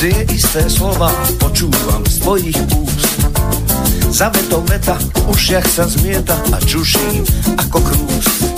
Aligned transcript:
Tie 0.00 0.24
isté 0.32 0.64
slova 0.64 1.12
počúvam 1.36 2.00
z 2.08 2.24
tvojich 2.24 2.56
úst. 2.72 3.20
Za 4.08 4.32
vetou 4.32 4.64
veta 4.64 4.96
v 4.96 5.28
ušiach 5.28 5.66
sa 5.68 5.84
zmieta 5.84 6.40
A 6.40 6.56
čuším 6.64 7.20
ako 7.60 7.84
krús. 7.84 8.48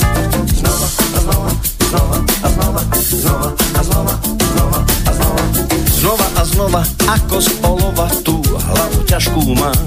Znova 0.54 0.86
a 0.86 1.18
znova, 1.18 1.50
znova 1.82 2.18
a 2.22 2.46
znova 2.46 2.82
Znova 2.94 3.50
a 3.58 3.82
znova, 3.82 4.14
znova 4.22 4.80
a 4.86 5.10
znova. 5.18 5.44
Znova 5.90 6.26
a 6.38 6.42
znova, 6.46 6.82
ako 7.10 7.36
z 7.42 7.50
olova 7.66 8.06
Tú 8.22 8.38
hlavu 8.46 9.02
ťažkú 9.10 9.42
mám 9.58 9.86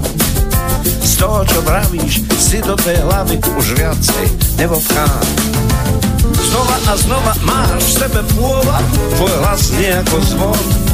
Z 0.84 1.24
toho, 1.24 1.40
čo 1.48 1.64
vravíš, 1.64 2.20
si 2.36 2.60
do 2.60 2.76
tej 2.76 3.00
hlavy 3.00 3.40
Už 3.56 3.80
viacej 3.80 4.28
nevobchám 4.60 5.24
Znova 6.36 6.76
a 6.84 6.94
znova 7.00 7.32
máš 7.48 7.80
v 7.80 7.92
sebe 8.04 8.20
pôvab 8.36 8.84
Tvoj 9.16 9.32
hlas 9.40 9.72
nie 9.72 9.96
zvon 10.36 10.85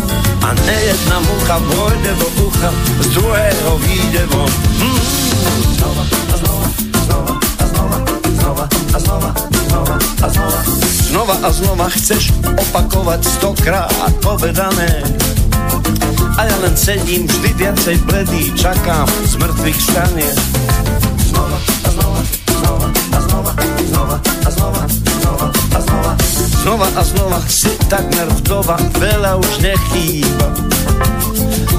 a 0.42 0.54
ne 0.66 0.76
jedna 0.84 1.20
mucha 1.20 1.56
vojde 1.58 2.14
do 2.18 2.28
ducha, 2.36 2.70
z 3.00 3.06
druhého 3.06 3.78
vyjde 3.78 4.26
von. 4.26 4.50
Hm. 4.78 5.00
Znova 5.76 6.04
a 6.32 6.36
znova, 6.36 6.66
znova 7.04 7.34
a 7.58 7.66
znova, 7.66 7.98
znova 8.34 8.68
a 8.94 8.98
znova, 8.98 9.30
znova 9.68 9.96
a 10.22 10.28
znova. 10.28 10.60
Znova 11.10 11.36
a 11.42 11.52
znova 11.52 11.88
chceš 11.88 12.32
opakovať 12.44 13.20
stokrát 13.24 14.12
povedané. 14.22 15.02
A 16.38 16.48
ja 16.48 16.56
len 16.64 16.74
sedím 16.76 17.28
vždy 17.28 17.52
viacej 17.54 17.96
bledý, 18.08 18.50
čakám 18.56 19.06
z 19.28 19.36
mŕtvych 19.36 19.80
stanie. 19.80 20.30
Znova 21.28 21.58
a 21.84 21.88
znova, 21.90 22.20
znova 22.48 23.01
znova, 23.20 23.52
a 23.56 23.88
znova, 23.88 24.16
znova 24.48 24.86
a 25.76 25.80
znova. 25.82 26.12
Znova 27.02 27.40
si 27.48 27.74
takmer 27.90 28.28
vdova, 28.42 28.78
veľa 28.96 29.36
už 29.36 29.52
nechýba. 29.60 30.48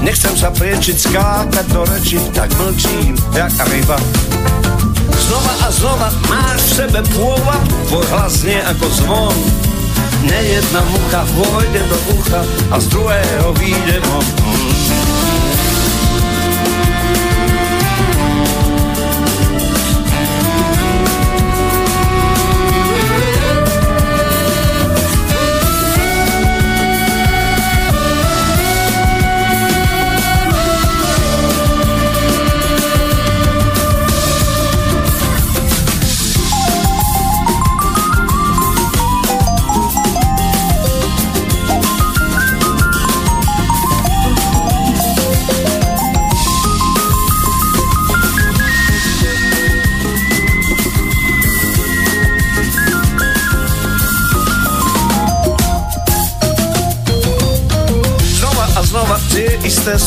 Nechcem 0.04 0.36
sa 0.36 0.52
priečiť, 0.52 0.96
skákať 1.00 1.66
do 1.72 1.82
reči, 1.88 2.20
tak 2.36 2.52
mlčím, 2.60 3.16
jak 3.32 3.52
ryba. 3.72 3.96
Znova 5.24 5.54
a 5.64 5.68
znova 5.72 6.08
máš 6.28 6.60
v 6.60 6.72
sebe 6.84 7.00
pôvab, 7.16 7.64
tvoj 7.88 8.04
hlas 8.12 8.44
znie 8.44 8.60
ako 8.60 8.86
zvon. 9.00 9.36
Nejedna 10.28 10.80
mucha 10.92 11.22
vôjde 11.32 11.82
do 11.88 11.98
ucha 12.20 12.42
a 12.72 12.76
z 12.80 12.86
druhého 12.92 13.48
výjde 13.56 13.96
von. 14.04 14.26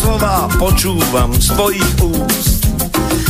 slova 0.07 0.47
počúvam 0.55 1.35
z 1.35 1.51
tvojich 1.51 1.91
úst. 1.99 2.63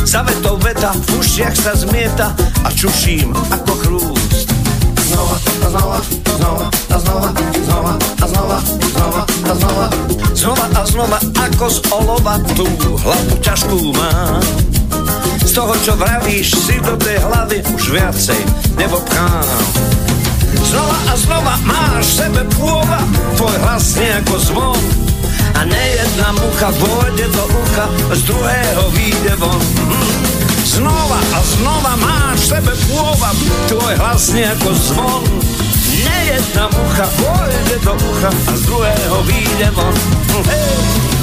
Zavetov 0.05 0.61
veta 0.61 0.93
v 0.93 1.17
ušiach 1.17 1.55
sa 1.57 1.73
zmieta 1.73 2.29
a 2.37 2.69
čuším 2.69 3.33
ako 3.33 3.73
chrúst. 3.81 4.45
Znova, 5.09 5.37
a 5.41 5.67
znova, 5.73 5.99
znova, 6.37 6.67
a 6.69 6.97
znova, 7.01 7.29
znova, 7.65 7.93
a 7.97 8.25
znova, 8.29 8.57
znova, 8.93 9.21
a 9.25 9.53
znova. 9.57 9.87
Znova 10.37 10.65
a 10.77 10.81
znova 10.85 11.17
ako 11.49 11.65
z 11.65 11.79
olova 11.89 12.35
tú 12.53 12.69
hlavu 12.77 13.33
ťažkú 13.41 13.79
mám. 13.97 14.45
Z 15.49 15.57
toho, 15.57 15.73
čo 15.81 15.97
vravíš, 15.97 16.61
si 16.61 16.77
do 16.77 16.93
tej 17.01 17.17
hlavy 17.25 17.57
už 17.73 17.89
viacej 17.89 18.37
nebobchám. 18.77 19.49
Znova 20.61 20.97
a 21.09 21.13
znova 21.17 21.53
máš 21.65 22.21
sebe 22.21 22.45
pôva, 22.53 23.01
tvoj 23.33 23.57
hlas 23.65 23.97
nejako 23.97 24.37
zvon 24.45 25.07
a 25.57 25.65
nejedna 25.65 26.29
mucha 26.37 26.69
vôjde 26.77 27.25
do 27.33 27.43
ucha, 27.49 27.85
z 28.13 28.21
druhého 28.29 28.83
vyjde 28.93 29.33
von. 29.41 29.57
Hm. 29.57 30.07
Znova 30.65 31.19
a 31.33 31.39
znova 31.41 31.93
máš 31.97 32.53
sebe 32.53 32.73
pôvab, 32.85 33.37
tvoj 33.65 33.93
hlas 33.97 34.29
ako 34.37 34.69
zvon. 34.77 35.23
Nejedna 36.05 36.69
mucha 36.69 37.05
vôjde 37.17 37.75
do 37.81 37.93
ucha 37.97 38.29
a 38.29 38.53
z 38.53 38.61
druhého 38.69 39.17
vyjde 39.25 39.69
von. 39.73 39.95
Hm. 40.37 40.43
Hey. 40.45 41.16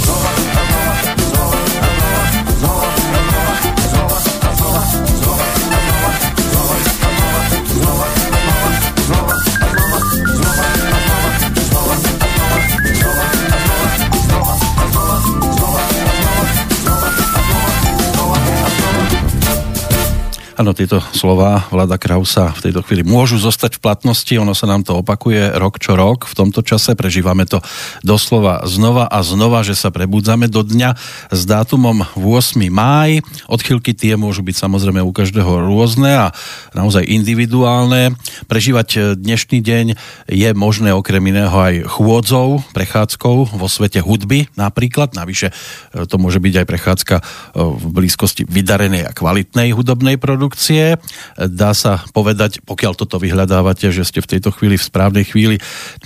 Áno, 20.64 20.72
tieto 20.72 20.96
slova 21.12 21.68
Vlada 21.68 22.00
Krausa 22.00 22.48
v 22.56 22.64
tejto 22.64 22.80
chvíli 22.88 23.04
môžu 23.04 23.36
zostať 23.36 23.76
v 23.76 23.84
platnosti, 23.84 24.32
ono 24.32 24.56
sa 24.56 24.64
nám 24.64 24.80
to 24.80 25.04
opakuje 25.04 25.60
rok 25.60 25.76
čo 25.76 25.92
rok. 25.92 26.24
V 26.24 26.32
tomto 26.32 26.64
čase 26.64 26.96
prežívame 26.96 27.44
to 27.44 27.60
doslova 28.00 28.64
znova 28.64 29.04
a 29.04 29.20
znova, 29.20 29.60
že 29.60 29.76
sa 29.76 29.92
prebudzame 29.92 30.48
do 30.48 30.64
dňa 30.64 30.96
s 31.28 31.40
dátumom 31.44 32.08
8. 32.16 32.64
máj. 32.72 33.20
Odchylky 33.44 33.92
tie 33.92 34.16
môžu 34.16 34.40
byť 34.40 34.56
samozrejme 34.56 35.04
u 35.04 35.12
každého 35.12 35.68
rôzne 35.68 36.16
a 36.16 36.26
naozaj 36.72 37.12
individuálne. 37.12 38.16
Prežívať 38.48 39.20
dnešný 39.20 39.60
deň 39.60 39.86
je 40.32 40.48
možné 40.56 40.96
okrem 40.96 41.28
iného 41.28 41.52
aj 41.52 41.92
chôdzou, 41.92 42.64
prechádzkou 42.72 43.52
vo 43.52 43.68
svete 43.68 44.00
hudby 44.00 44.48
napríklad. 44.56 45.12
Navyše 45.12 45.52
e, 45.52 46.08
to 46.08 46.16
môže 46.16 46.40
byť 46.40 46.64
aj 46.64 46.66
prechádzka 46.72 47.14
e, 47.20 47.22
v 47.52 47.84
blízkosti 48.00 48.48
vydarenej 48.48 49.04
a 49.04 49.12
kvalitnej 49.12 49.76
hudobnej 49.76 50.16
produkcie 50.16 50.53
produkcie. 50.54 50.94
Dá 51.34 51.74
sa 51.74 51.98
povedať, 52.14 52.62
pokiaľ 52.62 52.94
toto 52.94 53.18
vyhľadávate, 53.18 53.90
že 53.90 54.06
ste 54.06 54.22
v 54.22 54.38
tejto 54.38 54.54
chvíli 54.54 54.78
v 54.78 54.86
správnej 54.86 55.26
chvíli 55.26 55.56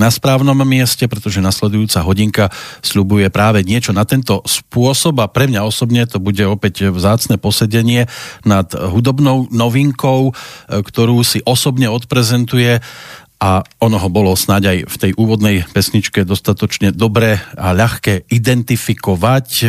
na 0.00 0.08
správnom 0.08 0.56
mieste, 0.64 1.04
pretože 1.04 1.44
nasledujúca 1.44 2.00
hodinka 2.00 2.44
sľubuje 2.80 3.28
práve 3.28 3.60
niečo 3.60 3.92
na 3.92 4.08
tento 4.08 4.40
spôsob 4.48 5.20
a 5.20 5.28
pre 5.28 5.52
mňa 5.52 5.68
osobne 5.68 6.08
to 6.08 6.16
bude 6.16 6.40
opäť 6.48 6.88
vzácne 6.88 7.36
posedenie 7.36 8.08
nad 8.48 8.72
hudobnou 8.72 9.52
novinkou, 9.52 10.32
ktorú 10.72 11.20
si 11.20 11.44
osobne 11.44 11.92
odprezentuje 11.92 12.80
a 13.38 13.62
ono 13.78 14.02
ho 14.02 14.10
bolo 14.10 14.34
snáď 14.34 14.62
aj 14.66 14.78
v 14.90 14.96
tej 14.98 15.12
úvodnej 15.14 15.56
pesničke 15.70 16.26
dostatočne 16.26 16.90
dobré 16.90 17.38
a 17.54 17.70
ľahké 17.70 18.26
identifikovať. 18.26 19.48
E, 19.62 19.66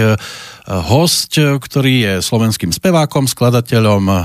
host, 0.90 1.38
ktorý 1.38 1.93
je 2.02 2.14
slovenským 2.26 2.73
spevákom, 2.73 3.29
skladateľom, 3.29 4.03
e, 4.09 4.16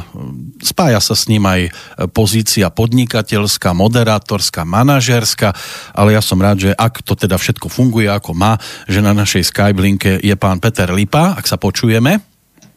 spája 0.64 0.96
sa 1.04 1.12
s 1.12 1.28
ním 1.28 1.44
aj 1.44 1.68
pozícia 2.16 2.72
podnikateľská, 2.72 3.76
moderátorská, 3.76 4.64
manažerská, 4.64 5.52
ale 5.92 6.16
ja 6.16 6.24
som 6.24 6.40
rád, 6.40 6.64
že 6.64 6.70
ak 6.72 7.04
to 7.04 7.12
teda 7.12 7.36
všetko 7.36 7.68
funguje 7.68 8.08
ako 8.08 8.32
má, 8.32 8.56
že 8.88 9.04
na 9.04 9.12
našej 9.12 9.44
Skyblinke 9.44 10.24
je 10.24 10.34
pán 10.40 10.56
Peter 10.56 10.88
Lipa, 10.88 11.36
ak 11.36 11.44
sa 11.44 11.60
počujeme. 11.60 12.34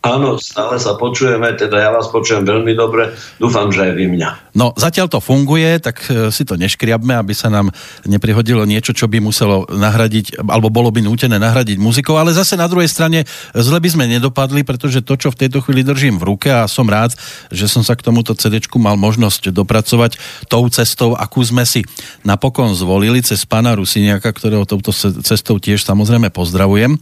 Áno, 0.08 0.38
stále 0.40 0.78
sa 0.78 0.94
počujeme, 0.94 1.58
teda 1.58 1.84
ja 1.84 1.90
vás 1.90 2.08
počujem 2.14 2.46
veľmi 2.46 2.78
dobre, 2.78 3.12
dúfam, 3.42 3.74
že 3.74 3.92
aj 3.92 3.94
vy 3.98 4.06
mňa. 4.14 4.30
No, 4.58 4.74
zatiaľ 4.74 5.06
to 5.12 5.20
funguje, 5.22 5.78
tak 5.78 6.02
e, 6.10 6.34
si 6.34 6.42
to 6.42 6.58
neškriabme, 6.58 7.14
aby 7.14 7.34
sa 7.38 7.54
nám 7.54 7.70
neprihodilo 8.10 8.66
niečo, 8.66 8.96
čo 8.96 9.06
by 9.06 9.22
muselo 9.22 9.70
nahradiť, 9.70 10.42
alebo 10.42 10.74
bolo 10.74 10.90
by 10.90 11.06
nútené 11.06 11.38
nahradiť 11.38 11.78
muzikou, 11.78 12.18
ale 12.18 12.34
zase 12.34 12.58
na 12.58 12.66
druhej 12.66 12.90
strane 12.90 13.28
zle 13.54 13.78
by 13.78 13.90
sme 13.92 14.08
nedopadli, 14.08 14.64
pretože 14.64 15.04
to, 15.04 15.20
čo 15.20 15.30
v 15.30 15.46
tejto 15.46 15.62
chvíli 15.62 15.84
držím 15.84 16.18
v 16.18 16.34
ruke 16.34 16.50
a 16.50 16.66
som 16.66 16.88
rád, 16.88 17.14
že 17.52 17.68
som 17.70 17.86
sa 17.86 17.94
k 17.94 18.02
tomuto 18.02 18.34
CD 18.34 18.58
mal 18.82 18.98
možnosť 18.98 19.54
dopracovať 19.54 20.18
tou 20.50 20.66
cestou, 20.72 21.14
akú 21.14 21.42
sme 21.46 21.68
si 21.68 21.86
napokon 22.26 22.74
zvolili 22.78 23.22
cez 23.22 23.46
pána 23.46 23.78
Rusiniaka, 23.78 24.30
ktorého 24.34 24.66
touto 24.70 24.90
cestou 25.22 25.62
tiež 25.62 25.86
samozrejme 25.86 26.34
pozdravujem. 26.34 26.98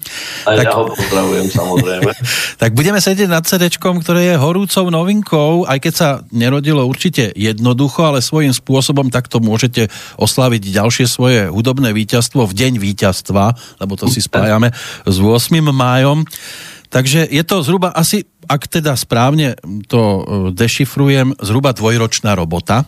A 0.48 0.60
tak... 0.60 0.66
ja 0.68 0.72
ho 0.75 0.92
pozdravujem 0.92 1.48
samozrejme. 1.51 2.12
tak 2.62 2.72
budeme 2.75 2.96
budeme 2.96 3.12
sedieť 3.12 3.28
nad 3.28 3.44
CD, 3.44 3.68
ktoré 3.75 4.31
je 4.31 4.40
horúcou 4.40 4.88
novinkou, 4.88 5.68
aj 5.68 5.84
keď 5.84 5.94
sa 6.00 6.10
nerodilo 6.31 6.88
určite 6.88 7.36
jednoducho, 7.51 8.07
ale 8.07 8.25
svojím 8.25 8.53
spôsobom 8.56 9.13
takto 9.13 9.44
môžete 9.44 9.92
oslaviť 10.18 10.62
ďalšie 10.74 11.06
svoje 11.06 11.51
hudobné 11.51 11.94
víťazstvo 11.94 12.47
v 12.50 12.53
deň 12.53 12.74
víťazstva, 12.81 13.56
lebo 13.81 13.94
to 14.00 14.09
si 14.09 14.24
spájame 14.24 14.74
s 15.06 15.15
8. 15.18 15.62
májom. 15.62 16.25
Takže 16.89 17.27
je 17.27 17.44
to 17.44 17.59
zhruba 17.59 17.92
asi, 17.92 18.24
ak 18.47 18.71
teda 18.71 18.95
správne 18.95 19.59
to 19.92 20.00
e, 20.00 20.21
dešifrujem, 20.56 21.36
zhruba 21.44 21.75
dvojročná 21.75 22.38
robota. 22.38 22.88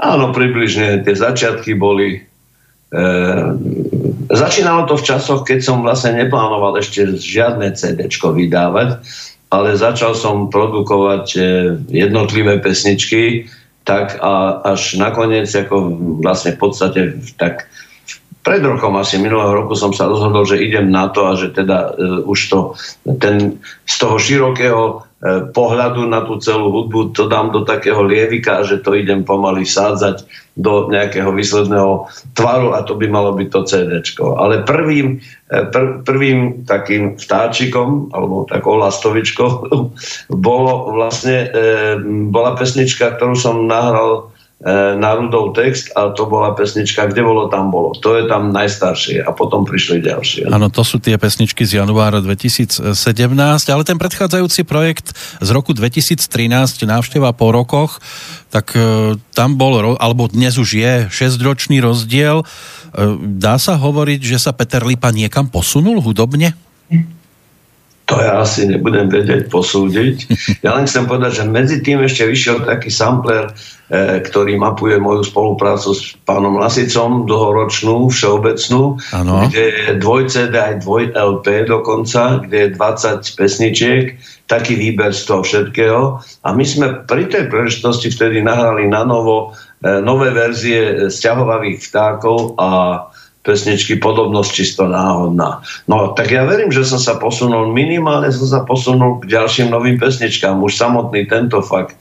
Áno, 0.00 0.32
približne 0.32 1.04
tie 1.04 1.14
začiatky 1.14 1.76
boli 1.76 2.18
e, 2.18 2.20
začínalo 4.32 4.88
to 4.88 4.96
v 4.96 5.06
časoch, 5.06 5.44
keď 5.44 5.58
som 5.60 5.84
vlastne 5.84 6.16
neplánoval 6.24 6.78
ešte 6.80 7.14
žiadne 7.20 7.74
CD 7.76 8.08
vydávať, 8.08 9.02
ale 9.54 9.78
začal 9.78 10.18
som 10.18 10.50
produkovať 10.50 11.26
e, 11.34 11.40
jednotlivé 11.94 12.58
pesničky, 12.58 13.46
tak 13.86 14.18
a 14.18 14.64
až 14.64 14.98
nakoniec, 14.98 15.46
ako 15.52 15.94
vlastne 16.24 16.56
v 16.56 16.58
podstate 16.58 17.00
tak 17.38 17.70
pred 18.44 18.60
rokom 18.60 18.92
asi 19.00 19.16
minulého 19.16 19.64
roku 19.64 19.72
som 19.72 19.96
sa 19.96 20.04
rozhodol, 20.04 20.44
že 20.44 20.60
idem 20.60 20.92
na 20.92 21.08
to 21.08 21.24
a 21.24 21.32
že 21.34 21.56
teda 21.56 21.96
uh, 21.96 22.20
už 22.28 22.40
to, 22.52 22.58
ten, 23.16 23.56
z 23.88 23.94
toho 23.96 24.20
širokého 24.20 25.02
E, 25.24 25.48
pohľadu 25.56 26.04
na 26.04 26.20
tú 26.20 26.36
celú 26.36 26.68
hudbu 26.68 27.16
to 27.16 27.24
dám 27.32 27.48
do 27.48 27.64
takého 27.64 28.04
lievika, 28.04 28.60
že 28.60 28.84
to 28.84 28.92
idem 28.92 29.24
pomaly 29.24 29.64
sádzať 29.64 30.28
do 30.52 30.92
nejakého 30.92 31.32
výsledného 31.32 32.12
tvaru 32.36 32.76
a 32.76 32.84
to 32.84 32.92
by 32.92 33.08
malo 33.08 33.32
byť 33.32 33.48
to 33.48 33.60
CD. 33.64 34.04
Ale 34.20 34.68
prvým, 34.68 35.24
e, 35.48 35.64
pr- 35.72 36.04
prvým 36.04 36.68
takým 36.68 37.16
vtáčikom, 37.16 38.12
alebo 38.12 38.44
takou 38.44 38.76
lastovičkou, 38.76 39.50
bolo 40.28 40.92
vlastne, 40.92 41.48
e, 41.48 41.96
bola 42.28 42.52
pesnička, 42.60 43.16
ktorú 43.16 43.32
som 43.32 43.64
nahral 43.64 44.33
E, 44.64 44.96
národov 44.96 45.52
text 45.52 45.92
a 45.92 46.08
to 46.16 46.24
bola 46.24 46.56
pesnička 46.56 47.04
Kde 47.12 47.20
bolo, 47.20 47.52
tam 47.52 47.68
bolo. 47.68 47.92
To 48.00 48.16
je 48.16 48.24
tam 48.24 48.48
najstaršie 48.48 49.20
a 49.20 49.28
potom 49.36 49.68
prišli 49.68 50.00
ďalšie. 50.00 50.48
Áno, 50.48 50.72
to 50.72 50.80
sú 50.80 50.96
tie 50.96 51.20
pesničky 51.20 51.68
z 51.68 51.84
januára 51.84 52.24
2017, 52.24 52.96
ale 53.68 53.82
ten 53.84 54.00
predchádzajúci 54.00 54.64
projekt 54.64 55.12
z 55.44 55.48
roku 55.52 55.76
2013, 55.76 56.80
návšteva 56.88 57.36
po 57.36 57.52
rokoch, 57.52 58.00
tak 58.48 58.72
e, 58.72 59.20
tam 59.36 59.60
bol, 59.60 60.00
alebo 60.00 60.32
dnes 60.32 60.56
už 60.56 60.80
je 60.80 60.92
6-ročný 61.12 61.84
rozdiel. 61.84 62.40
E, 62.40 62.44
dá 63.20 63.60
sa 63.60 63.76
hovoriť, 63.76 64.20
že 64.24 64.40
sa 64.40 64.56
Peter 64.56 64.80
Lipa 64.80 65.12
niekam 65.12 65.44
posunul 65.52 66.00
hudobne? 66.00 66.56
To 68.04 68.20
ja 68.20 68.44
asi 68.44 68.68
nebudem 68.68 69.08
vedieť 69.08 69.48
posúdiť. 69.48 70.28
Ja 70.60 70.76
len 70.76 70.84
chcem 70.84 71.08
povedať, 71.08 71.40
že 71.40 71.44
medzi 71.48 71.80
tým 71.80 72.04
ešte 72.04 72.28
vyšiel 72.28 72.68
taký 72.68 72.92
sampler, 72.92 73.48
e, 73.88 74.20
ktorý 74.20 74.60
mapuje 74.60 75.00
moju 75.00 75.24
spoluprácu 75.24 75.96
s 75.96 76.12
pánom 76.28 76.60
Lasicom, 76.60 77.24
dlhoročnú, 77.24 78.12
všeobecnú, 78.12 79.00
ano. 79.08 79.48
kde 79.48 79.64
je 79.72 79.86
dvoj 80.04 80.28
CD 80.28 80.52
aj 80.52 80.84
dvoj 80.84 81.16
LP 81.16 81.64
dokonca, 81.64 82.44
kde 82.44 82.68
je 82.68 82.74
20 82.76 83.40
pesničiek, 83.40 84.04
taký 84.52 84.76
výber 84.76 85.16
z 85.16 85.24
toho 85.24 85.40
všetkého. 85.40 86.20
A 86.44 86.48
my 86.52 86.64
sme 86.68 87.08
pri 87.08 87.32
tej 87.32 87.48
príležitosti 87.48 88.12
vtedy 88.12 88.44
nahrali 88.44 88.84
na 88.84 89.08
novo 89.08 89.56
e, 89.80 89.96
nové 90.04 90.28
verzie 90.28 91.08
sťahovavých 91.08 91.80
vtákov 91.88 92.60
a 92.60 92.68
pesničky 93.44 94.00
podobnosť 94.00 94.50
čisto 94.50 94.88
náhodná. 94.88 95.60
No 95.84 96.16
tak 96.16 96.32
ja 96.32 96.48
verím, 96.48 96.72
že 96.72 96.88
som 96.88 96.96
sa 96.96 97.20
posunul, 97.20 97.70
minimálne 97.76 98.32
som 98.32 98.48
sa 98.48 98.60
posunul 98.64 99.20
k 99.20 99.36
ďalším 99.36 99.68
novým 99.68 100.00
pesničkám. 100.00 100.56
Už 100.64 100.72
samotný 100.72 101.28
tento 101.28 101.60
fakt 101.60 101.94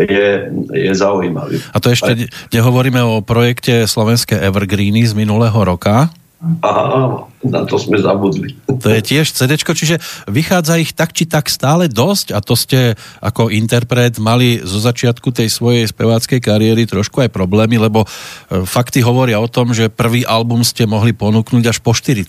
je, 0.00 0.48
je 0.72 0.92
zaujímavý. 0.96 1.60
A 1.76 1.78
to 1.84 1.92
ešte 1.92 2.32
nehovoríme 2.48 3.04
o 3.04 3.20
projekte 3.20 3.84
Slovenské 3.84 4.40
Evergreeny 4.40 5.04
z 5.04 5.12
minulého 5.12 5.56
roka, 5.60 6.08
Áno, 6.60 7.32
na 7.40 7.64
to 7.64 7.80
sme 7.80 7.96
zabudli. 7.96 8.52
To 8.68 8.88
je 8.92 9.00
tiež 9.00 9.32
CD, 9.32 9.56
čiže 9.56 9.96
vychádza 10.28 10.76
ich 10.76 10.92
tak 10.92 11.16
či 11.16 11.24
tak 11.24 11.48
stále 11.48 11.88
dosť 11.88 12.36
a 12.36 12.44
to 12.44 12.52
ste 12.52 12.92
ako 13.24 13.48
interpret 13.48 14.20
mali 14.20 14.60
zo 14.60 14.76
začiatku 14.76 15.32
tej 15.32 15.48
svojej 15.48 15.88
speváckej 15.88 16.44
kariéry 16.44 16.84
trošku 16.84 17.24
aj 17.24 17.32
problémy, 17.32 17.80
lebo 17.80 18.04
e, 18.04 18.08
fakty 18.68 19.00
hovoria 19.00 19.40
o 19.40 19.48
tom, 19.48 19.72
že 19.72 19.88
prvý 19.88 20.28
album 20.28 20.60
ste 20.60 20.84
mohli 20.84 21.16
ponúknuť 21.16 21.64
až 21.72 21.80
po 21.80 21.96
40 21.96 22.28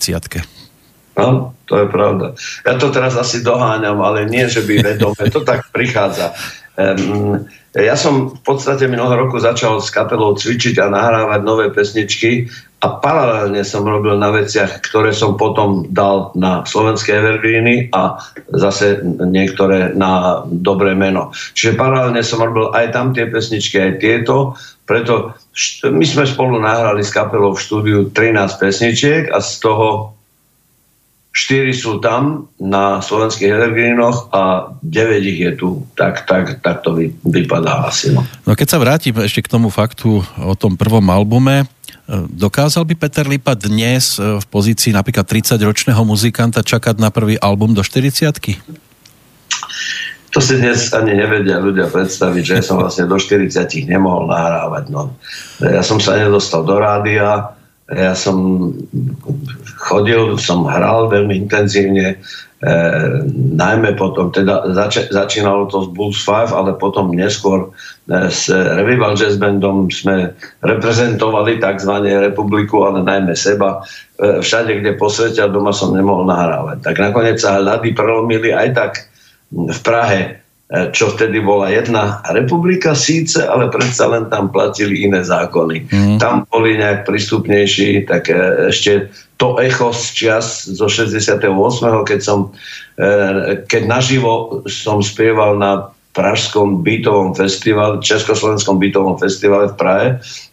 No, 1.18 1.52
to 1.66 1.74
je 1.82 1.86
pravda. 1.90 2.38
Ja 2.62 2.78
to 2.78 2.94
teraz 2.94 3.18
asi 3.18 3.42
doháňam, 3.42 3.98
ale 4.00 4.24
nie, 4.30 4.46
že 4.46 4.62
by 4.62 4.94
vedome. 4.94 5.26
To 5.34 5.42
tak 5.42 5.68
prichádza. 5.74 6.32
Um, 6.78 7.50
ja 7.74 7.98
som 7.98 8.38
v 8.38 8.40
podstate 8.46 8.86
minulého 8.86 9.26
roku 9.26 9.36
začal 9.42 9.82
s 9.82 9.90
kapelou 9.90 10.38
cvičiť 10.38 10.78
a 10.78 10.86
nahrávať 10.86 11.40
nové 11.42 11.74
pesničky 11.74 12.46
a 12.78 12.86
paralelne 13.02 13.66
som 13.66 13.82
robil 13.82 14.14
na 14.14 14.30
veciach, 14.30 14.86
ktoré 14.86 15.10
som 15.10 15.34
potom 15.34 15.90
dal 15.90 16.30
na 16.38 16.62
slovenské 16.62 17.10
evergreeny 17.10 17.90
a 17.90 18.22
zase 18.54 19.02
niektoré 19.18 19.98
na 19.98 20.42
dobré 20.46 20.94
meno. 20.94 21.34
Čiže 21.58 21.74
paralelne 21.74 22.22
som 22.22 22.38
robil 22.38 22.70
aj 22.70 22.94
tam 22.94 23.10
tie 23.10 23.26
pesničky, 23.26 23.82
aj 23.82 23.92
tieto, 23.98 24.54
preto 24.86 25.34
my 25.90 26.06
sme 26.06 26.22
spolu 26.22 26.62
nahrali 26.62 27.02
s 27.02 27.10
kapelou 27.10 27.58
v 27.58 27.60
štúdiu 27.66 27.98
13 28.14 28.62
pesničiek 28.62 29.22
a 29.34 29.42
z 29.42 29.58
toho 29.58 30.14
4 31.34 31.70
sú 31.70 32.02
tam 32.02 32.50
na 32.58 32.98
slovenských 32.98 33.52
evergreenoch 33.52 34.30
a 34.34 34.74
9 34.80 35.22
ich 35.22 35.38
je 35.38 35.52
tu. 35.54 35.68
Tak, 35.94 36.26
tak, 36.26 36.64
tak 36.64 36.82
to 36.82 36.98
vy, 36.98 37.14
vypadá 37.22 37.90
asi. 37.90 38.10
No. 38.10 38.26
no 38.46 38.52
keď 38.58 38.66
sa 38.70 38.78
vrátim 38.82 39.14
ešte 39.18 39.46
k 39.46 39.52
tomu 39.52 39.70
faktu 39.70 40.18
o 40.40 40.54
tom 40.58 40.74
prvom 40.74 41.04
albume, 41.12 41.68
dokázal 42.32 42.88
by 42.88 42.94
Peter 42.96 43.28
Lipa 43.28 43.52
dnes 43.52 44.16
e, 44.16 44.40
v 44.40 44.46
pozícii 44.48 44.96
napríklad 44.96 45.28
30-ročného 45.28 46.00
muzikanta 46.08 46.64
čakať 46.64 46.96
na 46.96 47.12
prvý 47.12 47.36
album 47.36 47.76
do 47.76 47.84
40 47.84 48.32
to 50.28 50.44
si 50.44 50.60
dnes 50.60 50.92
ani 50.92 51.16
nevedia 51.16 51.56
ľudia 51.56 51.88
predstaviť, 51.88 52.42
že 52.44 52.54
ja 52.60 52.62
som 52.64 52.76
vlastne 52.76 53.08
do 53.08 53.16
40 53.16 53.48
nemohol 53.88 54.28
nahrávať. 54.28 54.92
No. 54.92 55.16
Ja 55.64 55.80
som 55.80 55.96
sa 56.04 56.20
nedostal 56.20 56.68
do 56.68 56.76
rádia, 56.76 57.56
ja 57.88 58.12
som 58.12 58.68
chodil, 59.80 60.36
som 60.36 60.68
hral 60.68 61.08
veľmi 61.08 61.48
intenzívne, 61.48 62.20
e, 62.62 62.72
najmä 63.54 63.92
potom, 63.94 64.30
teda 64.30 64.66
zač- 64.74 65.08
začínalo 65.10 65.66
to 65.66 65.84
s 65.84 65.88
Bulls 65.94 66.20
5, 66.22 66.52
ale 66.52 66.74
potom 66.74 67.14
neskôr 67.14 67.70
e, 68.10 68.30
s 68.30 68.50
Revival 68.52 69.14
Jazz 69.14 69.38
Bandom 69.38 69.90
sme 69.90 70.34
reprezentovali 70.62 71.62
tzv. 71.62 71.92
republiku, 72.02 72.84
ale 72.86 73.06
najmä 73.06 73.34
seba. 73.38 73.82
E, 74.18 74.42
všade, 74.42 74.82
kde 74.82 74.98
po 74.98 75.10
svete 75.10 75.42
a 75.42 75.52
doma 75.52 75.70
som 75.70 75.94
nemohol 75.94 76.26
nahrávať. 76.26 76.82
Tak 76.82 76.96
nakoniec 76.98 77.38
sa 77.38 77.62
hľady 77.62 77.94
prelomili 77.94 78.50
aj 78.50 78.68
tak 78.74 78.92
v 79.48 79.78
Prahe 79.80 80.48
E, 80.68 80.92
čo 80.92 81.16
vtedy 81.16 81.40
bola 81.40 81.72
jedna 81.72 82.20
republika 82.28 82.92
síce, 82.92 83.40
ale 83.40 83.72
predsa 83.72 84.04
len 84.04 84.28
tam 84.28 84.52
platili 84.52 85.08
iné 85.08 85.24
zákony. 85.24 85.88
Mm. 85.88 86.16
Tam 86.20 86.44
boli 86.44 86.76
nejak 86.76 87.08
prístupnejší, 87.08 88.04
tak 88.04 88.28
e, 88.28 88.68
ešte 88.68 89.08
to 89.38 89.62
echo 89.62 89.94
z 89.94 90.04
čias 90.12 90.66
zo 90.66 90.90
68. 90.90 91.38
keď 92.02 92.20
som 92.20 92.50
e, 92.98 93.62
keď 93.64 93.82
naživo 93.86 94.62
som 94.66 94.98
spieval 94.98 95.56
na 95.56 95.94
Pražskom 96.12 96.82
bytovom 96.82 97.38
festivale, 97.38 98.02
Československom 98.02 98.82
bytovom 98.82 99.22
festivale 99.22 99.70
v 99.70 99.78
Prahe 99.78 100.08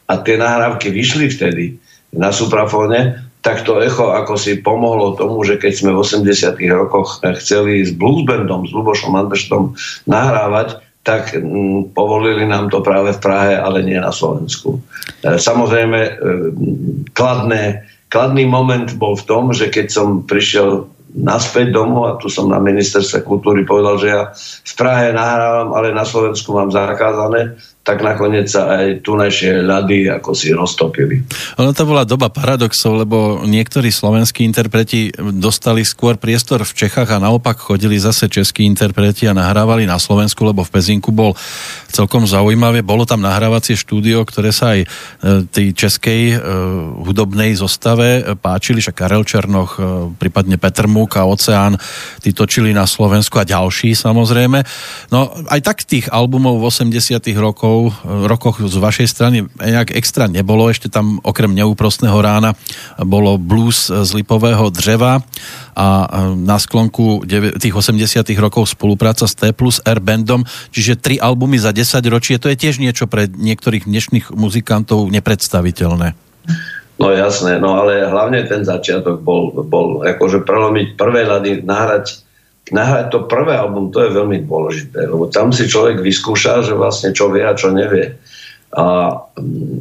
a 0.05 0.13
tie 0.21 0.37
nahrávky 0.37 0.93
vyšli 0.93 1.33
vtedy 1.33 1.81
na 2.13 2.29
suprafóne, 2.29 3.25
tak 3.41 3.65
to 3.65 3.81
echo 3.81 4.13
ako 4.13 4.37
si 4.37 4.61
pomohlo 4.61 5.17
tomu, 5.17 5.41
že 5.41 5.57
keď 5.57 5.73
sme 5.73 5.91
v 5.97 6.01
80 6.05 6.57
rokoch 6.69 7.21
chceli 7.41 7.81
s 7.81 7.93
bluesbandom, 7.97 8.69
s 8.69 8.71
Lubošom 8.73 9.17
Anderštom 9.17 9.73
nahrávať, 10.05 10.85
tak 11.05 11.37
mm, 11.37 11.93
povolili 11.93 12.49
nám 12.49 12.73
to 12.73 12.81
práve 12.81 13.13
v 13.13 13.21
Prahe, 13.21 13.53
ale 13.57 13.85
nie 13.85 13.97
na 13.97 14.09
Slovensku. 14.09 14.81
E, 15.21 15.37
samozrejme, 15.37 15.99
e, 16.01 16.11
kladné, 17.13 17.85
kladný 18.15 18.47
moment 18.47 18.87
bol 18.95 19.19
v 19.19 19.27
tom, 19.27 19.51
že 19.51 19.67
keď 19.67 19.91
som 19.91 20.23
prišiel 20.23 20.87
naspäť 21.15 21.75
domov 21.75 22.03
a 22.07 22.15
tu 22.15 22.31
som 22.31 22.47
na 22.47 22.63
ministerstve 22.63 23.27
kultúry 23.27 23.67
povedal, 23.67 23.99
že 23.99 24.07
ja 24.07 24.21
v 24.63 24.73
Prahe 24.79 25.11
nahrávam, 25.11 25.75
ale 25.75 25.91
na 25.91 26.07
Slovensku 26.07 26.55
mám 26.55 26.71
zakázané, 26.71 27.59
tak 27.85 28.01
nakoniec 28.01 28.49
sa 28.49 28.81
aj 28.81 29.05
tunajšie 29.05 29.61
ľady 29.61 30.09
ako 30.09 30.33
si 30.33 30.49
roztopili. 30.49 31.21
Ono 31.61 31.69
to 31.69 31.85
bola 31.85 32.01
doba 32.01 32.33
paradoxov, 32.33 33.05
lebo 33.05 33.45
niektorí 33.45 33.93
slovenskí 33.93 34.41
interpreti 34.41 35.13
dostali 35.13 35.85
skôr 35.85 36.17
priestor 36.17 36.65
v 36.65 36.73
Čechách 36.73 37.13
a 37.13 37.21
naopak 37.21 37.61
chodili 37.61 38.01
zase 38.01 38.25
českí 38.25 38.65
interpreti 38.65 39.29
a 39.29 39.37
nahrávali 39.37 39.85
na 39.85 40.01
Slovensku, 40.01 40.41
lebo 40.41 40.65
v 40.65 40.73
Pezinku 40.73 41.13
bol 41.13 41.37
celkom 41.93 42.25
zaujímavé. 42.25 42.81
Bolo 42.81 43.05
tam 43.05 43.21
nahrávacie 43.21 43.77
štúdio, 43.77 44.25
ktoré 44.25 44.49
sa 44.49 44.73
aj 44.73 44.81
e, 44.81 44.87
tej 45.45 45.77
českej 45.77 46.21
e, 46.33 46.37
hudobnej 47.05 47.53
zostave 47.53 48.33
páčili, 48.41 48.81
však 48.81 48.97
Karel 48.97 49.21
Černoch, 49.21 49.77
e, 49.77 50.09
prípadne 50.17 50.57
Petr 50.57 50.89
Múk 50.89 51.21
a 51.21 51.29
Oceán, 51.29 51.77
tí 52.25 52.33
točili 52.33 52.73
na 52.73 52.89
Slovensku 52.89 53.37
a 53.37 53.45
ďalší 53.45 53.93
samozrejme. 53.93 54.65
No 55.13 55.29
aj 55.53 55.61
tak 55.61 55.85
tých 55.85 56.09
albumov 56.09 56.65
v 56.65 56.73
80 56.73 57.21
rokov 57.37 57.74
rokov, 57.75 57.91
rokoch 58.05 58.57
z 58.63 58.77
vašej 58.79 59.07
strany 59.07 59.37
nejak 59.59 59.91
extra 59.95 60.31
nebolo. 60.31 60.71
Ešte 60.71 60.87
tam 60.87 61.19
okrem 61.23 61.51
neúprostného 61.51 62.15
rána 62.15 62.55
bolo 63.03 63.35
blues 63.35 63.91
z 63.91 64.09
lipového 64.15 64.71
dreva 64.71 65.23
a 65.75 66.07
na 66.39 66.55
sklonku 66.55 67.27
tých 67.59 67.75
80 67.75 68.23
rokov 68.39 68.71
spolupráca 68.71 69.27
s 69.27 69.35
T 69.35 69.51
plus 69.51 69.83
R 69.83 69.99
bandom, 69.99 70.47
čiže 70.71 70.95
tri 70.99 71.15
albumy 71.19 71.59
za 71.59 71.75
10 71.75 71.99
ročie, 72.07 72.39
to 72.39 72.47
je 72.47 72.55
tiež 72.55 72.79
niečo 72.79 73.11
pre 73.11 73.27
niektorých 73.27 73.83
dnešných 73.83 74.31
muzikantov 74.31 75.11
nepredstaviteľné. 75.11 76.15
No 76.95 77.11
jasné, 77.11 77.59
no 77.59 77.75
ale 77.75 78.07
hlavne 78.07 78.47
ten 78.47 78.63
začiatok 78.63 79.19
bol, 79.19 79.51
bol 79.67 80.07
akože 80.07 80.47
prelomiť 80.47 80.95
prvé 80.95 81.27
ľady, 81.27 81.67
nahrať, 81.67 82.23
nahrať 82.73 83.13
to 83.13 83.19
prvé 83.29 83.53
album, 83.53 83.93
to 83.93 84.01
je 84.01 84.15
veľmi 84.15 84.45
dôležité, 84.49 85.05
lebo 85.05 85.29
tam 85.29 85.53
si 85.53 85.69
človek 85.69 86.01
vyskúša, 86.01 86.65
že 86.65 86.73
vlastne 86.73 87.13
čo 87.13 87.29
vie 87.29 87.45
a 87.45 87.53
čo 87.53 87.69
nevie. 87.69 88.17
A 88.73 88.83
mm, 89.37 89.77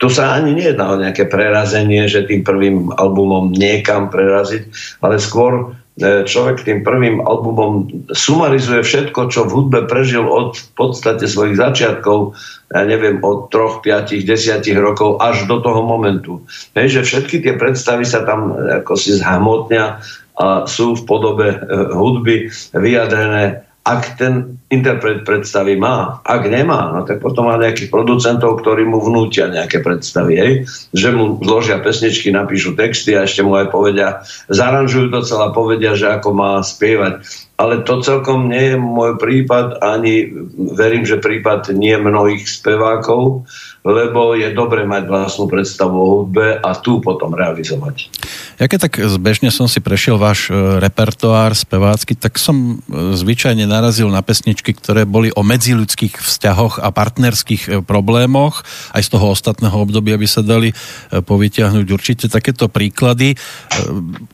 tu 0.00 0.08
sa 0.08 0.34
ani 0.34 0.56
nejedná 0.56 0.90
o 0.90 1.00
nejaké 1.00 1.28
prerazenie, 1.28 2.08
že 2.10 2.26
tým 2.26 2.42
prvým 2.42 2.90
albumom 2.96 3.52
niekam 3.52 4.08
preraziť, 4.08 4.72
ale 5.04 5.20
skôr 5.20 5.76
e, 6.00 6.24
človek 6.26 6.64
tým 6.64 6.80
prvým 6.82 7.20
albumom 7.22 7.86
sumarizuje 8.10 8.80
všetko, 8.82 9.28
čo 9.30 9.46
v 9.46 9.54
hudbe 9.54 9.80
prežil 9.86 10.24
od 10.24 10.56
v 10.56 10.68
podstate 10.74 11.28
svojich 11.28 11.60
začiatkov 11.60 12.34
ja 12.70 12.86
neviem, 12.86 13.18
od 13.18 13.50
troch, 13.50 13.82
piatich, 13.82 14.22
desiatich 14.22 14.78
rokov 14.78 15.18
až 15.18 15.50
do 15.50 15.58
toho 15.58 15.82
momentu. 15.82 16.46
Hej, 16.78 17.02
že 17.02 17.06
všetky 17.06 17.42
tie 17.42 17.54
predstavy 17.58 18.06
sa 18.06 18.22
tam 18.22 18.54
ako 18.54 18.94
si 18.94 19.18
zhamotnia 19.18 19.98
a 20.40 20.64
sú 20.64 20.96
v 20.96 21.04
podobe 21.04 21.48
e, 21.52 21.58
hudby 21.92 22.48
vyjadrené 22.72 23.70
ak 23.80 24.20
ten 24.20 24.60
interpret 24.68 25.24
predstavy 25.24 25.74
má. 25.74 26.20
Ak 26.20 26.44
nemá, 26.44 26.92
no 26.92 27.00
tak 27.08 27.24
potom 27.24 27.48
má 27.48 27.56
nejakých 27.56 27.88
producentov, 27.88 28.60
ktorí 28.60 28.84
mu 28.84 29.00
vnútia 29.00 29.48
nejaké 29.48 29.80
predstavy. 29.80 30.34
Hej? 30.36 30.52
Že 30.92 31.08
mu 31.16 31.24
zložia 31.40 31.80
pesničky, 31.80 32.28
napíšu 32.28 32.76
texty 32.76 33.16
a 33.16 33.24
ešte 33.24 33.40
mu 33.40 33.56
aj 33.56 33.72
povedia, 33.72 34.20
zaranžujú 34.52 35.08
to 35.10 35.20
celá, 35.24 35.50
povedia, 35.56 35.96
že 35.96 36.12
ako 36.12 36.28
má 36.36 36.60
spievať. 36.60 37.24
Ale 37.56 37.80
to 37.84 38.04
celkom 38.04 38.52
nie 38.52 38.72
je 38.72 38.76
môj 38.76 39.16
prípad, 39.16 39.80
ani 39.80 40.28
verím, 40.76 41.08
že 41.08 41.20
prípad 41.20 41.72
nie 41.72 41.96
mnohých 41.96 42.44
spevákov, 42.44 43.48
lebo 43.80 44.36
je 44.36 44.52
dobre 44.52 44.84
mať 44.84 45.08
vlastnú 45.08 45.48
predstavu 45.48 45.96
o 45.96 46.08
hudbe 46.20 46.60
a 46.60 46.70
tu 46.76 47.00
potom 47.00 47.32
realizovať. 47.32 48.12
Ja 48.60 48.68
keď 48.68 48.78
tak 48.88 49.00
zbežne 49.00 49.48
som 49.48 49.72
si 49.72 49.80
prešiel 49.80 50.20
váš 50.20 50.52
e, 50.52 50.54
repertoár 50.84 51.56
spevácky, 51.56 52.12
tak 52.12 52.36
som 52.36 52.76
e, 52.76 53.16
zvyčajne 53.16 53.64
narazil 53.64 54.12
na 54.12 54.20
pesničky, 54.20 54.76
ktoré 54.76 55.08
boli 55.08 55.32
o 55.32 55.40
medziludských 55.40 56.20
vzťahoch 56.20 56.76
a 56.84 56.92
partnerských 56.92 57.62
e, 57.64 57.70
problémoch. 57.80 58.60
Aj 58.92 59.00
z 59.00 59.08
toho 59.08 59.32
ostatného 59.32 59.72
obdobia 59.72 60.20
by 60.20 60.28
sa 60.28 60.44
dali 60.44 60.76
povytiahnuť 61.08 61.86
určite 61.88 62.26
takéto 62.28 62.68
príklady. 62.68 63.32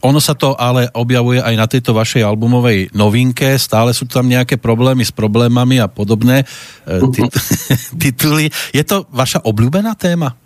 Ono 0.03 0.19
sa 0.19 0.35
to 0.35 0.59
ale 0.59 0.91
objavuje 0.91 1.39
aj 1.39 1.55
na 1.55 1.71
tejto 1.71 1.95
vašej 1.95 2.27
albumovej 2.27 2.99
novinke. 2.99 3.55
Stále 3.63 3.95
sú 3.95 4.11
tam 4.11 4.27
nejaké 4.27 4.59
problémy 4.59 5.07
s 5.07 5.15
problémami 5.15 5.79
a 5.79 5.87
podobné 5.87 6.43
tituly. 8.03 8.51
Je 8.75 8.83
to 8.83 9.07
vaša 9.15 9.36
obľúbená 9.43 9.97
téma? 9.97 10.37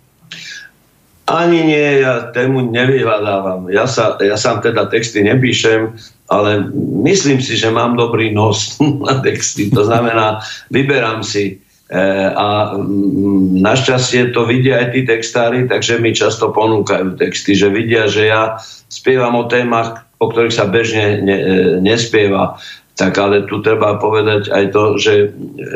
Ani 1.31 1.63
nie, 1.63 2.03
ja 2.03 2.27
tému 2.33 2.73
nevyhľadávam. 2.75 3.71
Ja, 3.71 3.87
sa, 3.87 4.19
ja 4.19 4.35
sám 4.35 4.59
teda 4.59 4.91
texty 4.91 5.23
nepíšem, 5.23 5.95
ale 6.27 6.67
myslím 7.07 7.39
si, 7.39 7.55
že 7.55 7.71
mám 7.71 7.95
dobrý 7.95 8.35
nos 8.35 8.75
na 9.07 9.23
texty. 9.23 9.71
To 9.71 9.87
znamená, 9.87 10.43
vyberám 10.73 11.23
si 11.23 11.55
e, 11.87 11.99
a 12.35 12.75
mm, 12.75 13.63
našťastie 13.63 14.35
to 14.35 14.43
vidia 14.43 14.83
aj 14.83 14.87
tí 14.91 15.01
textári, 15.07 15.71
takže 15.71 16.03
mi 16.03 16.11
často 16.11 16.51
ponúkajú 16.51 17.15
texty, 17.15 17.55
že 17.55 17.71
vidia, 17.71 18.11
že 18.11 18.27
ja 18.27 18.59
spievam 18.91 19.39
o 19.39 19.47
témach, 19.47 20.03
o 20.19 20.27
ktorých 20.27 20.55
sa 20.55 20.67
bežne 20.67 21.23
ne, 21.23 21.37
e, 21.37 21.55
nespieva. 21.79 22.59
Tak 22.99 23.15
ale 23.15 23.47
tu 23.47 23.63
treba 23.63 23.95
povedať 23.95 24.51
aj 24.51 24.65
to, 24.75 24.83
že 24.99 25.13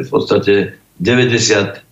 v 0.03 0.10
podstate 0.12 0.75
99% 1.03 1.83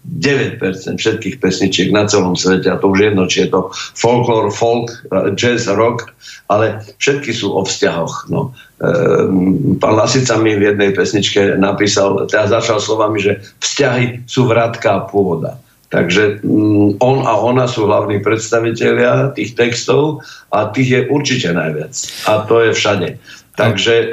všetkých 0.95 1.35
pesničiek 1.43 1.91
na 1.91 2.07
celom 2.07 2.39
svete, 2.39 2.71
a 2.71 2.79
to 2.79 2.87
už 2.87 3.11
jedno, 3.11 3.27
či 3.27 3.47
je 3.47 3.49
to 3.51 3.71
folklore, 3.99 4.47
folk, 4.47 4.95
jazz, 5.35 5.67
rock, 5.67 6.15
ale 6.47 6.79
všetky 7.03 7.35
sú 7.35 7.51
o 7.51 7.67
vzťahoch. 7.67 8.31
No. 8.31 8.55
Ehm, 8.79 9.75
pán 9.79 9.95
Lasica 9.95 10.39
mi 10.39 10.55
v 10.55 10.71
jednej 10.71 10.95
pesničke 10.95 11.59
napísal, 11.59 12.27
teda 12.31 12.59
začal 12.59 12.79
slovami, 12.79 13.19
že 13.19 13.43
vzťahy 13.59 14.27
sú 14.27 14.47
vratká 14.47 15.07
pôvoda. 15.07 15.59
Takže 15.93 16.41
mm, 16.41 16.97
on 17.03 17.21
a 17.21 17.37
ona 17.37 17.69
sú 17.69 17.85
hlavní 17.85 18.17
predstavitelia 18.25 19.29
tých 19.37 19.53
textov 19.53 20.25
a 20.49 20.73
tých 20.73 20.89
je 20.89 21.01
určite 21.05 21.53
najviac. 21.53 21.93
A 22.25 22.49
to 22.49 22.65
je 22.65 22.71
všade. 22.73 23.09
Takže 23.53 23.93
e, 23.93 24.05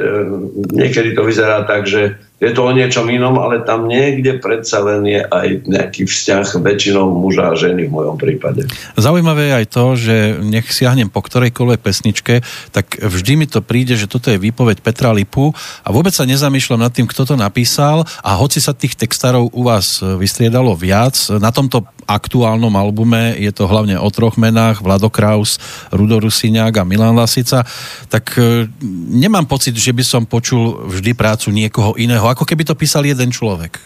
niekedy 0.76 1.16
to 1.16 1.24
vyzerá 1.24 1.64
tak, 1.64 1.88
že 1.88 2.20
je 2.40 2.50
to 2.56 2.64
o 2.64 2.72
niečom 2.72 3.04
inom, 3.12 3.36
ale 3.36 3.60
tam 3.68 3.84
niekde 3.84 4.40
predsa 4.40 4.80
len 4.80 5.04
je 5.04 5.20
aj 5.20 5.68
nejaký 5.68 6.08
vzťah 6.08 6.64
väčšinou 6.64 7.12
muža 7.12 7.52
a 7.52 7.54
ženy 7.54 7.84
v 7.84 7.92
mojom 7.92 8.16
prípade. 8.16 8.64
Zaujímavé 8.96 9.52
je 9.52 9.58
aj 9.60 9.66
to, 9.68 9.84
že 9.94 10.16
nech 10.40 10.64
siahnem 10.72 11.12
po 11.12 11.20
ktorejkoľvek 11.20 11.80
pesničke, 11.84 12.40
tak 12.72 12.96
vždy 12.96 13.32
mi 13.36 13.46
to 13.46 13.60
príde, 13.60 13.92
že 13.92 14.08
toto 14.08 14.32
je 14.32 14.40
výpoveď 14.40 14.80
Petra 14.80 15.12
Lipu 15.12 15.52
a 15.84 15.88
vôbec 15.92 16.16
sa 16.16 16.24
nezamýšľam 16.24 16.80
nad 16.80 16.92
tým, 16.96 17.04
kto 17.04 17.28
to 17.28 17.34
napísal 17.36 18.08
a 18.24 18.30
hoci 18.40 18.64
sa 18.64 18.72
tých 18.72 18.96
textárov 18.96 19.52
u 19.52 19.62
vás 19.68 20.00
vystriedalo 20.00 20.72
viac, 20.72 21.20
na 21.36 21.52
tomto 21.52 21.84
aktuálnom 22.10 22.74
albume 22.74 23.38
je 23.38 23.54
to 23.54 23.70
hlavne 23.70 23.94
o 23.94 24.08
troch 24.10 24.34
menách, 24.34 24.82
Vlado 24.82 25.06
Kraus, 25.06 25.62
Rudo 25.94 26.18
Rusiňák 26.18 26.82
a 26.82 26.88
Milan 26.88 27.14
Lasica, 27.14 27.62
tak 28.10 28.34
e, 28.34 28.66
nemám 29.14 29.46
pocit, 29.46 29.78
že 29.78 29.94
by 29.94 30.02
som 30.02 30.22
počul 30.26 30.90
vždy 30.90 31.14
prácu 31.14 31.54
niekoho 31.54 31.94
iného 31.94 32.26
ako 32.30 32.46
keby 32.46 32.62
to 32.64 32.78
písal 32.78 33.02
jeden 33.02 33.34
človek. 33.34 33.78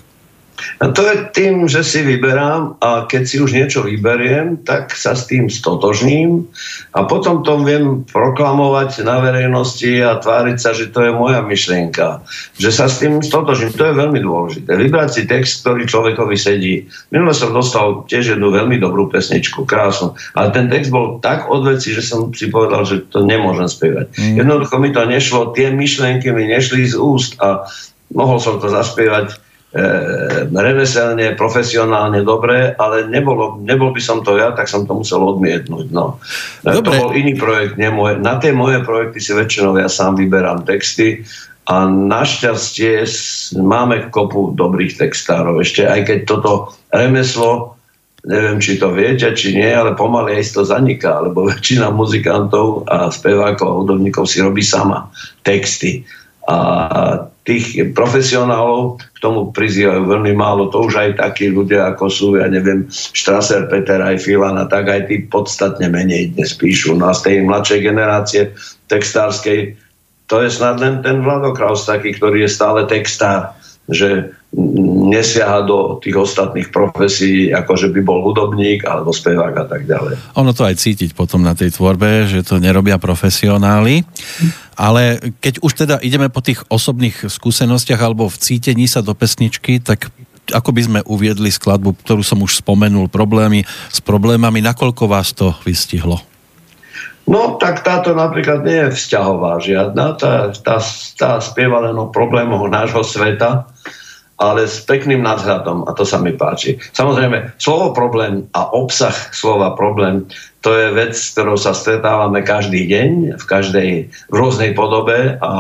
A 0.79 0.91
to 0.91 1.03
je 1.03 1.17
tým, 1.35 1.67
že 1.67 1.83
si 1.83 2.01
vyberám 2.03 2.79
a 2.79 3.07
keď 3.11 3.23
si 3.27 3.37
už 3.43 3.51
niečo 3.55 3.83
vyberiem, 3.83 4.63
tak 4.63 4.95
sa 4.95 5.19
s 5.19 5.27
tým 5.27 5.51
stotožním 5.51 6.47
a 6.95 7.07
potom 7.07 7.43
to 7.43 7.59
viem 7.63 8.07
proklamovať 8.07 9.03
na 9.03 9.19
verejnosti 9.23 10.03
a 10.03 10.19
tváriť 10.19 10.57
sa, 10.59 10.71
že 10.75 10.91
to 10.95 11.03
je 11.05 11.13
moja 11.15 11.43
myšlienka. 11.43 12.23
Že 12.59 12.71
sa 12.71 12.87
s 12.87 13.03
tým 13.03 13.23
stotožním, 13.23 13.75
to 13.75 13.85
je 13.87 13.95
veľmi 13.99 14.21
dôležité. 14.23 14.71
Vybrať 14.75 15.11
si 15.11 15.23
text, 15.27 15.63
ktorý 15.63 15.87
človekovi 15.87 16.37
sedí. 16.39 16.87
Minule 17.11 17.35
som 17.35 17.55
dostal 17.55 18.07
tiež 18.07 18.39
jednu 18.39 18.55
veľmi 18.55 18.79
dobrú 18.79 19.11
pesničku, 19.11 19.67
krásnu, 19.67 20.15
ale 20.39 20.55
ten 20.55 20.71
text 20.71 20.95
bol 20.95 21.19
tak 21.19 21.51
odveci, 21.51 21.95
že 21.95 22.03
som 22.03 22.31
si 22.31 22.51
povedal, 22.51 22.87
že 22.87 23.03
to 23.11 23.27
nemôžem 23.27 23.67
spievať. 23.67 24.07
Mm. 24.15 24.37
Jednoducho 24.43 24.75
mi 24.79 24.91
to 24.95 25.03
nešlo, 25.03 25.55
tie 25.55 25.71
myšlienky 25.75 26.31
mi 26.31 26.47
nešli 26.51 26.87
z 26.87 26.95
úst 26.99 27.39
a 27.43 27.67
mohol 28.13 28.39
som 28.43 28.61
to 28.61 28.69
zaspievať 28.69 29.33
e, 29.33 29.37
remeselne, 30.51 31.33
profesionálne 31.39 32.21
dobre, 32.21 32.77
ale 32.77 33.09
nebolo, 33.09 33.57
nebol 33.63 33.95
by 33.95 34.03
som 34.03 34.21
to 34.21 34.37
ja, 34.37 34.53
tak 34.53 34.69
som 34.69 34.85
to 34.85 34.93
musel 34.93 35.25
odmietnúť. 35.25 35.87
No. 35.95 36.21
E, 36.67 36.75
dobre. 36.75 36.99
To 36.99 37.09
bol 37.09 37.11
iný 37.17 37.39
projekt, 37.39 37.81
nie 37.81 37.89
moje. 37.89 38.21
Na 38.21 38.37
tie 38.37 38.53
moje 38.53 38.85
projekty 38.85 39.19
si 39.23 39.33
väčšinou 39.33 39.79
ja 39.81 39.89
sám 39.89 40.21
vyberám 40.21 40.69
texty 40.69 41.25
a 41.65 41.89
našťastie 41.89 43.09
máme 43.57 44.13
kopu 44.13 44.53
dobrých 44.53 45.01
textárov. 45.01 45.65
Ešte 45.65 45.89
aj 45.89 46.01
keď 46.05 46.19
toto 46.29 46.77
remeslo 46.93 47.75
neviem, 48.25 48.59
či 48.59 48.81
to 48.81 48.89
viete, 48.91 49.29
či 49.37 49.53
nie, 49.53 49.69
ale 49.69 49.93
pomaly 49.93 50.41
aj 50.41 50.57
to 50.57 50.63
zaniká, 50.65 51.21
lebo 51.21 51.45
väčšina 51.53 51.93
muzikantov 51.93 52.89
a 52.89 53.13
spevákov 53.13 53.67
a 53.69 53.77
hudobníkov 53.85 54.25
si 54.25 54.41
robí 54.41 54.65
sama 54.65 55.13
texty. 55.45 56.03
A 56.45 56.59
tých 57.45 57.93
profesionálov 57.93 59.01
k 59.01 59.19
tomu 59.21 59.53
prizývajú 59.53 60.09
veľmi 60.09 60.33
málo. 60.33 60.73
To 60.73 60.89
už 60.89 60.97
aj 60.97 61.11
takí 61.21 61.53
ľudia, 61.53 61.93
ako 61.93 62.05
sú, 62.09 62.29
ja 62.41 62.49
neviem, 62.49 62.89
Strasser, 62.89 63.69
Peter, 63.69 64.01
aj 64.01 64.25
Filan 64.25 64.57
a 64.57 64.65
tak 64.65 64.89
aj 64.89 65.13
tí 65.13 65.29
podstatne 65.29 65.93
menej 65.93 66.33
dnes 66.33 66.57
píšu. 66.57 66.97
No 66.97 67.13
a 67.13 67.17
z 67.17 67.29
tej 67.29 67.37
mladšej 67.45 67.81
generácie 67.85 68.43
textárskej 68.89 69.77
to 70.25 70.41
je 70.41 70.49
snad 70.49 70.81
len 70.81 71.05
ten 71.05 71.21
Vladokraus 71.21 71.85
taký, 71.85 72.17
ktorý 72.17 72.49
je 72.49 72.51
stále 72.57 72.89
textár, 72.89 73.53
že 73.93 74.33
nesiaha 75.11 75.67
do 75.67 75.99
tých 75.99 76.15
ostatných 76.15 76.71
profesí, 76.71 77.51
ako 77.51 77.75
že 77.75 77.89
by 77.91 78.01
bol 78.07 78.23
hudobník 78.23 78.87
alebo 78.87 79.11
spevák 79.11 79.55
a 79.55 79.65
tak 79.67 79.87
ďalej. 79.91 80.15
Ono 80.39 80.51
to 80.55 80.63
aj 80.63 80.79
cítiť 80.79 81.11
potom 81.19 81.43
na 81.43 81.59
tej 81.59 81.75
tvorbe, 81.75 82.31
že 82.31 82.47
to 82.47 82.63
nerobia 82.63 82.97
profesionáli. 83.03 84.07
Ale 84.75 85.19
keď 85.39 85.63
už 85.63 85.73
teda 85.87 85.97
ideme 86.03 86.31
po 86.31 86.43
tých 86.43 86.63
osobných 86.67 87.27
skúsenostiach 87.31 87.99
alebo 87.99 88.31
v 88.31 88.39
cítení 88.39 88.87
sa 88.87 89.03
do 89.03 89.15
pesničky, 89.15 89.83
tak 89.83 90.11
ako 90.51 90.71
by 90.77 90.83
sme 90.83 91.01
uviedli 91.09 91.49
skladbu, 91.49 92.05
ktorú 92.05 92.23
som 92.23 92.43
už 92.43 92.61
spomenul, 92.61 93.09
problémy 93.09 93.65
s 93.67 93.99
problémami, 94.05 94.61
nakoľko 94.61 95.05
vás 95.09 95.33
to 95.33 95.57
vystihlo? 95.65 96.21
No, 97.25 97.57
tak 97.57 97.81
táto 97.81 98.13
napríklad 98.13 98.61
nie 98.69 98.85
je 98.85 98.95
vzťahová 99.01 99.57
žiadna, 99.57 100.13
tá, 100.21 100.53
tá, 100.53 100.77
tá 101.17 101.41
spieva 101.41 101.81
len 101.81 101.97
o 101.97 102.13
problémoch 102.13 102.69
nášho 102.69 103.01
sveta 103.01 103.65
ale 104.39 104.67
s 104.67 104.83
pekným 104.83 105.23
nadhľadom 105.23 105.87
a 105.87 105.95
to 105.95 106.03
sa 106.03 106.19
mi 106.19 106.35
páči. 106.35 106.79
Samozrejme, 106.93 107.55
slovo 107.59 107.95
problém 107.95 108.51
a 108.51 108.71
obsah 108.75 109.15
slova 109.31 109.79
problém 109.79 110.27
to 110.65 110.73
je 110.73 110.97
vec, 110.97 111.13
s 111.13 111.37
ktorou 111.37 111.61
sa 111.61 111.77
stretávame 111.77 112.41
každý 112.41 112.89
deň, 112.89 113.37
v 113.37 113.45
každej 113.45 113.91
v 114.09 114.35
rôznej 114.35 114.73
podobe 114.73 115.37
a 115.37 115.53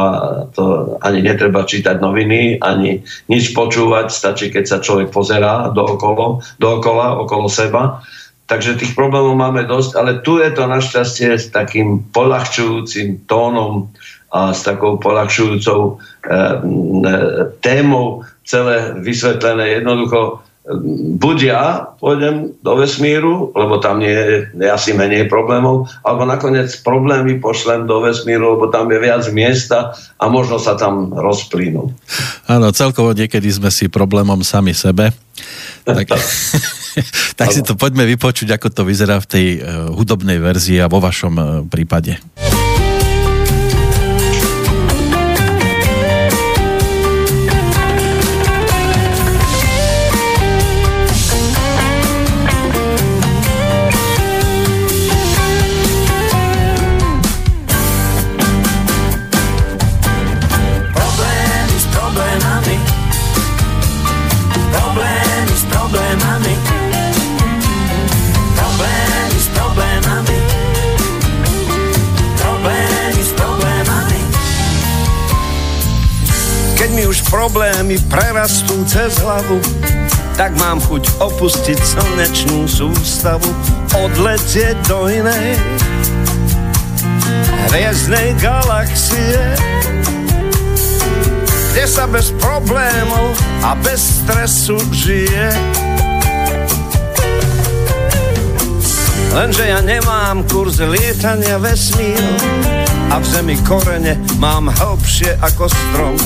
to 0.56 0.96
ani 1.04 1.20
netreba 1.20 1.68
čítať 1.68 2.00
noviny, 2.00 2.56
ani 2.64 3.04
nič 3.28 3.52
počúvať, 3.52 4.08
stačí, 4.08 4.48
keď 4.48 4.64
sa 4.64 4.78
človek 4.80 5.12
pozerá 5.12 5.68
dookolo, 5.68 6.40
dookola, 6.56 7.20
okolo 7.20 7.52
seba. 7.52 8.00
Takže 8.48 8.80
tých 8.80 8.96
problémov 8.96 9.36
máme 9.36 9.68
dosť, 9.68 9.90
ale 9.92 10.24
tu 10.24 10.40
je 10.40 10.48
to 10.52 10.64
našťastie 10.64 11.36
s 11.36 11.52
takým 11.52 12.08
polahčujúcim 12.08 13.28
tónom 13.28 13.92
a 14.34 14.50
s 14.50 14.66
takou 14.66 14.98
polahčujúcou 14.98 15.80
e, 15.86 15.92
e, 15.94 16.42
témou 17.62 18.26
celé 18.42 18.98
vysvetlené. 18.98 19.78
Jednoducho 19.78 20.42
buď 21.20 21.38
ja 21.44 21.92
pôjdem 22.00 22.56
do 22.64 22.72
vesmíru, 22.80 23.52
lebo 23.52 23.78
tam 23.84 24.00
nie 24.00 24.10
je 24.10 24.64
asi 24.64 24.96
menej 24.96 25.28
problémov, 25.28 25.92
alebo 26.00 26.24
nakoniec 26.24 26.72
problémy 26.80 27.36
pošlem 27.36 27.84
do 27.84 28.00
vesmíru, 28.00 28.56
lebo 28.56 28.72
tam 28.72 28.88
je 28.88 28.98
viac 28.98 29.22
miesta 29.28 29.92
a 30.16 30.24
možno 30.26 30.56
sa 30.56 30.74
tam 30.74 31.12
rozplínu. 31.12 31.92
Áno, 32.48 32.66
celkovo 32.72 33.12
niekedy 33.12 33.46
sme 33.52 33.68
si 33.68 33.92
problémom 33.92 34.40
sami 34.40 34.72
sebe. 34.72 35.12
Tak, 35.84 36.16
tak 37.36 37.48
si 37.54 37.60
to 37.60 37.76
poďme 37.76 38.08
vypočuť, 38.08 38.56
ako 38.56 38.72
to 38.72 38.82
vyzerá 38.88 39.20
v 39.20 39.28
tej 39.28 39.46
hudobnej 39.92 40.40
verzii 40.40 40.80
a 40.80 40.88
vo 40.88 40.96
vašom 40.96 41.68
prípade. 41.68 42.16
Problémy 77.34 77.98
prerastú 78.06 78.86
cez 78.86 79.18
hlavu, 79.18 79.58
tak 80.38 80.54
mám 80.54 80.78
chuť 80.78 81.18
opustiť 81.18 81.74
slnečnú 81.82 82.62
sústavu, 82.70 83.50
odletieť 83.90 84.78
do 84.86 85.10
inej 85.10 85.58
hviezdnej 87.74 88.38
galaxie, 88.38 89.34
kde 91.74 91.84
sa 91.90 92.06
bez 92.06 92.30
problémov 92.38 93.34
a 93.66 93.74
bez 93.82 94.22
stresu 94.22 94.78
žije. 94.94 95.50
Lenže 99.34 99.66
ja 99.66 99.82
nemám 99.82 100.46
kurz 100.46 100.78
lietania 100.78 101.58
vesmíru, 101.58 102.38
a 103.10 103.18
v 103.18 103.26
zemi 103.26 103.56
korene 103.62 104.18
mám 104.42 104.70
hlbšie 104.70 105.38
ako 105.38 105.70
strom 105.70 106.16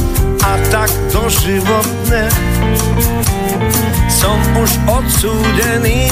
a 0.41 0.57
tak 0.73 0.89
doživotne 1.13 2.25
som 4.09 4.39
už 4.57 4.71
odsúdený 4.89 6.09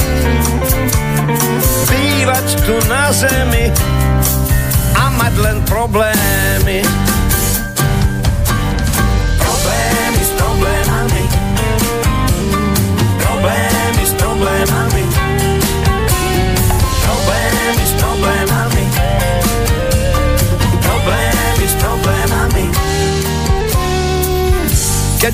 bývať 1.88 2.46
tu 2.68 2.76
na 2.92 3.08
zemi 3.08 3.72
a 4.96 5.04
mať 5.16 5.34
len. 5.40 5.58
Problémy 5.66 6.86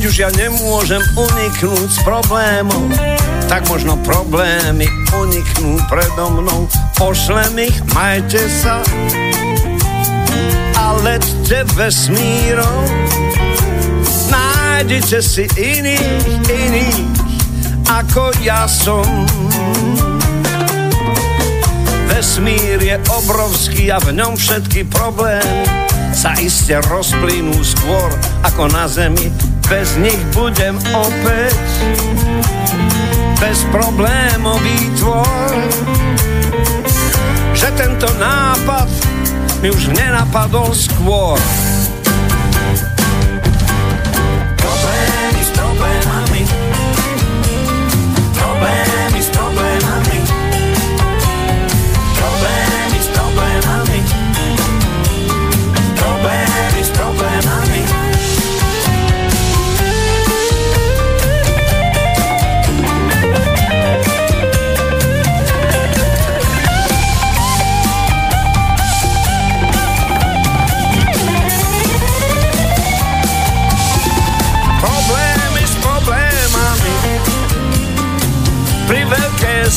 Keď 0.03 0.11
už 0.11 0.19
ja 0.19 0.35
nemôžem 0.35 0.99
uniknúť 1.15 1.87
s 1.95 2.03
problémom, 2.03 2.91
tak 3.47 3.63
možno 3.71 3.95
problémy 4.03 4.91
uniknú 5.15 5.79
predo 5.87 6.27
mnou. 6.27 6.67
Pošlem 6.99 7.71
ich, 7.71 7.79
majte 7.95 8.43
sa 8.51 8.83
a 10.75 10.99
lette 11.07 11.63
vesmírom. 11.79 12.83
Nájdete 14.27 15.23
si 15.23 15.47
iných, 15.55 16.51
iných, 16.51 16.99
ako 17.87 18.35
ja 18.43 18.67
som. 18.67 19.07
Vesmír 22.11 22.83
je 22.83 22.99
obrovský 23.07 23.95
a 23.95 24.03
v 24.03 24.19
ňom 24.19 24.35
všetky 24.35 24.83
problémy 24.91 25.63
sa 26.11 26.35
iste 26.43 26.75
rozplynú 26.91 27.55
skôr 27.63 28.11
ako 28.43 28.67
na 28.67 28.91
Zemi 28.91 29.52
bez 29.73 29.97
nich 29.97 30.21
budem 30.37 30.77
opäť 30.93 31.57
bezproblémový 33.41 34.93
tvor. 35.01 35.49
Že 37.57 37.69
tento 37.81 38.09
nápad 38.21 38.93
mi 39.65 39.73
už 39.73 39.97
nenapadol 39.97 40.77
skôr. 40.77 41.41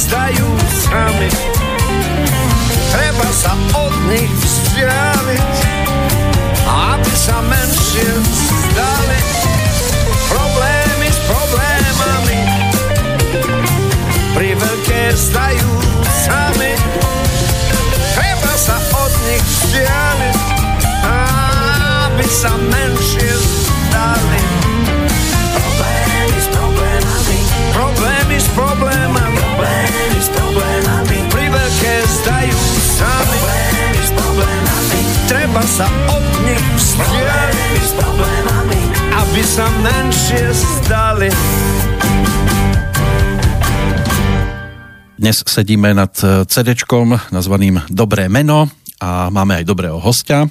Zdajú 0.06 0.50
sami. 0.70 1.30
Treba 2.94 3.28
sa 3.34 3.58
od 3.74 3.94
nich 4.13 4.30
vzdialiť, 4.30 5.58
aby 6.70 7.13
sa 7.18 7.41
menšie 7.41 8.10
zdali. 8.22 9.20
Problémy 10.30 11.10
s 11.10 11.20
problémami 11.26 12.39
pri 14.38 14.50
veľké 14.54 15.02
zdajú 15.18 15.72
sami. 16.30 16.74
Treba 18.13 18.54
sa 18.62 18.78
od 18.78 19.13
nich 19.26 19.41
vzdialiť, 19.41 20.39
aby 21.02 22.28
sa 22.30 22.54
menšie 22.62 23.34
zdali. 23.34 24.55
Sa 35.76 35.92
od 36.08 36.26
nich 36.48 36.64
problémami 38.00 38.80
Aby 39.12 39.42
sa 39.44 39.68
menšie 39.84 40.56
zdali 40.56 41.28
Dnes 45.20 45.44
sedíme 45.44 45.92
nad 45.92 46.16
eh, 46.24 46.48
cd 46.48 46.80
nazvaným 47.36 47.92
Dobré 47.92 48.32
meno 48.32 48.72
a 48.96 49.28
máme 49.28 49.60
aj 49.60 49.68
dobrého 49.68 50.00
hostia, 50.00 50.48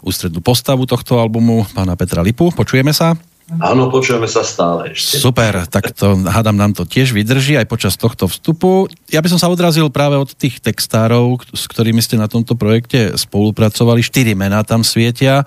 ústrednú 0.00 0.40
postavu 0.40 0.88
tohto 0.88 1.20
albumu, 1.20 1.68
pána 1.76 1.92
Petra 1.92 2.24
Lipu. 2.24 2.48
Počujeme 2.48 2.96
sa? 2.96 3.12
Áno, 3.50 3.90
počujeme 3.90 4.30
sa 4.30 4.46
stále 4.46 4.94
ešte. 4.94 5.18
Super, 5.18 5.66
tak 5.66 5.92
to 5.92 6.14
hádam 6.24 6.56
nám 6.56 6.72
to 6.72 6.86
tiež 6.86 7.10
vydrží 7.10 7.58
aj 7.58 7.66
počas 7.66 7.98
tohto 7.98 8.30
vstupu. 8.30 8.86
Ja 9.10 9.20
by 9.20 9.28
som 9.28 9.40
sa 9.42 9.50
odrazil 9.50 9.90
práve 9.92 10.16
od 10.16 10.30
tých 10.32 10.62
textárov, 10.62 11.42
s 11.50 11.66
ktorými 11.66 12.00
ste 12.00 12.16
na 12.16 12.30
tomto 12.30 12.54
projekte 12.54 13.18
spolupracovali. 13.18 14.00
Štyri 14.00 14.32
mená 14.38 14.62
tam 14.62 14.86
svietia. 14.86 15.44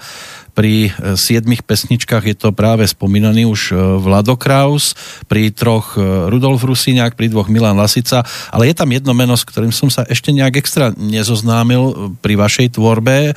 Pri 0.56 0.88
e, 0.88 1.20
siedmých 1.20 1.68
pesničkách 1.68 2.32
je 2.32 2.36
to 2.36 2.56
práve 2.56 2.88
spomínaný 2.88 3.44
už 3.48 3.62
e, 3.72 4.00
Vlado 4.00 4.40
Kraus, 4.40 4.96
pri 5.28 5.52
troch 5.52 6.00
e, 6.00 6.04
Rudolf 6.32 6.64
Rusíňák, 6.64 7.20
pri 7.20 7.28
dvoch 7.28 7.52
Milan 7.52 7.76
Lasica, 7.76 8.24
ale 8.56 8.72
je 8.72 8.76
tam 8.76 8.88
jedno 8.88 9.12
meno, 9.12 9.36
s 9.36 9.44
ktorým 9.44 9.76
som 9.76 9.92
sa 9.92 10.08
ešte 10.08 10.32
nejak 10.32 10.56
extra 10.60 10.96
nezoznámil 10.96 12.16
pri 12.24 12.40
vašej 12.40 12.80
tvorbe. 12.80 13.36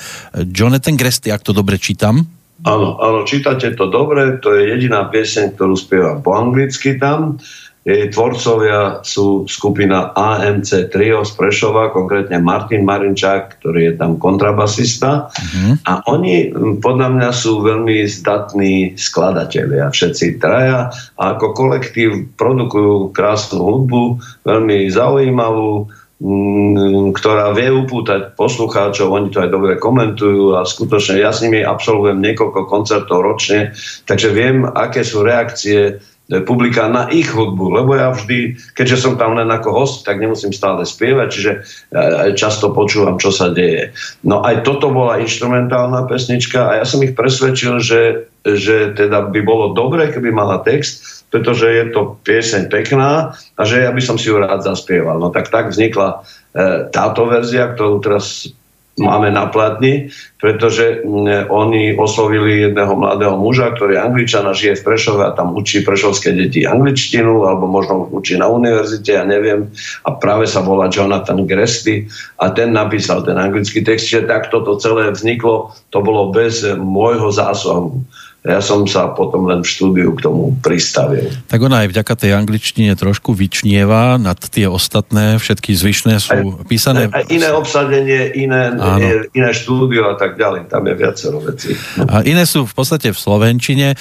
Jonathan 0.54 0.94
Gresty, 0.94 1.34
ak 1.34 1.42
to 1.42 1.50
dobre 1.50 1.74
čítam. 1.74 2.37
Áno, 2.66 2.98
áno, 2.98 3.22
čítate 3.22 3.70
to 3.78 3.86
dobre, 3.86 4.42
to 4.42 4.50
je 4.50 4.74
jediná 4.74 5.06
pieseň, 5.06 5.54
ktorú 5.54 5.78
spievam 5.78 6.18
po 6.18 6.34
anglicky 6.34 6.98
tam. 6.98 7.38
Jej 7.88 8.12
tvorcovia 8.12 9.00
sú 9.00 9.48
skupina 9.48 10.12
AMC 10.12 10.92
Trio 10.92 11.24
z 11.24 11.32
Prešova, 11.38 11.88
konkrétne 11.88 12.36
Martin 12.36 12.84
Marinčák, 12.84 13.62
ktorý 13.62 13.80
je 13.88 13.94
tam 13.96 14.20
kontrabasista. 14.20 15.32
Uh-huh. 15.32 15.72
A 15.88 16.04
oni 16.10 16.52
podľa 16.84 17.16
mňa 17.16 17.30
sú 17.32 17.64
veľmi 17.64 18.04
zdatní 18.04 18.92
skladatelia, 18.98 19.88
všetci 19.88 20.36
traja. 20.36 20.92
A 21.16 21.38
ako 21.38 21.56
kolektív 21.56 22.28
produkujú 22.36 23.14
krásnu 23.16 23.62
hudbu, 23.62 24.20
veľmi 24.44 24.92
zaujímavú 24.92 25.88
ktorá 26.18 27.54
vie 27.54 27.70
upútať 27.70 28.34
poslucháčov, 28.34 29.14
oni 29.14 29.30
to 29.30 29.38
aj 29.38 29.54
dobre 29.54 29.78
komentujú 29.78 30.58
a 30.58 30.66
skutočne 30.66 31.22
ja 31.22 31.30
s 31.30 31.46
nimi 31.46 31.62
absolvujem 31.62 32.18
niekoľko 32.18 32.66
koncertov 32.66 33.22
ročne, 33.22 33.70
takže 34.02 34.34
viem, 34.34 34.66
aké 34.66 35.06
sú 35.06 35.22
reakcie 35.22 36.02
publika 36.28 36.92
na 36.92 37.08
ich 37.08 37.32
hudbu, 37.32 37.72
lebo 37.72 37.96
ja 37.96 38.12
vždy, 38.12 38.60
keďže 38.76 39.00
som 39.00 39.14
tam 39.16 39.32
len 39.32 39.48
ako 39.48 39.72
host, 39.72 40.04
tak 40.04 40.20
nemusím 40.20 40.52
stále 40.52 40.84
spievať, 40.84 41.28
čiže 41.32 41.52
e, 41.56 41.60
často 42.36 42.68
počúvam, 42.76 43.16
čo 43.16 43.32
sa 43.32 43.48
deje. 43.48 43.96
No 44.28 44.44
aj 44.44 44.60
toto 44.60 44.92
bola 44.92 45.24
instrumentálna 45.24 46.04
pesnička 46.04 46.68
a 46.68 46.72
ja 46.80 46.84
som 46.84 47.00
ich 47.00 47.16
presvedčil, 47.16 47.80
že, 47.80 48.28
že 48.44 48.92
teda 48.92 49.32
by 49.32 49.40
bolo 49.40 49.72
dobre, 49.72 50.12
keby 50.12 50.28
mala 50.28 50.60
text, 50.60 51.24
pretože 51.32 51.64
je 51.64 51.84
to 51.96 52.20
pieseň 52.20 52.68
pekná 52.68 53.32
a 53.56 53.62
že 53.64 53.88
ja 53.88 53.90
by 53.92 54.02
som 54.04 54.20
si 54.20 54.28
ju 54.28 54.36
rád 54.36 54.60
zaspieval. 54.60 55.16
No 55.16 55.32
tak 55.32 55.48
tak 55.48 55.72
vznikla 55.72 56.08
e, 56.12 56.92
táto 56.92 57.24
verzia, 57.24 57.72
ktorú 57.72 58.04
teraz 58.04 58.52
máme 58.98 59.30
na 59.30 59.46
platni, 59.46 60.10
pretože 60.38 61.02
m, 61.02 61.26
oni 61.48 61.94
oslovili 61.94 62.68
jedného 62.68 62.94
mladého 62.94 63.34
muža, 63.38 63.74
ktorý 63.74 63.96
je 63.96 64.04
angličan 64.04 64.44
a 64.46 64.54
žije 64.54 64.78
v 64.78 64.86
Prešove 64.86 65.22
a 65.24 65.34
tam 65.34 65.54
učí 65.54 65.82
prešovské 65.86 66.34
deti 66.34 66.66
angličtinu, 66.66 67.46
alebo 67.46 67.70
možno 67.70 68.06
učí 68.10 68.38
na 68.38 68.50
univerzite, 68.50 69.14
ja 69.14 69.24
neviem. 69.24 69.70
A 70.06 70.14
práve 70.14 70.50
sa 70.50 70.60
volá 70.62 70.90
Jonathan 70.90 71.46
Gresty 71.46 72.10
a 72.38 72.50
ten 72.50 72.74
napísal 72.74 73.22
ten 73.22 73.38
anglický 73.38 73.82
text, 73.82 74.10
že 74.10 74.26
takto 74.26 74.62
to 74.62 74.76
celé 74.78 75.10
vzniklo, 75.14 75.72
to 75.94 75.98
bolo 76.02 76.30
bez 76.34 76.62
môjho 76.76 77.30
zásahu 77.32 78.04
ja 78.46 78.62
som 78.62 78.86
sa 78.86 79.10
potom 79.12 79.50
len 79.50 79.66
v 79.66 79.68
štúdiu 79.68 80.14
k 80.14 80.22
tomu 80.22 80.54
pristavil. 80.62 81.26
Tak 81.50 81.58
ona 81.58 81.82
aj 81.82 81.90
vďaka 81.90 82.14
tej 82.14 82.32
angličtine 82.38 82.94
trošku 82.94 83.34
vyčnieva 83.34 84.14
nad 84.14 84.38
tie 84.38 84.70
ostatné, 84.70 85.42
všetky 85.42 85.74
zvyšné 85.74 86.14
sú 86.22 86.62
aj, 86.62 86.70
písané... 86.70 87.10
Aj 87.10 87.26
iné 87.26 87.50
obsadenie, 87.50 88.30
iné, 88.38 88.72
iné 89.34 89.50
štúdio 89.50 90.06
a 90.06 90.16
tak 90.16 90.38
ďalej, 90.38 90.70
tam 90.70 90.86
je 90.86 90.94
viacero 90.94 91.42
vecí. 91.42 91.74
A 92.06 92.22
iné 92.22 92.46
sú 92.46 92.62
v 92.62 92.72
podstate 92.78 93.10
v 93.10 93.18
Slovenčine, 93.18 93.98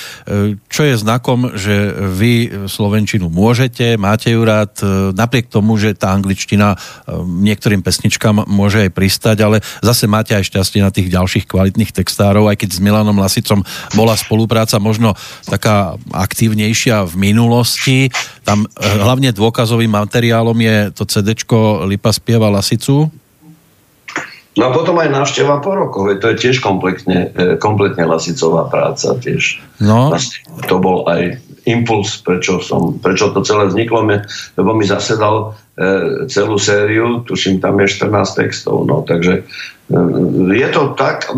čo 0.69 0.82
je 0.86 0.95
znakom, 0.95 1.58
že 1.58 1.97
vy 1.97 2.69
Slovenčinu 2.69 3.34
môžete, 3.34 3.97
máte 3.97 4.30
ju 4.32 4.45
rád, 4.45 4.78
napriek 5.17 5.50
tomu, 5.50 5.82
že 5.82 5.97
tá 5.97 6.13
angličtina 6.13 6.78
niektorým 7.26 7.82
pesničkám 7.82 8.45
môže 8.45 8.86
aj 8.86 8.91
pristať, 8.93 9.38
ale 9.41 9.65
zase 9.82 10.06
máte 10.06 10.38
aj 10.38 10.45
šťastie 10.45 10.80
na 10.86 10.93
tých 10.93 11.10
ďalších 11.10 11.50
kvalitných 11.50 11.89
textárov, 11.89 12.54
aj 12.54 12.62
keď 12.62 12.69
s 12.78 12.80
Milanom 12.80 13.17
Lasicom 13.17 13.65
bola 13.97 14.13
spolupráca 14.27 14.75
možno 14.83 15.15
taká 15.47 15.95
aktívnejšia 16.11 17.07
v 17.07 17.31
minulosti. 17.31 18.11
Tam 18.43 18.67
eh, 18.67 18.83
hlavne 18.83 19.31
dôkazovým 19.31 19.95
materiálom 19.95 20.59
je 20.59 20.75
to 20.91 21.07
CD 21.07 21.31
Lipa 21.87 22.11
spieva 22.11 22.51
Lasicu. 22.51 23.07
No 24.57 24.63
a 24.65 24.73
potom 24.73 24.97
aj 24.97 25.13
návšteva 25.13 25.61
po 25.61 25.77
rokoch, 25.77 26.17
to 26.17 26.33
je 26.33 26.49
tiež 26.49 26.59
kompletne, 26.59 27.31
eh, 27.31 27.55
kompletne 27.55 28.03
lasicová 28.03 28.67
práca 28.67 29.15
tiež. 29.15 29.63
No. 29.79 30.11
Vlastne 30.11 30.43
to 30.67 30.75
bol 30.81 31.07
aj 31.07 31.39
impuls, 31.67 32.23
prečo, 32.23 32.63
som, 32.63 32.95
prečo 32.97 33.29
to 33.35 33.43
celé 33.43 33.67
vzniklo, 33.67 34.07
lebo 34.55 34.71
mi 34.71 34.87
zasedal 34.87 35.51
e, 35.51 35.66
celú 36.25 36.57
sériu, 36.57 37.21
tuším, 37.21 37.61
tam 37.61 37.77
je 37.77 37.87
14 38.01 38.09
textov, 38.33 38.89
no, 38.89 39.05
takže 39.05 39.45
je 40.51 40.67
to 40.75 40.99
tak, 40.99 41.31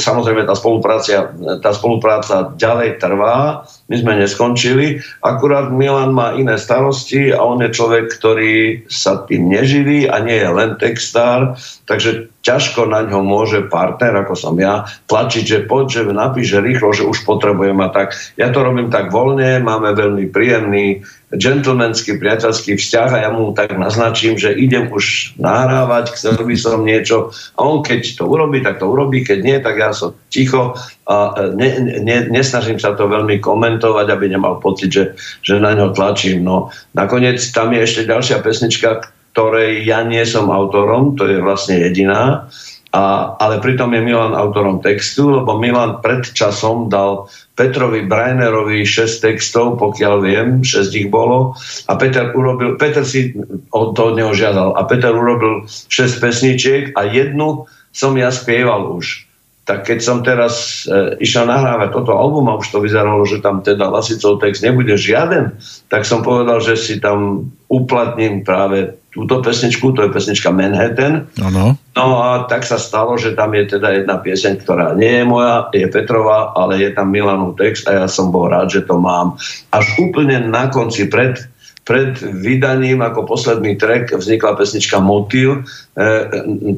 samozrejme 0.00 0.48
tá 0.48 0.56
spolupráca, 0.56 1.36
tá 1.60 1.70
spolupráca 1.76 2.48
ďalej 2.56 2.96
trvá, 2.96 3.68
my 3.92 3.96
sme 4.00 4.16
neskončili, 4.16 5.04
akurát 5.20 5.68
Milan 5.68 6.16
má 6.16 6.32
iné 6.32 6.56
starosti 6.56 7.28
a 7.28 7.44
on 7.44 7.60
je 7.60 7.68
človek, 7.68 8.08
ktorý 8.08 8.86
sa 8.88 9.20
tým 9.28 9.52
neživí 9.52 10.08
a 10.08 10.16
nie 10.24 10.38
je 10.38 10.48
len 10.48 10.80
textár, 10.80 11.60
takže 11.84 12.32
ťažko 12.40 12.88
na 12.88 13.04
ňo 13.04 13.20
môže 13.20 13.68
partner, 13.68 14.24
ako 14.24 14.32
som 14.32 14.56
ja, 14.56 14.88
tlačiť, 15.04 15.44
že 15.44 15.58
poď, 15.68 16.00
že 16.00 16.02
napíše 16.08 16.56
rýchlo, 16.64 16.96
že 16.96 17.04
už 17.04 17.28
potrebujem 17.28 17.76
a 17.84 17.92
tak. 17.92 18.16
Ja 18.40 18.48
to 18.48 18.64
robím 18.64 18.88
tak 18.88 19.12
voľne, 19.12 19.60
máme 19.60 19.92
veľmi 19.92 20.32
príjemný 20.32 21.04
gentlemanský, 21.30 22.18
priateľský 22.18 22.74
vzťah 22.74 23.08
a 23.14 23.18
ja 23.22 23.30
mu 23.30 23.54
tak 23.54 23.78
naznačím, 23.78 24.34
že 24.34 24.50
idem 24.50 24.90
už 24.90 25.38
nahrávať, 25.38 26.18
chcel 26.18 26.34
by 26.42 26.56
som 26.58 26.82
niečo 26.82 27.30
a 27.54 27.60
on 27.62 27.86
keď 27.86 28.18
to 28.18 28.26
urobí, 28.26 28.58
tak 28.66 28.82
to 28.82 28.90
urobí, 28.90 29.22
keď 29.22 29.38
nie, 29.46 29.56
tak 29.62 29.78
ja 29.78 29.94
som 29.94 30.18
ticho 30.26 30.74
a 31.06 31.14
ne, 31.54 32.02
ne, 32.02 32.26
nesnažím 32.34 32.82
sa 32.82 32.98
to 32.98 33.06
veľmi 33.06 33.38
komentovať, 33.38 34.06
aby 34.10 34.26
nemal 34.26 34.58
pocit, 34.58 34.90
že, 34.90 35.04
že 35.46 35.62
na 35.62 35.70
ňo 35.78 35.94
tlačím. 35.94 36.42
No, 36.42 36.74
nakoniec 36.98 37.38
tam 37.54 37.70
je 37.70 37.80
ešte 37.86 38.10
ďalšia 38.10 38.42
pesnička, 38.42 39.14
ktorej 39.30 39.86
ja 39.86 40.02
nie 40.02 40.26
som 40.26 40.50
autorom, 40.50 41.14
to 41.14 41.30
je 41.30 41.38
vlastne 41.38 41.78
jediná, 41.78 42.50
a, 42.90 43.38
ale 43.38 43.62
pritom 43.62 43.94
je 43.94 44.02
Milan 44.02 44.34
autorom 44.34 44.82
textu, 44.82 45.30
lebo 45.30 45.62
Milan 45.62 46.02
pred 46.02 46.26
časom 46.26 46.90
dal 46.90 47.30
Petrovi 47.54 48.02
Brainerovi 48.02 48.82
6 48.82 49.22
textov, 49.22 49.78
pokiaľ 49.78 50.14
viem, 50.26 50.48
6 50.66 50.90
ich 50.98 51.06
bolo. 51.06 51.54
A 51.86 51.94
Peter, 51.94 52.34
urobil, 52.34 52.74
Peter 52.82 53.06
si 53.06 53.30
od, 53.70 53.94
neho 53.94 54.34
žiadal. 54.34 54.74
A 54.74 54.82
Peter 54.90 55.14
urobil 55.14 55.70
6 55.70 56.18
pesničiek 56.18 56.82
a 56.98 57.06
jednu 57.06 57.70
som 57.94 58.18
ja 58.18 58.34
spieval 58.34 58.90
už 58.98 59.30
tak 59.70 59.86
keď 59.86 59.98
som 60.02 60.18
teraz 60.26 60.82
e, 60.90 61.14
išiel 61.22 61.46
nahrávať 61.46 61.94
toto 61.94 62.18
album 62.18 62.50
a 62.50 62.58
už 62.58 62.74
to 62.74 62.82
vyzeralo, 62.82 63.22
že 63.22 63.38
tam 63.38 63.62
teda 63.62 63.86
Lasicov 63.86 64.42
text 64.42 64.66
nebude 64.66 64.98
žiaden, 64.98 65.54
tak 65.86 66.02
som 66.02 66.26
povedal, 66.26 66.58
že 66.58 66.74
si 66.74 66.98
tam 66.98 67.46
uplatním 67.70 68.42
práve 68.42 68.98
túto 69.10 69.42
pesničku, 69.42 69.90
to 69.90 70.06
je 70.06 70.14
pesnička 70.14 70.54
Manhattan. 70.54 71.26
Ano. 71.42 71.74
No 71.98 72.06
a 72.22 72.46
tak 72.46 72.62
sa 72.62 72.78
stalo, 72.78 73.18
že 73.18 73.34
tam 73.34 73.50
je 73.58 73.76
teda 73.76 74.02
jedna 74.02 74.22
pieseň, 74.22 74.62
ktorá 74.62 74.94
nie 74.94 75.20
je 75.20 75.24
moja, 75.26 75.66
je 75.74 75.90
Petrova, 75.90 76.54
ale 76.54 76.78
je 76.78 76.90
tam 76.94 77.10
Milanov 77.10 77.58
text 77.58 77.90
a 77.90 78.06
ja 78.06 78.06
som 78.06 78.30
bol 78.30 78.46
rád, 78.46 78.70
že 78.70 78.86
to 78.86 79.02
mám. 79.02 79.34
Až 79.74 79.98
úplne 79.98 80.46
na 80.46 80.70
konci, 80.70 81.10
pred 81.10 81.49
pred 81.90 82.14
vydaním 82.22 83.02
ako 83.02 83.26
posledný 83.26 83.74
track 83.74 84.14
vznikla 84.14 84.54
pesnička 84.54 85.02
Motil. 85.02 85.66
E, 85.98 86.22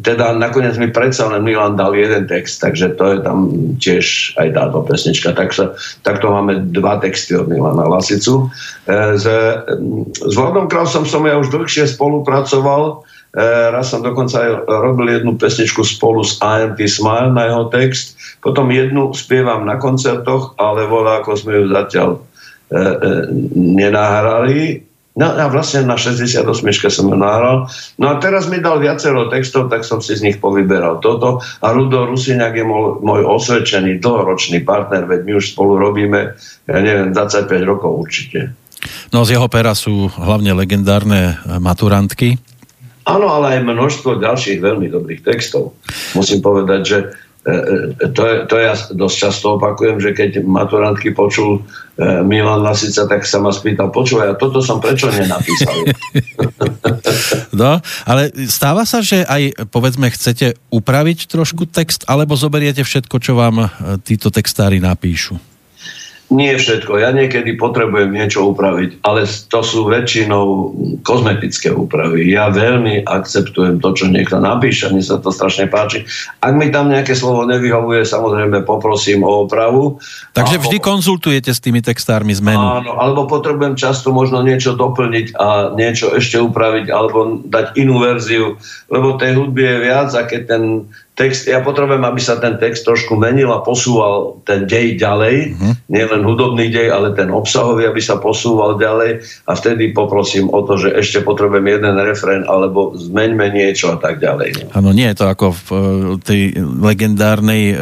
teda 0.00 0.32
nakoniec 0.32 0.80
mi 0.80 0.88
predsa 0.88 1.28
len 1.28 1.44
Milan 1.44 1.76
dal 1.76 1.92
jeden 1.92 2.24
text, 2.24 2.64
takže 2.64 2.96
to 2.96 3.04
je 3.12 3.18
tam 3.20 3.38
tiež 3.76 4.32
aj 4.40 4.56
táto 4.56 4.80
pesnička. 4.88 5.36
Tak 5.36 5.52
sa, 5.52 5.76
takto 6.00 6.32
máme 6.32 6.64
dva 6.72 6.96
texty 6.96 7.36
od 7.36 7.44
Milana 7.44 7.84
Lasicu. 7.84 8.48
E, 8.88 9.20
s, 9.20 9.28
s 10.16 10.36
Krausom 10.72 11.04
som 11.04 11.28
ja 11.28 11.36
už 11.36 11.52
dlhšie 11.52 11.92
spolupracoval. 11.92 13.04
E, 13.36 13.44
raz 13.68 13.92
som 13.92 14.00
dokonca 14.00 14.40
aj 14.40 14.64
robil 14.64 15.12
jednu 15.12 15.36
pesničku 15.36 15.84
spolu 15.84 16.24
s 16.24 16.40
AMT 16.40 16.80
Smile 16.88 17.36
na 17.36 17.52
jeho 17.52 17.68
text. 17.68 18.16
Potom 18.40 18.72
jednu 18.72 19.12
spievam 19.12 19.68
na 19.68 19.76
koncertoch, 19.76 20.56
ale 20.56 20.88
voľa 20.88 21.20
ako 21.20 21.36
sme 21.36 21.52
ju 21.60 21.64
zatiaľ 21.68 22.10
e, 22.16 22.20
e, 22.72 22.80
nenahrali 23.76 24.88
No 25.12 25.28
a 25.28 25.44
vlastne 25.52 25.84
na 25.84 26.00
68 26.00 26.48
som 26.88 27.06
ju 27.12 27.16
nahral. 27.16 27.68
No 28.00 28.06
a 28.08 28.16
teraz 28.16 28.48
mi 28.48 28.64
dal 28.64 28.80
viacero 28.80 29.28
textov, 29.28 29.68
tak 29.68 29.84
som 29.84 30.00
si 30.00 30.16
z 30.16 30.24
nich 30.24 30.40
povyberal 30.40 31.04
toto. 31.04 31.44
A 31.60 31.66
Rudo 31.76 32.08
Rusiňák 32.08 32.56
je 32.56 32.64
môj, 32.64 33.04
môj 33.04 33.28
osvedčený 33.28 34.00
dlhoročný 34.00 34.64
partner, 34.64 35.04
veď 35.04 35.20
my 35.28 35.32
už 35.36 35.52
spolu 35.52 35.76
robíme, 35.76 36.32
ja 36.64 36.78
neviem, 36.80 37.12
25 37.12 37.44
rokov 37.68 37.92
určite. 37.92 38.56
No 39.12 39.28
z 39.28 39.36
jeho 39.36 39.46
pera 39.52 39.76
sú 39.76 40.08
hlavne 40.16 40.56
legendárne 40.56 41.36
maturantky. 41.60 42.40
Áno, 43.04 43.28
ale 43.28 43.58
aj 43.58 43.68
množstvo 43.68 44.22
ďalších 44.22 44.62
veľmi 44.62 44.88
dobrých 44.88 45.26
textov. 45.26 45.76
Musím 46.16 46.40
povedať, 46.40 46.80
že 46.86 46.98
to, 48.14 48.22
je, 48.22 48.36
to 48.46 48.54
ja 48.54 48.78
dosť 48.94 49.16
často 49.18 49.58
opakujem, 49.58 49.98
že 49.98 50.14
keď 50.14 50.46
maturantky 50.46 51.10
počul 51.10 51.58
e, 51.98 52.22
Milan 52.22 52.62
Lasica, 52.62 53.10
tak 53.10 53.26
sa 53.26 53.42
ma 53.42 53.50
spýtal, 53.50 53.90
počúvaj, 53.90 54.30
a 54.30 54.38
toto 54.38 54.62
som 54.62 54.78
prečo 54.78 55.10
nenapísal? 55.10 55.74
no, 57.60 57.82
ale 58.06 58.30
stáva 58.46 58.86
sa, 58.86 59.02
že 59.02 59.26
aj 59.26 59.68
povedzme 59.74 60.06
chcete 60.14 60.54
upraviť 60.70 61.26
trošku 61.26 61.66
text, 61.66 62.06
alebo 62.06 62.38
zoberiete 62.38 62.86
všetko, 62.86 63.16
čo 63.18 63.34
vám 63.34 63.74
títo 64.06 64.30
textári 64.30 64.78
napíšu? 64.78 65.51
Nie 66.32 66.56
všetko. 66.56 66.96
Ja 66.96 67.12
niekedy 67.12 67.60
potrebujem 67.60 68.08
niečo 68.08 68.48
upraviť, 68.56 69.04
ale 69.04 69.28
to 69.28 69.60
sú 69.60 69.84
väčšinou 69.84 70.72
kozmetické 71.04 71.68
úpravy. 71.68 72.24
Ja 72.32 72.48
veľmi 72.48 73.04
akceptujem 73.04 73.84
to, 73.84 73.92
čo 73.92 74.08
niekto 74.08 74.40
napíše, 74.40 74.88
mne 74.88 75.04
sa 75.04 75.20
to 75.20 75.28
strašne 75.28 75.68
páči. 75.68 76.08
Ak 76.40 76.56
mi 76.56 76.72
tam 76.72 76.88
nejaké 76.88 77.12
slovo 77.12 77.44
nevyhovuje, 77.44 78.08
samozrejme 78.08 78.64
poprosím 78.64 79.28
o 79.28 79.44
opravu. 79.44 80.00
Takže 80.32 80.56
vždy 80.56 80.78
alebo, 80.80 80.88
konzultujete 80.88 81.52
s 81.52 81.60
tými 81.60 81.84
textármi 81.84 82.32
zmenu. 82.40 82.80
Áno, 82.80 82.96
alebo 82.96 83.28
potrebujem 83.28 83.76
často 83.76 84.08
možno 84.08 84.40
niečo 84.40 84.72
doplniť 84.72 85.36
a 85.36 85.76
niečo 85.76 86.16
ešte 86.16 86.40
upraviť, 86.40 86.88
alebo 86.88 87.44
dať 87.44 87.76
inú 87.76 88.00
verziu, 88.00 88.56
lebo 88.88 89.20
tej 89.20 89.36
hudby 89.36 89.62
je 89.68 89.76
viac 89.84 90.08
a 90.16 90.24
keď 90.24 90.40
ten 90.48 90.64
text, 91.12 91.44
ja 91.44 91.60
potrebujem, 91.60 92.00
aby 92.08 92.20
sa 92.24 92.40
ten 92.40 92.56
text 92.56 92.88
trošku 92.88 93.20
menil 93.20 93.52
a 93.52 93.60
posúval 93.60 94.40
ten 94.48 94.64
dej 94.64 94.96
ďalej, 94.96 95.36
uh-huh. 95.52 95.72
nie 95.92 96.04
len 96.08 96.24
hudobný 96.24 96.72
dej, 96.72 96.88
ale 96.88 97.12
ten 97.12 97.28
obsahový, 97.28 97.84
aby 97.84 98.00
sa 98.00 98.16
posúval 98.16 98.80
ďalej 98.80 99.20
a 99.44 99.52
vtedy 99.52 99.92
poprosím 99.92 100.48
o 100.48 100.64
to, 100.64 100.80
že 100.80 100.96
ešte 100.96 101.20
potrebujem 101.20 101.68
jeden 101.68 101.96
refren 102.00 102.48
alebo 102.48 102.96
zmeňme 102.96 103.52
niečo 103.52 103.92
a 103.92 104.00
tak 104.00 104.24
ďalej. 104.24 104.72
Áno, 104.72 104.96
nie 104.96 105.04
je 105.12 105.16
to 105.20 105.26
ako 105.28 105.46
v 105.52 105.68
e, 105.68 105.76
tej 106.24 106.40
legendárnej 106.80 107.62
e, 107.70 107.74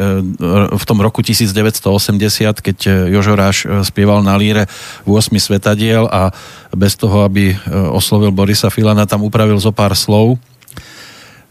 v 0.75 0.83
tom 0.83 0.99
roku 0.99 1.23
1980, 1.23 2.59
keď 2.59 2.77
e, 2.83 2.91
Jožo 3.15 3.39
Ráš 3.39 3.63
spieval 3.87 4.27
na 4.27 4.35
líre 4.35 4.67
8 5.07 5.31
svetadiel 5.39 6.03
a 6.11 6.35
bez 6.75 6.99
toho, 6.99 7.27
aby 7.27 7.55
oslovil 7.91 8.31
Borisa 8.31 8.71
Filana, 8.71 9.03
tam 9.03 9.27
upravil 9.27 9.59
zo 9.59 9.75
pár 9.75 9.91
slov 9.95 10.39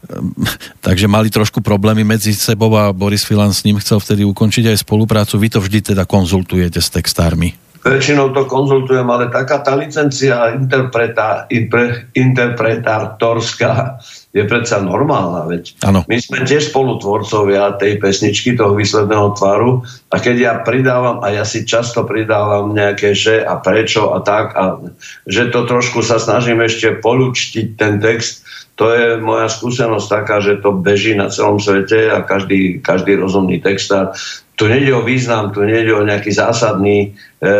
takže 0.85 1.05
mali 1.07 1.29
trošku 1.29 1.61
problémy 1.61 2.03
medzi 2.03 2.33
sebou 2.33 2.73
a 2.77 2.91
Boris 2.91 3.23
Filan 3.23 3.53
s 3.53 3.63
ním 3.63 3.77
chcel 3.79 4.01
vtedy 4.01 4.25
ukončiť 4.25 4.73
aj 4.73 4.81
spoluprácu. 4.83 5.37
Vy 5.37 5.49
to 5.53 5.59
vždy 5.61 5.93
teda 5.93 6.03
konzultujete 6.09 6.81
s 6.81 6.89
textármi? 6.89 7.53
Väčšinou 7.81 8.29
to 8.29 8.45
konzultujem, 8.45 9.09
ale 9.09 9.33
taká 9.33 9.57
tá 9.65 9.73
licencia 9.73 10.53
interpreta, 10.53 11.49
impre, 11.49 12.05
interpretátorská 12.13 13.97
je 14.29 14.45
predsa 14.45 14.85
normálna. 14.85 15.49
Veď. 15.49 15.81
Ano. 15.89 16.05
My 16.05 16.21
sme 16.21 16.45
tiež 16.45 16.69
spolutvorcovia 16.69 17.81
tej 17.81 17.97
pesničky, 17.97 18.53
toho 18.53 18.77
výsledného 18.77 19.33
tvaru 19.33 19.81
a 20.13 20.15
keď 20.21 20.35
ja 20.37 20.53
pridávam, 20.61 21.25
a 21.25 21.33
ja 21.33 21.41
si 21.41 21.65
často 21.65 22.05
pridávam 22.05 22.69
nejaké 22.69 23.17
že 23.17 23.41
a 23.41 23.57
prečo 23.57 24.13
a 24.13 24.21
tak, 24.21 24.53
a 24.53 24.77
že 25.25 25.49
to 25.49 25.65
trošku 25.65 26.05
sa 26.05 26.21
snažím 26.21 26.61
ešte 26.61 27.01
polúčtiť 27.01 27.81
ten 27.81 27.97
text, 27.97 28.45
to 28.81 28.89
je 28.97 29.21
moja 29.21 29.45
skúsenosť 29.45 30.07
taká, 30.09 30.41
že 30.41 30.57
to 30.57 30.73
beží 30.73 31.13
na 31.13 31.29
celom 31.29 31.61
svete 31.61 32.09
a 32.09 32.25
každý, 32.25 32.81
každý 32.81 33.13
rozumný 33.13 33.61
textár. 33.61 34.17
Tu 34.57 34.65
nejde 34.65 34.89
o 34.97 35.05
význam, 35.05 35.53
tu 35.53 35.61
nejde 35.61 35.93
o 35.93 36.01
nejaký 36.01 36.33
zásadný 36.33 36.97
e, 37.05 37.07
e, 37.45 37.53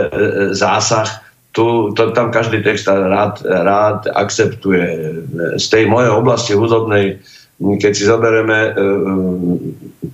zásah, 0.58 1.22
tu, 1.54 1.94
to, 1.94 2.10
tam 2.18 2.34
každý 2.34 2.66
textár 2.66 3.06
rád, 3.06 3.38
rád 3.46 4.10
akceptuje. 4.18 5.14
Z 5.62 5.66
tej 5.70 5.86
mojej 5.86 6.10
oblasti 6.10 6.58
hudobnej, 6.58 7.22
keď 7.62 7.92
si 7.94 8.04
zoberieme 8.10 8.58
e, 8.58 8.70
e 8.74 8.82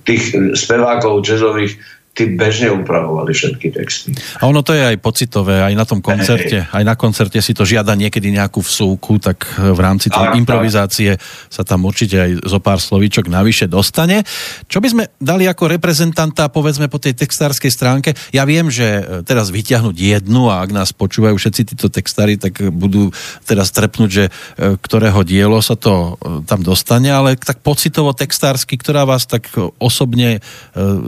tých 0.04 0.36
spevákov 0.60 1.24
jazzových, 1.24 1.80
tí 2.18 2.26
bežne 2.34 2.74
upravovali 2.74 3.30
všetky 3.30 3.70
texty. 3.70 4.10
A 4.42 4.50
ono 4.50 4.66
to 4.66 4.74
je 4.74 4.82
aj 4.82 4.98
pocitové, 4.98 5.62
aj 5.62 5.74
na 5.78 5.86
tom 5.86 6.02
koncerte, 6.02 6.66
aj 6.66 6.82
na 6.82 6.98
koncerte 6.98 7.38
si 7.38 7.54
to 7.54 7.62
žiada 7.62 7.94
niekedy 7.94 8.34
nejakú 8.34 8.58
vsúku, 8.58 9.22
tak 9.22 9.46
v 9.54 9.78
rámci 9.78 10.10
tej 10.10 10.34
improvizácie 10.34 11.14
sa 11.46 11.62
tam 11.62 11.86
určite 11.86 12.18
aj 12.18 12.30
zo 12.42 12.58
pár 12.58 12.82
slovíčok 12.82 13.30
navyše 13.30 13.70
dostane. 13.70 14.26
Čo 14.66 14.82
by 14.82 14.88
sme 14.90 15.04
dali 15.22 15.46
ako 15.46 15.78
reprezentanta, 15.78 16.50
povedzme 16.50 16.90
po 16.90 16.98
tej 16.98 17.14
textárskej 17.14 17.70
stránke? 17.70 18.10
Ja 18.34 18.42
viem, 18.42 18.66
že 18.66 18.98
e, 18.98 19.02
teraz 19.22 19.54
vyťahnuť 19.54 19.94
jednu 19.94 20.50
a 20.50 20.58
ak 20.66 20.74
nás 20.74 20.90
počúvajú 20.90 21.38
všetci 21.38 21.62
títo 21.70 21.86
textári, 21.86 22.34
tak 22.34 22.58
budú 22.74 23.14
teraz 23.46 23.70
trepnúť, 23.70 24.10
že 24.10 24.24
e, 24.26 24.74
ktorého 24.74 25.22
dielo 25.22 25.62
sa 25.62 25.78
to 25.78 26.18
tam 26.50 26.66
dostane, 26.66 27.14
ale 27.14 27.38
tak 27.38 27.62
pocitovo 27.62 28.10
textársky, 28.10 28.74
ktorá 28.74 29.06
vás 29.06 29.28
tak 29.30 29.46
osobne 29.78 30.40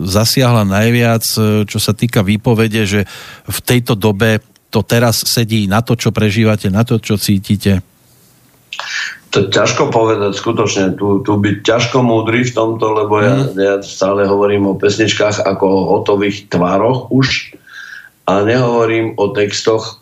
zasiahla 0.05 0.63
najviac 0.69 1.00
najviac, 1.01 1.25
e, 1.25 1.65
čo 1.65 1.79
sa 1.81 1.97
týka 1.97 2.21
výpovede, 2.21 2.85
že 2.85 3.01
v 3.49 3.59
tejto 3.65 3.97
dobe 3.97 4.45
to 4.69 4.85
teraz 4.85 5.25
sedí 5.25 5.65
na 5.67 5.81
to, 5.81 5.97
čo 5.97 6.13
prežívate, 6.13 6.69
na 6.69 6.85
to, 6.85 7.01
čo 7.01 7.17
cítite? 7.17 7.81
To 9.31 9.47
ťažko 9.51 9.91
povedať, 9.91 10.37
skutočne. 10.37 10.95
Tu, 10.95 11.23
tu 11.25 11.33
byť 11.39 11.57
ťažko 11.63 12.03
múdry 12.03 12.47
v 12.47 12.55
tomto, 12.55 12.87
lebo 12.95 13.15
ja, 13.19 13.35
mhm. 13.35 13.49
ja 13.57 13.75
stále 13.81 14.29
hovorím 14.29 14.69
o 14.69 14.79
pesničkách 14.79 15.43
ako 15.43 15.65
o 15.65 15.81
hotových 15.97 16.53
tvároch 16.53 17.09
už 17.11 17.57
a 18.31 18.47
nehovorím 18.47 19.19
o 19.19 19.35
textoch 19.35 19.99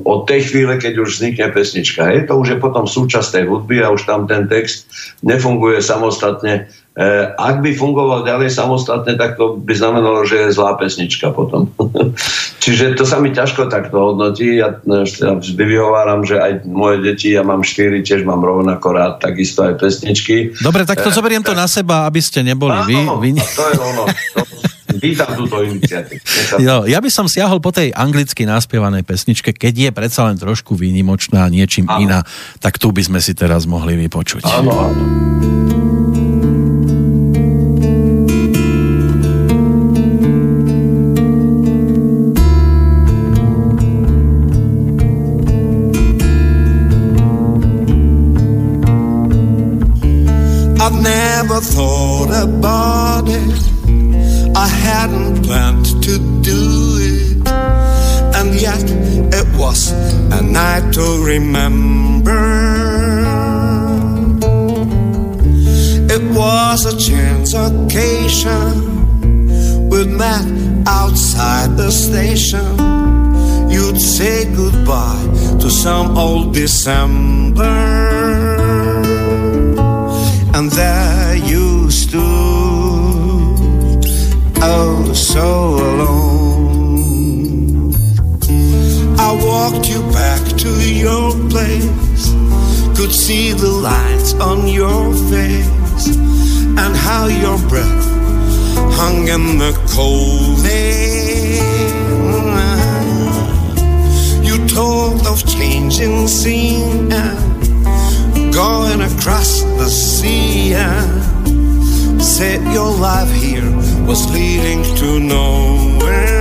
od 0.00 0.20
tej 0.24 0.48
chvíle, 0.48 0.80
keď 0.80 1.04
už 1.04 1.20
vznikne 1.20 1.52
pesnička. 1.52 2.08
Hej, 2.08 2.32
to 2.32 2.40
už 2.40 2.56
je 2.56 2.58
potom 2.62 2.88
súčasť 2.88 3.36
tej 3.36 3.44
hudby 3.52 3.84
a 3.84 3.92
už 3.92 4.08
tam 4.08 4.24
ten 4.24 4.48
text 4.48 4.88
nefunguje 5.20 5.84
samostatne 5.84 6.72
ak 7.34 7.58
by 7.58 7.74
fungoval 7.74 8.22
ďalej 8.22 8.54
samostatne, 8.54 9.18
tak 9.18 9.34
to 9.34 9.58
by 9.58 9.74
znamenalo, 9.74 10.22
že 10.22 10.46
je 10.46 10.54
zlá 10.54 10.78
pesnička 10.78 11.34
potom. 11.34 11.66
Čiže 12.64 12.94
to 12.94 13.02
sa 13.02 13.18
mi 13.18 13.34
ťažko 13.34 13.66
takto 13.66 13.98
hodnotí. 13.98 14.62
Ja, 14.62 14.78
ja 14.86 15.32
vždy 15.34 15.58
vyhováram, 15.58 16.22
že 16.22 16.38
aj 16.38 16.62
moje 16.70 17.02
deti, 17.02 17.34
ja 17.34 17.42
mám 17.42 17.66
štyri, 17.66 18.06
tiež 18.06 18.22
mám 18.22 18.46
rovnako 18.46 18.94
rád, 18.94 19.18
takisto 19.18 19.66
aj 19.66 19.82
pesničky. 19.82 20.54
Dobre, 20.62 20.86
tak 20.86 21.02
to 21.02 21.10
e, 21.10 21.14
zoberiem 21.18 21.42
to 21.42 21.50
na 21.50 21.66
seba, 21.66 22.06
aby 22.06 22.22
ste 22.22 22.46
neboli 22.46 22.78
áno, 22.78 23.18
vy. 23.18 23.34
vy... 23.34 23.42
to 23.42 23.64
je 23.74 23.74
ono. 23.74 24.04
To, 24.38 24.42
vítam 25.02 25.34
túto 25.34 25.66
iniciatívu. 25.66 26.22
Jo, 26.62 26.86
ja 26.86 27.02
by 27.02 27.10
som 27.10 27.26
siahol 27.26 27.58
po 27.58 27.74
tej 27.74 27.90
anglicky 27.90 28.46
naspievanej 28.46 29.02
pesničke, 29.02 29.50
keď 29.50 29.74
je 29.74 29.90
predsa 29.90 30.30
len 30.30 30.38
trošku 30.38 30.78
výnimočná 30.78 31.50
niečím 31.50 31.90
áno. 31.90 31.98
iná, 32.06 32.20
tak 32.62 32.78
tu 32.78 32.94
by 32.94 33.02
sme 33.02 33.18
si 33.18 33.34
teraz 33.34 33.66
mohli 33.66 33.98
vypočuť. 33.98 34.46
Áno, 34.46 34.72
áno. 34.72 35.73
Thought 51.72 52.30
about 52.30 53.24
it. 53.28 54.56
I 54.56 54.68
hadn't 54.68 55.44
planned 55.44 55.86
to 56.02 56.18
do 56.42 56.60
it. 57.00 57.48
And 58.38 58.54
yet 58.54 58.84
it 59.40 59.46
was 59.56 59.92
a 60.38 60.42
night 60.42 60.92
to 60.94 61.24
remember. 61.24 62.44
It 66.14 66.22
was 66.36 66.84
a 66.92 66.96
chance 66.98 67.54
occasion. 67.54 68.72
We 69.88 70.06
met 70.06 70.46
outside 70.86 71.76
the 71.76 71.90
station. 71.90 72.72
You'd 73.70 74.00
say 74.00 74.44
goodbye 74.54 75.26
to 75.60 75.70
some 75.70 76.16
old 76.18 76.54
December 76.54 78.04
and 80.54 80.70
there 80.70 81.03
place, 91.54 92.34
could 92.96 93.12
see 93.12 93.52
the 93.52 93.70
lights 93.70 94.34
on 94.50 94.66
your 94.66 95.02
face, 95.30 96.06
and 96.82 96.92
how 97.06 97.26
your 97.26 97.58
breath 97.70 98.06
hung 98.98 99.28
in 99.36 99.44
the 99.62 99.72
cold 99.94 100.64
air. 100.66 101.14
You 104.48 104.56
told 104.66 105.26
of 105.32 105.38
changing 105.56 106.26
scene 106.26 107.12
and 107.12 108.52
going 108.52 109.00
across 109.10 109.62
the 109.80 109.88
sea 109.88 110.74
and 110.74 112.22
said 112.22 112.60
your 112.72 112.92
life 113.08 113.32
here 113.44 113.70
was 114.08 114.20
leading 114.34 114.82
to 115.00 115.08
nowhere. 115.20 116.34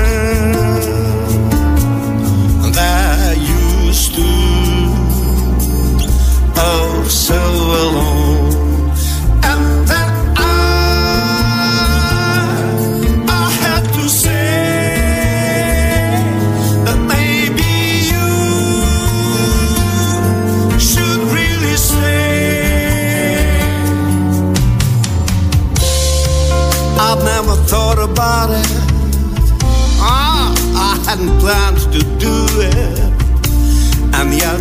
There 2.77 3.35
you 3.49 3.93
stood, 3.93 4.42
so 7.09 7.35
alone. 7.35 8.91
And 9.43 9.87
then 9.87 10.11
I, 10.37 10.39
I 13.27 13.81
to 13.95 14.09
say 14.09 14.57
that 16.85 16.99
maybe 17.13 17.73
you 18.11 18.29
should 20.79 21.21
really. 21.31 21.53
I've 26.99 27.23
never 27.23 27.55
thought 27.67 27.99
about 27.99 28.49
it. 28.49 28.67
Ah, 29.99 30.53
I 30.75 30.91
hadn't 31.09 31.39
planned 31.39 31.79
to 31.93 31.99
do 32.17 32.35
it. 32.59 32.99
And 34.15 34.33
yet, 34.33 34.59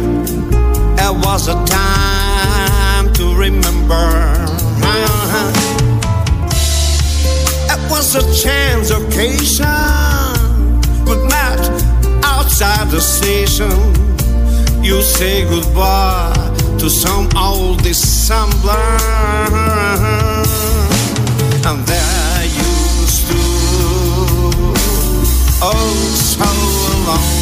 it 0.99 1.15
was 1.25 1.49
a 1.49 1.55
time 1.67 2.12
remember. 3.35 4.09
It 7.73 7.81
was 7.91 8.15
a 8.15 8.23
chance 8.43 8.91
occasion. 8.91 9.67
We 11.07 11.17
met 11.29 11.61
outside 12.25 12.91
the 12.91 13.01
station. 13.01 13.71
You 14.83 15.03
say 15.03 15.45
goodbye 15.49 16.35
to 16.79 16.91
some 16.91 17.29
old 17.37 17.83
December. 17.83 18.83
And 21.65 21.87
there 21.87 22.45
you 22.59 22.73
stood, 23.07 24.77
oh 25.63 25.93
so 26.15 26.45
alone. 26.45 27.42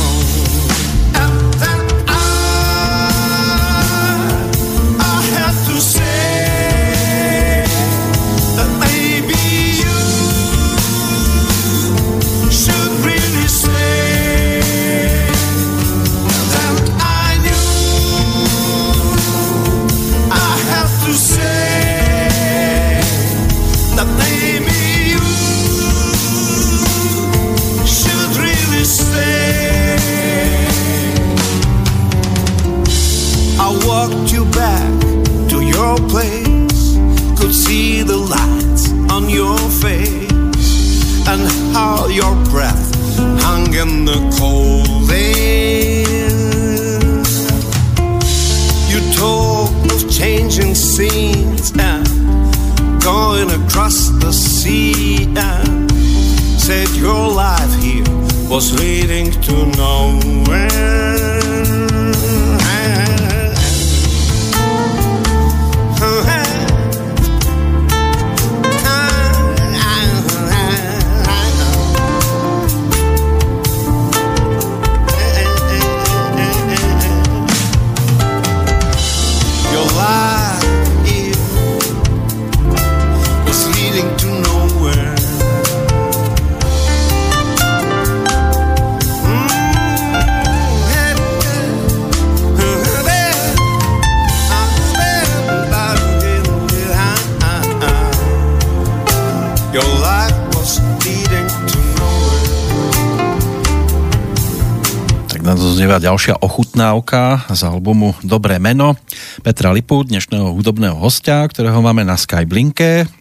Ďalšia 106.00 106.40
ochutnávka 106.40 107.44
z 107.52 107.60
albumu 107.68 108.16
Dobré 108.24 108.56
meno 108.56 108.96
Petra 109.44 109.68
Lipu, 109.68 110.00
dnešného 110.00 110.56
hudobného 110.56 110.96
hostia, 110.96 111.44
ktorého 111.44 111.76
máme 111.84 112.08
na 112.08 112.16
Skyblinke. 112.16 113.19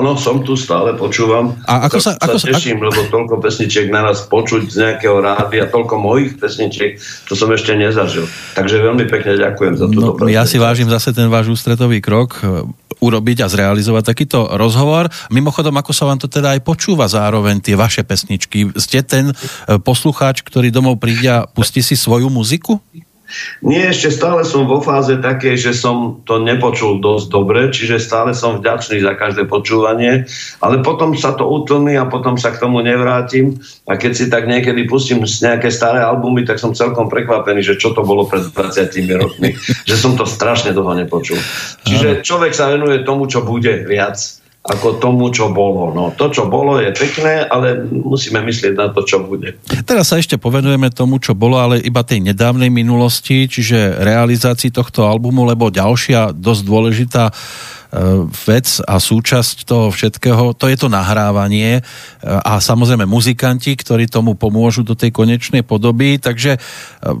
Áno, 0.00 0.16
som 0.16 0.40
tu, 0.40 0.56
stále 0.56 0.96
počúvam. 0.96 1.60
A 1.68 1.84
ako 1.84 2.00
sa- 2.00 2.16
ako 2.16 2.40
sa- 2.40 2.48
teším, 2.48 2.80
lebo 2.80 3.04
toľko 3.12 3.36
pesničiek 3.36 3.92
na 3.92 4.00
nás 4.00 4.24
počuť 4.24 4.62
z 4.64 4.76
nejakého 4.80 5.20
rádia, 5.20 5.68
toľko 5.68 6.00
mojich 6.00 6.40
pesničiek, 6.40 6.96
to 7.28 7.36
som 7.36 7.52
ešte 7.52 7.76
nezažil. 7.76 8.24
Takže 8.56 8.80
veľmi 8.80 9.04
pekne 9.04 9.36
ďakujem 9.36 9.76
za 9.76 9.86
túto 9.92 10.16
No, 10.16 10.32
ja 10.32 10.48
si 10.48 10.56
vážim 10.56 10.88
zase 10.88 11.12
ten 11.12 11.28
váš 11.28 11.52
ústretový 11.52 12.00
krok 12.00 12.40
e, 12.40 12.64
urobiť 12.96 13.44
a 13.44 13.52
zrealizovať 13.52 14.08
takýto 14.08 14.56
rozhovor. 14.56 15.12
Mimochodom, 15.28 15.76
ako 15.76 15.92
sa 15.92 16.08
vám 16.08 16.16
to 16.16 16.32
teda 16.32 16.56
aj 16.56 16.64
počúva 16.64 17.04
zároveň 17.04 17.60
tie 17.60 17.76
vaše 17.76 18.00
pesničky? 18.00 18.72
Ste 18.80 19.04
ten 19.04 19.24
e, 19.30 19.34
poslucháč, 19.76 20.40
ktorý 20.40 20.72
domov 20.72 20.96
príde 20.96 21.28
a 21.28 21.44
pustí 21.44 21.84
si 21.84 21.92
svoju 21.92 22.32
muziku? 22.32 22.80
Nie, 23.62 23.92
ešte 23.92 24.10
stále 24.10 24.42
som 24.42 24.66
vo 24.66 24.82
fáze 24.82 25.14
takej, 25.20 25.56
že 25.60 25.72
som 25.76 26.24
to 26.26 26.42
nepočul 26.42 26.98
dosť 26.98 27.26
dobre, 27.30 27.70
čiže 27.70 28.02
stále 28.02 28.34
som 28.34 28.58
vďačný 28.58 28.98
za 29.04 29.14
každé 29.14 29.46
počúvanie, 29.46 30.26
ale 30.58 30.82
potom 30.82 31.14
sa 31.14 31.36
to 31.36 31.46
utlmi 31.46 31.94
a 31.94 32.08
potom 32.08 32.34
sa 32.40 32.50
k 32.50 32.60
tomu 32.60 32.82
nevrátim. 32.82 33.60
A 33.86 33.94
keď 33.94 34.12
si 34.16 34.26
tak 34.26 34.50
niekedy 34.50 34.88
pustím 34.90 35.22
nejaké 35.22 35.70
staré 35.70 36.02
albumy, 36.02 36.42
tak 36.42 36.58
som 36.58 36.74
celkom 36.74 37.06
prekvapený, 37.06 37.62
že 37.62 37.78
čo 37.78 37.92
to 37.94 38.02
bolo 38.02 38.26
pred 38.26 38.48
20 38.50 38.90
rokmi, 39.20 39.54
že 39.88 39.94
som 39.94 40.16
to 40.18 40.24
strašne 40.24 40.74
dlho 40.74 40.96
nepočul. 40.96 41.38
Čiže 41.86 42.24
človek 42.24 42.56
sa 42.56 42.72
venuje 42.72 43.04
tomu, 43.04 43.28
čo 43.28 43.44
bude 43.44 43.84
viac 43.84 44.39
ako 44.60 45.00
tomu, 45.00 45.32
čo 45.32 45.48
bolo. 45.48 45.88
No, 45.96 46.12
to, 46.12 46.28
čo 46.28 46.44
bolo, 46.44 46.76
je 46.76 46.92
pekné, 46.92 47.48
ale 47.48 47.80
musíme 47.88 48.44
myslieť 48.44 48.76
na 48.76 48.92
to, 48.92 49.00
čo 49.08 49.24
bude. 49.24 49.56
Teraz 49.88 50.12
sa 50.12 50.20
ešte 50.20 50.36
povenujeme 50.36 50.92
tomu, 50.92 51.16
čo 51.16 51.32
bolo, 51.32 51.56
ale 51.56 51.80
iba 51.80 52.04
tej 52.04 52.20
nedávnej 52.20 52.68
minulosti, 52.68 53.48
čiže 53.48 54.04
realizácii 54.04 54.68
tohto 54.68 55.08
albumu, 55.08 55.48
lebo 55.48 55.72
ďalšia 55.72 56.36
dosť 56.36 56.62
dôležitá 56.68 57.32
vec 58.46 58.78
a 58.86 59.02
súčasť 59.02 59.66
toho 59.66 59.90
všetkého, 59.90 60.54
to 60.54 60.70
je 60.70 60.78
to 60.78 60.86
nahrávanie 60.86 61.78
e, 61.78 61.82
a 62.22 62.62
samozrejme 62.62 63.02
muzikanti, 63.02 63.74
ktorí 63.74 64.06
tomu 64.06 64.38
pomôžu 64.38 64.86
do 64.86 64.94
tej 64.94 65.10
konečnej 65.10 65.66
podoby. 65.66 66.22
Takže 66.22 66.54
e, 66.54 66.58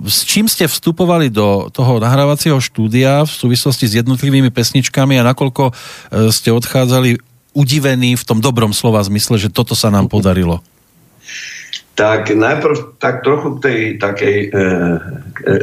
s 0.06 0.22
čím 0.22 0.46
ste 0.46 0.70
vstupovali 0.70 1.26
do 1.26 1.66
toho 1.74 1.98
nahrávacieho 1.98 2.62
štúdia 2.62 3.26
v 3.26 3.32
súvislosti 3.34 3.90
s 3.90 3.98
jednotlivými 3.98 4.54
pesničkami 4.54 5.18
a 5.18 5.26
nakoľko 5.26 5.64
e, 5.70 5.72
ste 6.30 6.54
odchádzali 6.54 7.18
udivení 7.50 8.14
v 8.14 8.26
tom 8.26 8.38
dobrom 8.38 8.70
slova 8.70 9.02
zmysle, 9.02 9.42
že 9.42 9.50
toto 9.50 9.74
sa 9.74 9.90
nám 9.90 10.06
podarilo? 10.06 10.62
Tak 11.98 12.30
najprv 12.32 12.96
tak 12.96 13.26
trochu 13.26 13.58
k 13.58 13.62
tej 13.66 13.80
takej 13.98 14.36
e, 14.38 14.48
e, 14.48 14.58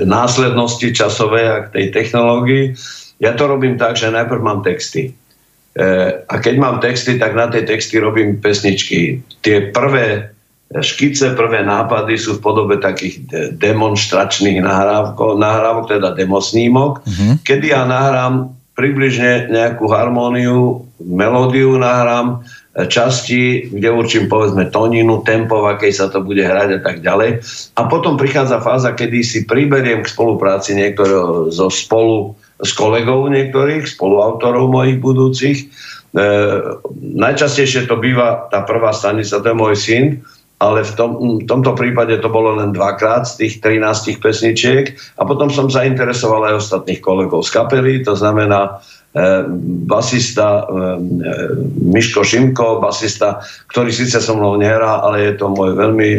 následnosti 0.04 0.86
časovej 0.92 1.46
a 1.48 1.58
k 1.66 1.68
tej 1.74 1.86
technológii. 1.96 2.66
Ja 3.18 3.34
to 3.34 3.50
robím 3.50 3.78
tak, 3.82 3.98
že 3.98 4.14
najprv 4.14 4.42
mám 4.42 4.60
texty. 4.62 5.10
E, 5.10 5.84
a 6.26 6.36
keď 6.38 6.56
mám 6.58 6.78
texty, 6.82 7.18
tak 7.18 7.34
na 7.34 7.50
tie 7.50 7.66
texty 7.66 7.98
robím 7.98 8.38
pesničky. 8.38 9.22
Tie 9.42 9.74
prvé 9.74 10.38
škice, 10.68 11.32
prvé 11.34 11.64
nápady 11.64 12.20
sú 12.20 12.38
v 12.38 12.44
podobe 12.44 12.76
takých 12.78 13.16
de- 13.30 13.50
demonstračných 13.56 14.60
nahrávkov, 14.60 15.40
nahrávok, 15.40 15.96
teda 15.96 16.12
demosnímok, 16.12 17.08
mm-hmm. 17.08 17.34
kedy 17.48 17.72
ja 17.72 17.88
nahrám 17.88 18.52
približne 18.76 19.50
nejakú 19.50 19.90
harmóniu, 19.90 20.86
melódiu 21.02 21.80
nahrám, 21.80 22.46
e, 22.76 22.86
časti, 22.86 23.74
kde 23.74 23.90
určím 23.90 24.30
povedzme 24.30 24.70
tóninu, 24.70 25.24
tempo, 25.24 25.64
v 25.64 25.74
akej 25.74 25.94
sa 25.96 26.12
to 26.12 26.22
bude 26.22 26.44
hrať 26.44 26.78
a 26.78 26.80
tak 26.84 27.02
ďalej. 27.02 27.42
A 27.80 27.82
potom 27.90 28.20
prichádza 28.20 28.60
fáza, 28.60 28.94
kedy 28.94 29.24
si 29.24 29.40
priberiem 29.50 30.04
k 30.04 30.12
spolupráci 30.12 30.78
niektorého 30.78 31.50
zo 31.50 31.72
spolu 31.72 32.38
s 32.58 32.72
kolegov 32.74 33.30
niektorých, 33.30 33.86
spoluautorov 33.86 34.74
mojich 34.74 34.98
budúcich. 34.98 35.58
E, 35.64 35.66
najčastejšie 36.98 37.86
to 37.86 38.02
býva 38.02 38.50
tá 38.50 38.66
prvá 38.66 38.94
stanica, 38.94 39.38
to 39.38 39.48
je 39.48 39.58
môj 39.58 39.76
syn, 39.78 40.06
ale 40.58 40.82
v, 40.82 40.92
tom, 40.98 41.12
v 41.42 41.46
tomto 41.46 41.78
prípade 41.78 42.18
to 42.18 42.34
bolo 42.34 42.58
len 42.58 42.74
dvakrát 42.74 43.30
z 43.30 43.46
tých 43.46 43.54
13 43.62 44.18
pesničiek 44.18 44.98
a 45.18 45.22
potom 45.22 45.54
som 45.54 45.70
zainteresoval 45.70 46.50
aj 46.50 46.66
ostatných 46.66 46.98
kolegov 46.98 47.46
z 47.46 47.54
kapely, 47.54 48.02
to 48.02 48.18
znamená 48.18 48.82
basista 49.88 50.68
Miško 51.82 52.22
Šimko, 52.22 52.78
basista, 52.84 53.42
ktorý 53.72 53.90
síce 53.90 54.22
so 54.22 54.38
mnou 54.38 54.60
nehrá, 54.60 55.02
ale 55.02 55.32
je 55.32 55.34
to 55.42 55.50
môj 55.50 55.74
veľmi 55.74 56.10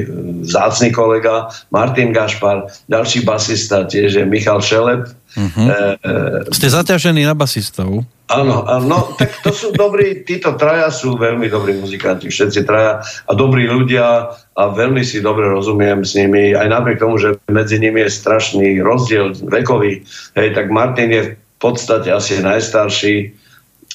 vzácný 0.48 0.90
kolega, 0.90 1.52
Martin 1.70 2.10
Gašpar, 2.10 2.66
ďalší 2.90 3.22
basista 3.22 3.86
tiež 3.86 4.18
je 4.18 4.24
Michal 4.26 4.58
Šelep. 4.58 5.06
Uh-huh. 5.36 5.68
E, 5.68 6.50
Ste 6.56 6.72
zaťažení 6.72 7.22
na 7.22 7.36
basistov? 7.36 8.02
Áno, 8.28 8.68
áno, 8.68 9.16
tak 9.16 9.40
to 9.40 9.56
sú 9.56 9.72
dobrí, 9.72 10.20
títo 10.20 10.52
traja 10.60 10.92
sú 10.92 11.16
veľmi 11.16 11.48
dobrí 11.48 11.80
muzikanti, 11.80 12.28
všetci 12.28 12.60
traja 12.68 13.00
a 13.00 13.32
dobrí 13.32 13.64
ľudia 13.64 14.28
a 14.52 14.62
veľmi 14.68 15.00
si 15.00 15.24
dobre 15.24 15.48
rozumiem 15.48 16.04
s 16.04 16.12
nimi, 16.12 16.52
aj 16.52 16.68
napriek 16.68 17.00
tomu, 17.00 17.16
že 17.16 17.40
medzi 17.48 17.80
nimi 17.80 18.04
je 18.04 18.12
strašný 18.12 18.84
rozdiel 18.84 19.32
vekový, 19.48 20.04
hej, 20.36 20.48
tak 20.52 20.68
Martin 20.68 21.08
je 21.08 21.22
podstate 21.58 22.10
asi 22.14 22.40
najstarší 22.40 23.34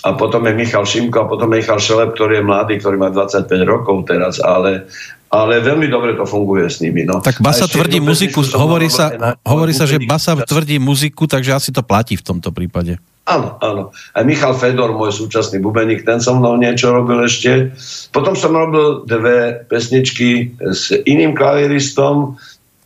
a 0.03 0.19
potom 0.19 0.43
je 0.43 0.53
Michal 0.53 0.83
Šimko 0.83 1.17
a 1.23 1.29
potom 1.31 1.47
je 1.55 1.63
Michal 1.63 1.79
Šelep, 1.79 2.11
ktorý 2.11 2.43
je 2.43 2.43
mladý, 2.43 2.73
ktorý 2.83 2.99
má 2.99 3.07
25 3.07 3.47
rokov 3.63 4.03
teraz, 4.03 4.35
ale, 4.43 4.83
ale 5.31 5.63
veľmi 5.63 5.87
dobre 5.87 6.19
to 6.19 6.27
funguje 6.27 6.67
s 6.67 6.83
nimi. 6.83 7.07
No. 7.07 7.23
Tak 7.23 7.39
Basa 7.39 7.71
tvrdí 7.71 8.03
muziku, 8.03 8.43
hovorí 8.59 8.91
sa, 8.91 9.15
hovorí 9.47 9.71
sa, 9.71 9.87
že 9.87 10.03
Basa 10.03 10.35
tvrdí 10.35 10.75
muziku, 10.75 11.23
takže 11.23 11.55
asi 11.55 11.69
to 11.71 11.87
platí 11.87 12.19
v 12.19 12.25
tomto 12.25 12.51
prípade. 12.51 12.99
Áno, 13.23 13.55
áno. 13.63 13.95
Aj 14.11 14.23
Michal 14.27 14.51
Fedor, 14.51 14.91
môj 14.99 15.15
súčasný 15.15 15.63
bubeník, 15.63 16.03
ten 16.03 16.19
so 16.19 16.35
mnou 16.35 16.59
niečo 16.59 16.91
robil 16.91 17.23
ešte. 17.23 17.71
Potom 18.11 18.35
som 18.35 18.51
robil 18.51 19.07
dve 19.07 19.63
pesničky 19.71 20.51
s 20.59 20.91
iným 21.07 21.31
klaviristom, 21.31 22.35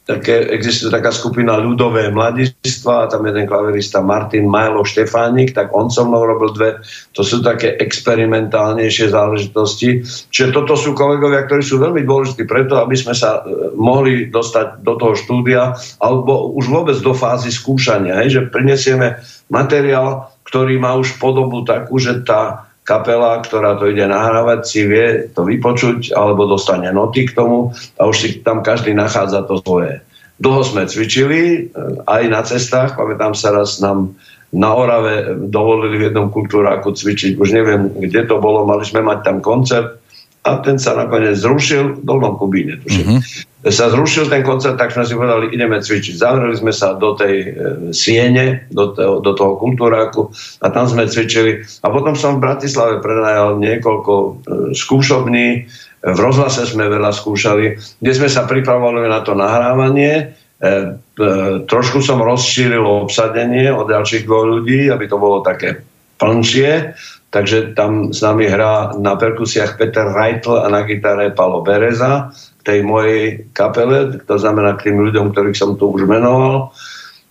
také, 0.07 0.47
existuje 0.55 0.87
taká 0.87 1.11
skupina 1.11 1.59
ľudové 1.59 2.07
mladistva 2.15 3.11
tam 3.11 3.27
jeden 3.27 3.43
klavirista 3.43 3.99
Martin 3.99 4.47
Majlo 4.47 4.87
Štefánik, 4.87 5.51
tak 5.51 5.75
on 5.75 5.91
so 5.91 6.07
mnou 6.07 6.23
robil 6.23 6.55
dve, 6.55 6.69
to 7.11 7.27
sú 7.27 7.43
také 7.43 7.75
experimentálnejšie 7.75 9.11
záležitosti. 9.11 10.07
Čiže 10.31 10.55
toto 10.55 10.79
sú 10.79 10.95
kolegovia, 10.95 11.43
ktorí 11.43 11.59
sú 11.59 11.83
veľmi 11.83 12.07
dôležití 12.07 12.47
preto, 12.47 12.79
aby 12.79 12.95
sme 12.95 13.11
sa 13.11 13.43
e, 13.43 13.75
mohli 13.75 14.31
dostať 14.31 14.79
do 14.79 14.95
toho 14.95 15.13
štúdia 15.19 15.75
alebo 15.99 16.55
už 16.55 16.71
vôbec 16.71 16.95
do 17.03 17.11
fázy 17.11 17.51
skúšania, 17.51 18.23
hej, 18.23 18.39
že 18.39 18.41
prinesieme 18.47 19.19
materiál, 19.51 20.31
ktorý 20.47 20.79
má 20.79 20.95
už 20.95 21.19
podobu 21.19 21.67
takú, 21.67 21.99
že 21.99 22.23
tá 22.23 22.66
kapela, 22.87 23.43
ktorá 23.43 23.75
to 23.75 23.91
ide 23.91 24.07
nahrávať, 24.07 24.59
si 24.63 24.87
vie 24.87 25.27
to 25.35 25.43
vypočuť 25.43 26.15
alebo 26.15 26.47
dostane 26.47 26.87
noty 26.95 27.27
k 27.27 27.35
tomu 27.35 27.75
a 27.99 28.07
už 28.07 28.15
si 28.15 28.29
tam 28.39 28.63
každý 28.63 28.95
nachádza 28.95 29.43
to 29.43 29.59
svoje. 29.59 29.99
Dlho 30.39 30.63
sme 30.63 30.87
cvičili, 30.87 31.41
eh, 31.43 31.61
aj 32.07 32.23
na 32.31 32.41
cestách, 32.47 32.95
pamätám 32.95 33.35
sa 33.35 33.51
raz 33.51 33.83
nám 33.83 34.15
na 34.47 34.71
Orave 34.71 35.35
dovolili 35.51 35.99
v 35.99 36.05
jednom 36.07 36.31
kultúráku 36.31 36.95
cvičiť, 36.95 37.35
už 37.35 37.51
neviem, 37.51 37.91
kde 37.91 38.23
to 38.31 38.39
bolo, 38.39 38.63
mali 38.63 38.87
sme 38.87 39.03
mať 39.03 39.19
tam 39.27 39.37
koncert 39.43 39.96
a 40.47 40.63
ten 40.63 40.79
sa 40.79 40.95
nakoniec 40.95 41.35
zrušil 41.35 41.99
v 41.99 42.03
Dolnom 42.07 42.39
Kubíne, 42.39 42.79
tuším. 42.79 43.19
Mm-hmm. 43.19 43.67
Sa 43.67 43.91
zrušil 43.91 44.31
ten 44.31 44.47
koncert, 44.47 44.79
tak 44.79 44.95
sme 44.95 45.03
si 45.03 45.11
povedali, 45.11 45.51
ideme 45.51 45.83
cvičiť. 45.83 46.15
Zavreli 46.15 46.55
sme 46.55 46.71
sa 46.71 46.95
do 46.95 47.19
tej 47.19 47.35
e, 47.43 47.47
siene, 47.91 48.63
do, 48.71 48.95
toho, 48.95 49.19
do 49.19 49.35
toho 49.35 49.59
kultúráku 49.59 50.31
a 50.63 50.71
tam 50.71 50.87
sme 50.87 51.03
cvičili. 51.03 51.67
A 51.83 51.91
potom 51.91 52.15
som 52.15 52.39
v 52.39 52.47
Bratislave 52.47 53.03
prenajal 53.03 53.59
niekoľko 53.59 54.13
e, 54.15 54.29
skúšobní, 54.71 55.67
v 56.07 56.19
rozhlase 56.21 56.63
sme 56.63 56.87
veľa 56.87 57.11
skúšali, 57.11 57.75
kde 57.99 58.11
sme 58.15 58.29
sa 58.31 58.47
pripravovali 58.47 59.09
na 59.11 59.19
to 59.25 59.35
nahrávanie. 59.35 60.13
E, 60.15 60.23
e, 60.63 60.75
trošku 61.67 61.99
som 61.99 62.23
rozšíril 62.23 62.85
obsadenie 63.09 63.67
od 63.73 63.91
ďalších 63.91 64.23
dvoch 64.23 64.47
ľudí, 64.47 64.87
aby 64.87 65.05
to 65.11 65.19
bolo 65.19 65.43
také 65.43 65.83
plnšie 66.17 66.95
takže 67.37 67.77
tam 67.77 68.09
s 68.09 68.25
nami 68.25 68.49
hrá 68.49 68.97
na 68.97 69.13
perkusiách 69.13 69.77
Peter 69.77 70.09
Reitl 70.09 70.57
a 70.57 70.65
na 70.73 70.81
gitare 70.89 71.29
Palo 71.37 71.61
Bereza 71.61 72.33
k 72.33 72.61
tej 72.65 72.79
mojej 72.81 73.45
kapele, 73.53 74.17
to 74.25 74.41
znamená 74.41 74.73
k 74.73 74.89
tým 74.89 74.97
ľuďom, 75.05 75.29
ktorých 75.29 75.53
som 75.53 75.77
tu 75.77 75.93
už 75.93 76.09
menoval. 76.09 76.73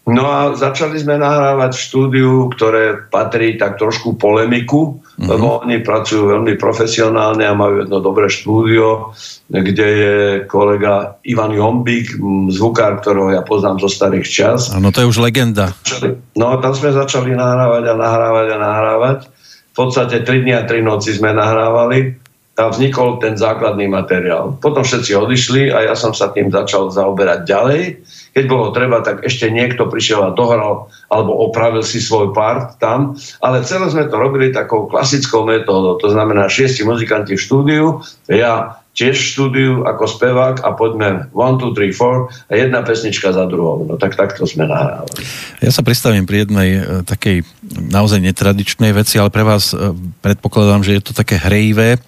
No 0.07 0.31
a 0.31 0.55
začali 0.55 1.03
sme 1.03 1.19
nahrávať 1.19 1.75
v 1.75 1.83
štúdiu, 1.83 2.33
ktoré 2.55 3.11
patrí 3.11 3.59
tak 3.59 3.75
trošku 3.75 4.15
polemiku, 4.15 5.03
mm-hmm. 5.03 5.27
lebo 5.27 5.67
oni 5.67 5.83
pracujú 5.83 6.31
veľmi 6.31 6.55
profesionálne 6.55 7.43
a 7.43 7.59
majú 7.59 7.83
jedno 7.83 7.99
dobré 7.99 8.31
štúdio, 8.31 9.11
kde 9.51 9.89
je 9.91 10.17
kolega 10.47 11.19
Ivan 11.27 11.51
Jombík, 11.51 12.23
zvukár, 12.55 13.03
ktorého 13.03 13.35
ja 13.35 13.43
poznám 13.43 13.83
zo 13.83 13.91
starých 13.91 14.27
čas. 14.31 14.71
Áno, 14.71 14.95
to 14.95 15.03
je 15.03 15.11
už 15.11 15.19
legenda. 15.19 15.75
No 16.39 16.55
tam 16.63 16.71
sme 16.79 16.95
začali 16.95 17.35
nahrávať 17.35 17.91
a 17.91 17.95
nahrávať 17.99 18.47
a 18.55 18.59
nahrávať 18.63 19.19
podstate 19.77 20.25
3 20.25 20.43
dni 20.43 20.53
a 20.57 20.65
3 20.65 20.81
noci 20.81 21.13
sme 21.13 21.37
nahrávali 21.37 22.17
a 22.57 22.73
vznikol 22.73 23.21
ten 23.21 23.37
základný 23.37 23.85
materiál. 23.85 24.57
Potom 24.57 24.81
všetci 24.81 25.13
odišli 25.13 25.63
a 25.69 25.93
ja 25.93 25.95
som 25.95 26.17
sa 26.17 26.33
tým 26.33 26.49
začal 26.49 26.89
zaoberať 26.89 27.45
ďalej. 27.45 27.83
Keď 28.33 28.45
bolo 28.49 28.73
treba, 28.73 29.05
tak 29.05 29.21
ešte 29.29 29.53
niekto 29.53 29.93
prišiel 29.93 30.25
a 30.25 30.33
dohral 30.33 30.89
alebo 31.13 31.33
opravil 31.37 31.85
si 31.85 32.01
svoj 32.01 32.33
part 32.33 32.81
tam. 32.81 33.13
Ale 33.45 33.61
celé 33.61 33.93
sme 33.93 34.09
to 34.09 34.17
robili 34.17 34.57
takou 34.57 34.89
klasickou 34.89 35.45
metódou. 35.45 36.01
To 36.01 36.09
znamená 36.09 36.49
šiesti 36.49 36.81
muzikanti 36.89 37.37
v 37.37 37.45
štúdiu, 37.45 37.85
ja 38.33 38.81
tiež 38.97 39.13
štúdiu 39.13 39.85
ako 39.85 40.09
spevák 40.09 40.65
a 40.65 40.73
poďme 40.73 41.29
1, 41.29 41.37
2, 41.37 41.77
3, 41.77 41.93
4 41.93 42.49
a 42.49 42.53
jedna 42.57 42.81
pesnička 42.81 43.29
za 43.29 43.45
druhou. 43.45 43.85
No 43.85 44.01
tak 44.01 44.17
takto 44.17 44.49
sme 44.49 44.65
nahrávali. 44.65 45.21
Ja 45.61 45.69
sa 45.69 45.85
pristavím 45.85 46.25
pri 46.25 46.49
jednej 46.49 46.69
e, 46.81 46.83
takej 47.05 47.45
naozaj 47.93 48.25
netradičnej 48.25 48.97
veci, 48.97 49.21
ale 49.21 49.29
pre 49.29 49.45
vás 49.45 49.77
e, 49.77 49.93
predpokladám, 50.25 50.81
že 50.81 50.97
je 50.97 51.03
to 51.05 51.13
také 51.13 51.37
hrejivé, 51.37 52.01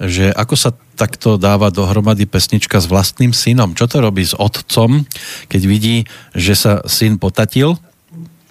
že 0.00 0.32
ako 0.32 0.56
sa 0.56 0.72
takto 0.96 1.36
dáva 1.36 1.68
dohromady 1.68 2.24
pesnička 2.24 2.80
s 2.80 2.88
vlastným 2.88 3.36
synom. 3.36 3.76
Čo 3.76 3.92
to 3.92 4.00
robí 4.00 4.24
s 4.24 4.32
otcom, 4.32 5.04
keď 5.52 5.62
vidí, 5.68 6.08
že 6.32 6.56
sa 6.56 6.72
syn 6.88 7.20
potatil? 7.20 7.76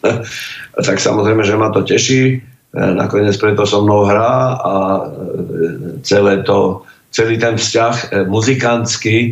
tak 0.88 0.98
samozrejme, 1.02 1.42
že 1.42 1.58
ma 1.58 1.74
to 1.74 1.82
teší. 1.82 2.38
E, 2.38 2.78
nakoniec 2.78 3.34
preto 3.42 3.66
so 3.66 3.82
mnou 3.82 4.06
hrá 4.06 4.54
a 4.62 4.74
celé 6.06 6.46
to 6.46 6.86
celý 7.12 7.36
ten 7.38 7.60
vzťah 7.60 7.96
e, 7.96 8.06
muzikantský 8.26 9.18
e, 9.20 9.32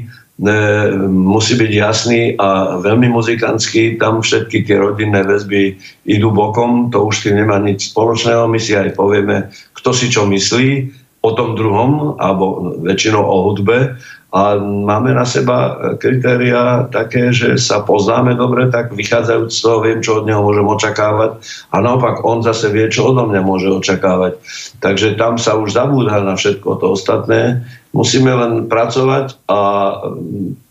musí 1.08 1.56
byť 1.56 1.72
jasný 1.72 2.22
a 2.36 2.78
veľmi 2.84 3.08
muzikantský. 3.10 3.98
Tam 3.98 4.20
všetky 4.20 4.68
tie 4.68 4.78
rodinné 4.78 5.24
väzby 5.24 5.80
idú 6.06 6.30
bokom, 6.30 6.92
to 6.92 7.08
už 7.08 7.24
tým 7.26 7.40
nemá 7.40 7.58
nič 7.64 7.96
spoločného. 7.96 8.52
My 8.52 8.60
si 8.60 8.76
aj 8.76 9.00
povieme, 9.00 9.50
kto 9.74 9.96
si 9.96 10.12
čo 10.12 10.28
myslí 10.28 10.92
o 11.20 11.36
tom 11.36 11.56
druhom, 11.56 12.16
alebo 12.20 12.76
väčšinou 12.84 13.24
o 13.24 13.52
hudbe 13.52 14.00
a 14.30 14.62
máme 14.62 15.18
na 15.18 15.26
seba 15.26 15.74
kritéria 15.98 16.86
také, 16.94 17.34
že 17.34 17.58
sa 17.58 17.82
poznáme 17.82 18.38
dobre, 18.38 18.70
tak 18.70 18.94
vychádzajúc 18.94 19.50
z 19.50 19.60
toho 19.66 19.78
viem, 19.82 20.06
čo 20.06 20.22
od 20.22 20.30
neho 20.30 20.46
môžem 20.46 20.70
očakávať 20.70 21.42
a 21.74 21.76
naopak 21.82 22.22
on 22.22 22.46
zase 22.46 22.70
vie, 22.70 22.86
čo 22.94 23.10
odo 23.10 23.26
mňa 23.26 23.42
môže 23.42 23.74
očakávať. 23.74 24.38
Takže 24.86 25.18
tam 25.18 25.42
sa 25.42 25.58
už 25.58 25.74
zabúda 25.74 26.22
na 26.22 26.38
všetko 26.38 26.78
to 26.78 26.94
ostatné. 26.94 27.66
Musíme 27.90 28.30
len 28.30 28.70
pracovať 28.70 29.50
a 29.50 29.60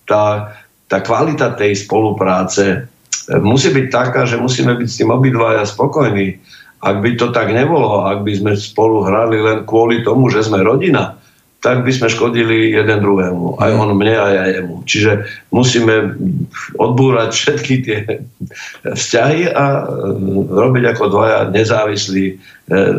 tá, 0.06 0.24
tá 0.86 0.98
kvalita 1.02 1.58
tej 1.58 1.82
spolupráce 1.82 2.86
musí 3.36 3.68
byť 3.74 3.86
taká, 3.92 4.24
že 4.24 4.40
musíme 4.40 4.78
byť 4.78 4.88
s 4.88 4.98
tým 5.02 5.10
obidvaja 5.12 5.66
spokojní. 5.68 6.40
Ak 6.78 7.02
by 7.02 7.18
to 7.18 7.34
tak 7.34 7.50
nebolo, 7.50 8.06
ak 8.06 8.22
by 8.22 8.32
sme 8.38 8.52
spolu 8.54 9.02
hrali 9.02 9.42
len 9.42 9.66
kvôli 9.66 10.06
tomu, 10.06 10.30
že 10.30 10.46
sme 10.46 10.62
rodina, 10.62 11.17
tak 11.58 11.82
by 11.82 11.90
sme 11.90 12.06
škodili 12.06 12.70
jeden 12.70 13.02
druhému. 13.02 13.58
Aj 13.58 13.74
on 13.74 13.90
mne, 13.98 14.14
aj 14.14 14.32
ja 14.32 14.44
jemu. 14.58 14.86
Čiže 14.86 15.26
musíme 15.50 16.14
odbúrať 16.78 17.34
všetky 17.34 17.74
tie 17.82 17.98
vzťahy 18.86 19.50
a 19.50 19.64
e, 19.66 19.84
robiť 20.46 20.84
ako 20.94 21.04
dvaja 21.10 21.40
nezávislí 21.50 22.26
e, 22.30 22.34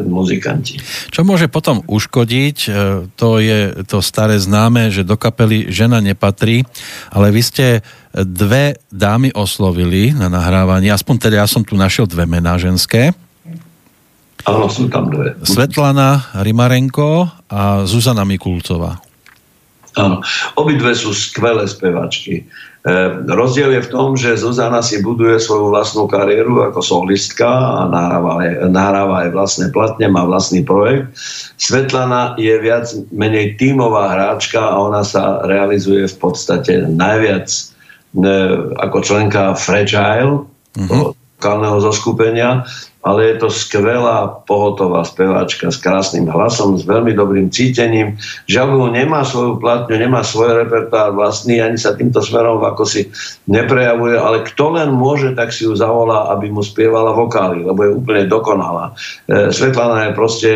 muzikanti. 0.04 0.76
Čo 1.08 1.24
môže 1.24 1.48
potom 1.48 1.88
uškodiť, 1.88 2.58
e, 2.68 2.70
to 3.16 3.40
je 3.40 3.80
to 3.88 4.04
staré 4.04 4.36
známe, 4.36 4.92
že 4.92 5.08
do 5.08 5.16
kapely 5.16 5.72
žena 5.72 6.04
nepatrí, 6.04 6.68
ale 7.16 7.32
vy 7.32 7.40
ste 7.40 7.66
dve 8.12 8.76
dámy 8.92 9.32
oslovili 9.40 10.12
na 10.12 10.28
nahrávanie, 10.28 10.92
aspoň 10.92 11.16
teda 11.16 11.36
ja 11.40 11.48
som 11.48 11.64
tu 11.64 11.80
našiel 11.80 12.12
dve 12.12 12.28
mená 12.28 12.60
ženské. 12.60 13.16
Áno, 14.50 14.66
sú 14.68 14.90
tam 14.90 15.14
dve. 15.14 15.38
Svetlana 15.46 16.34
Rimarenko 16.42 17.30
a 17.50 17.86
Zuzana 17.86 18.26
Mikulcová. 18.26 18.98
Áno, 19.98 20.22
obidve 20.56 20.94
sú 20.94 21.12
skvelé 21.12 21.66
spevačky. 21.66 22.46
E, 22.46 22.94
rozdiel 23.26 23.76
je 23.76 23.86
v 23.86 23.92
tom, 23.92 24.16
že 24.16 24.40
Zuzana 24.40 24.80
si 24.80 25.02
buduje 25.04 25.42
svoju 25.42 25.74
vlastnú 25.74 26.08
kariéru 26.08 26.72
ako 26.72 26.80
solistka 26.80 27.50
a 27.50 27.82
nahráva, 27.90 28.34
nahráva 28.70 29.16
aj 29.28 29.30
vlastné 29.36 29.66
platne, 29.74 30.06
má 30.08 30.24
vlastný 30.24 30.64
projekt. 30.64 31.12
Svetlana 31.60 32.38
je 32.40 32.54
viac 32.62 32.88
menej 33.12 33.60
tímová 33.60 34.14
hráčka 34.14 34.62
a 34.62 34.80
ona 34.80 35.04
sa 35.04 35.44
realizuje 35.44 36.08
v 36.08 36.16
podstate 36.16 36.86
najviac 36.88 37.50
e, 37.50 37.60
ako 38.80 38.98
členka 39.04 39.58
Fragile, 39.58 40.48
mm-hmm 40.78 41.20
vokálneho 41.40 41.80
zoskupenia, 41.80 42.68
ale 43.00 43.32
je 43.32 43.36
to 43.40 43.48
skvelá, 43.48 44.44
pohotová 44.44 45.08
speváčka 45.08 45.72
s 45.72 45.80
krásnym 45.80 46.28
hlasom, 46.28 46.76
s 46.76 46.84
veľmi 46.84 47.16
dobrým 47.16 47.48
cítením. 47.48 48.20
Žabu 48.44 48.92
nemá 48.92 49.24
svoju 49.24 49.56
platňu, 49.56 49.96
nemá 49.96 50.20
svoj 50.20 50.68
repertoár 50.68 51.16
vlastný, 51.16 51.64
ani 51.64 51.80
sa 51.80 51.96
týmto 51.96 52.20
smerom 52.20 52.60
ako 52.60 52.84
si 52.84 53.08
neprejavuje, 53.48 54.20
ale 54.20 54.44
kto 54.44 54.76
len 54.76 54.92
môže, 54.92 55.32
tak 55.32 55.56
si 55.56 55.64
ju 55.64 55.72
zavolá, 55.80 56.28
aby 56.36 56.52
mu 56.52 56.60
spievala 56.60 57.16
vokály, 57.16 57.64
lebo 57.64 57.80
je 57.88 57.96
úplne 57.96 58.24
dokonalá. 58.28 58.92
E, 59.32 59.48
Svetlana 59.56 60.12
je 60.12 60.18
proste 60.20 60.52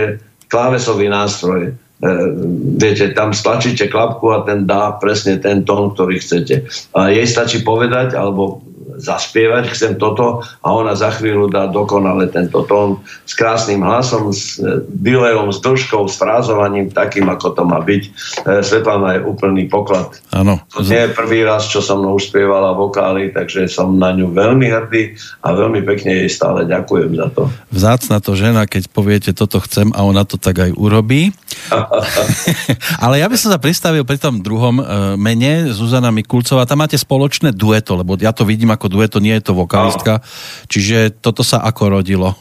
klávesový 0.51 1.07
nástroj. 1.07 1.71
E, 1.71 2.11
viete, 2.75 3.15
tam 3.15 3.31
stlačíte 3.31 3.87
klapku 3.87 4.35
a 4.35 4.43
ten 4.43 4.67
dá 4.67 4.91
presne 4.99 5.39
ten 5.39 5.63
tón, 5.63 5.95
ktorý 5.95 6.19
chcete. 6.19 6.67
A 6.91 7.07
jej 7.07 7.23
stačí 7.23 7.63
povedať, 7.63 8.19
alebo 8.19 8.59
zaspievať, 8.97 9.73
chcem 9.73 9.93
toto 9.97 10.41
a 10.61 10.67
ona 10.73 10.93
za 10.93 11.13
chvíľu 11.13 11.49
dá 11.49 11.69
dokonale 11.69 12.29
tento 12.29 12.65
tón 12.65 13.01
s 13.27 13.33
krásnym 13.37 13.81
hlasom, 13.81 14.33
s 14.33 14.57
e, 14.59 14.83
delejom, 14.89 15.49
s 15.53 15.59
dĺžkou, 15.61 16.05
s 16.09 16.17
frázovaním 16.17 16.89
takým, 16.89 17.29
ako 17.29 17.53
to 17.53 17.63
má 17.65 17.81
byť. 17.81 18.03
E, 18.03 18.09
Svetlana 18.61 19.19
je 19.19 19.21
úplný 19.25 19.69
poklad. 19.69 20.19
Áno. 20.33 20.61
To 20.73 20.81
nie 20.85 21.07
je 21.07 21.15
prvý 21.15 21.45
raz, 21.45 21.69
čo 21.69 21.81
som 21.81 22.01
mnou 22.01 22.17
spievala 22.17 22.73
vokály, 22.73 23.33
takže 23.33 23.69
som 23.69 23.95
na 23.97 24.13
ňu 24.13 24.33
veľmi 24.33 24.67
hrdý 24.69 25.17
a 25.45 25.53
veľmi 25.53 25.81
pekne 25.85 26.25
jej 26.25 26.29
stále 26.29 26.65
ďakujem 26.65 27.11
za 27.17 27.27
to. 27.33 27.49
Vzácna 27.73 28.17
to 28.23 28.33
žena, 28.33 28.65
keď 28.65 28.89
poviete 28.89 29.31
toto 29.35 29.61
chcem 29.63 29.93
a 29.93 30.01
ona 30.05 30.25
to 30.25 30.37
tak 30.41 30.59
aj 30.59 30.71
urobí. 30.75 31.35
Ale 33.03 33.21
ja 33.21 33.27
by 33.27 33.37
som 33.37 33.49
sa 33.53 33.59
pristavil 33.59 34.05
pri 34.05 34.17
tom 34.21 34.39
druhom 34.39 34.79
e, 34.79 34.83
mene, 35.19 35.69
Zuzana 35.73 36.13
Mikulcová, 36.13 36.67
tam 36.69 36.85
máte 36.85 36.97
spoločné 36.99 37.53
dueto, 37.53 37.97
lebo 37.97 38.17
ja 38.19 38.31
to 38.31 38.47
vidím 38.47 38.71
ako 38.71 38.89
dueto, 38.89 39.17
nie 39.23 39.35
je 39.37 39.43
to 39.49 39.53
vokalistka. 39.57 40.19
No. 40.19 40.25
Čiže 40.69 41.19
toto 41.19 41.41
sa 41.41 41.61
ako 41.65 41.99
rodilo? 41.99 42.37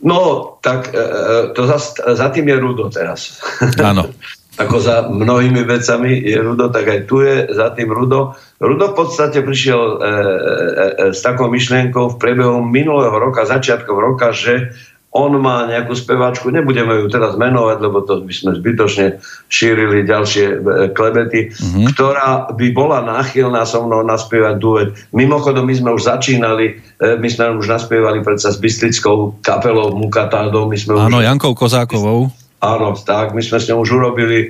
No, 0.00 0.54
tak 0.64 0.90
e, 0.90 0.96
e, 0.96 1.04
to 1.52 1.68
za, 1.68 1.78
za 2.16 2.26
tým 2.32 2.48
je 2.48 2.56
Rudo 2.56 2.88
teraz. 2.88 3.40
Áno. 3.76 4.08
ako 4.60 4.76
za 4.76 5.08
mnohými 5.08 5.64
vecami 5.64 6.20
je 6.20 6.36
Rudo, 6.36 6.68
tak 6.68 6.84
aj 6.84 7.00
tu 7.08 7.24
je 7.24 7.48
za 7.48 7.72
tým 7.72 7.88
Rudo. 7.88 8.36
Rudo 8.60 8.92
v 8.92 8.96
podstate 8.96 9.40
prišiel 9.40 9.80
e, 9.80 9.96
e, 9.96 10.04
e, 10.04 11.04
s 11.16 11.24
takou 11.24 11.48
myšlienkou 11.48 12.12
v 12.12 12.18
priebehu 12.20 12.60
minulého 12.60 13.16
roka, 13.16 13.48
začiatkov 13.48 13.96
roka, 13.96 14.36
že 14.36 14.76
on 15.10 15.34
má 15.42 15.66
nejakú 15.66 15.90
speváčku, 15.98 16.54
nebudeme 16.54 16.94
ju 17.02 17.10
teraz 17.10 17.34
menovať, 17.34 17.78
lebo 17.82 18.06
to 18.06 18.22
by 18.22 18.30
sme 18.30 18.50
zbytočne 18.54 19.18
šírili 19.50 20.06
ďalšie 20.06 20.46
e, 20.46 20.56
klebety, 20.94 21.50
mm-hmm. 21.50 21.84
ktorá 21.90 22.54
by 22.54 22.66
bola 22.70 23.02
náchylná 23.02 23.66
so 23.66 23.82
mnou 23.82 24.06
naspievať 24.06 24.54
duet. 24.62 24.88
Mimochodom, 25.10 25.66
my 25.66 25.74
sme 25.74 25.90
už 25.98 26.06
začínali, 26.06 26.78
e, 27.02 27.18
my 27.18 27.26
sme 27.26 27.58
už 27.58 27.66
naspievali 27.66 28.22
predsa 28.22 28.54
s 28.54 28.62
Byslickou 28.62 29.42
kapelou 29.42 29.98
Mukatádou. 29.98 30.70
My 30.70 30.78
sme 30.78 30.94
Áno, 30.94 31.18
už... 31.18 31.26
Jankou 31.26 31.58
Kozákovou. 31.58 32.30
Áno, 32.60 32.92
tak, 32.92 33.32
my 33.32 33.40
sme 33.40 33.56
s 33.56 33.72
ňou 33.72 33.88
už 33.88 33.90
urobili 33.96 34.38
e, 34.44 34.46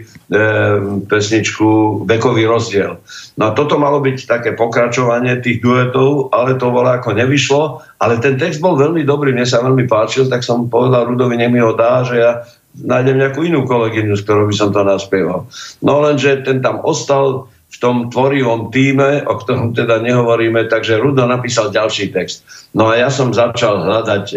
pesničku 1.07 2.03
Vekový 2.11 2.43
rozdiel. 2.43 2.99
No 3.39 3.43
a 3.47 3.55
toto 3.55 3.79
malo 3.79 4.03
byť 4.03 4.27
také 4.27 4.51
pokračovanie 4.59 5.39
tých 5.39 5.63
duetov, 5.63 6.35
ale 6.35 6.59
to 6.59 6.75
bolo 6.75 6.91
ako 6.91 7.15
nevyšlo, 7.15 7.87
ale 8.03 8.19
ten 8.19 8.35
text 8.35 8.59
bol 8.59 8.75
veľmi 8.75 9.07
dobrý, 9.07 9.31
mne 9.31 9.47
sa 9.47 9.63
veľmi 9.63 9.87
páčil, 9.87 10.27
tak 10.27 10.43
som 10.43 10.67
povedal 10.67 11.07
Rudovi, 11.07 11.39
nech 11.39 11.55
mi 11.55 11.63
ho 11.63 11.71
dá, 11.71 12.03
že 12.03 12.19
ja 12.19 12.43
nájdem 12.83 13.23
nejakú 13.23 13.47
inú 13.47 13.63
kolegyňu, 13.63 14.19
s 14.19 14.27
ktorou 14.27 14.51
by 14.51 14.55
som 14.59 14.75
to 14.75 14.83
naspieval. 14.83 15.47
No 15.79 16.03
lenže 16.03 16.43
ten 16.43 16.59
tam 16.59 16.83
ostal 16.83 17.47
v 17.71 17.77
tom 17.79 18.11
tvorivom 18.11 18.75
týme, 18.75 19.23
o 19.23 19.39
ktorom 19.39 19.71
teda 19.71 20.03
nehovoríme, 20.03 20.67
takže 20.67 20.99
Rudo 20.99 21.23
napísal 21.31 21.71
ďalší 21.71 22.11
text. 22.11 22.43
No 22.75 22.91
a 22.91 22.99
ja 22.99 23.07
som 23.15 23.31
začal 23.31 23.87
hľadať 23.87 24.25
e, 24.31 24.37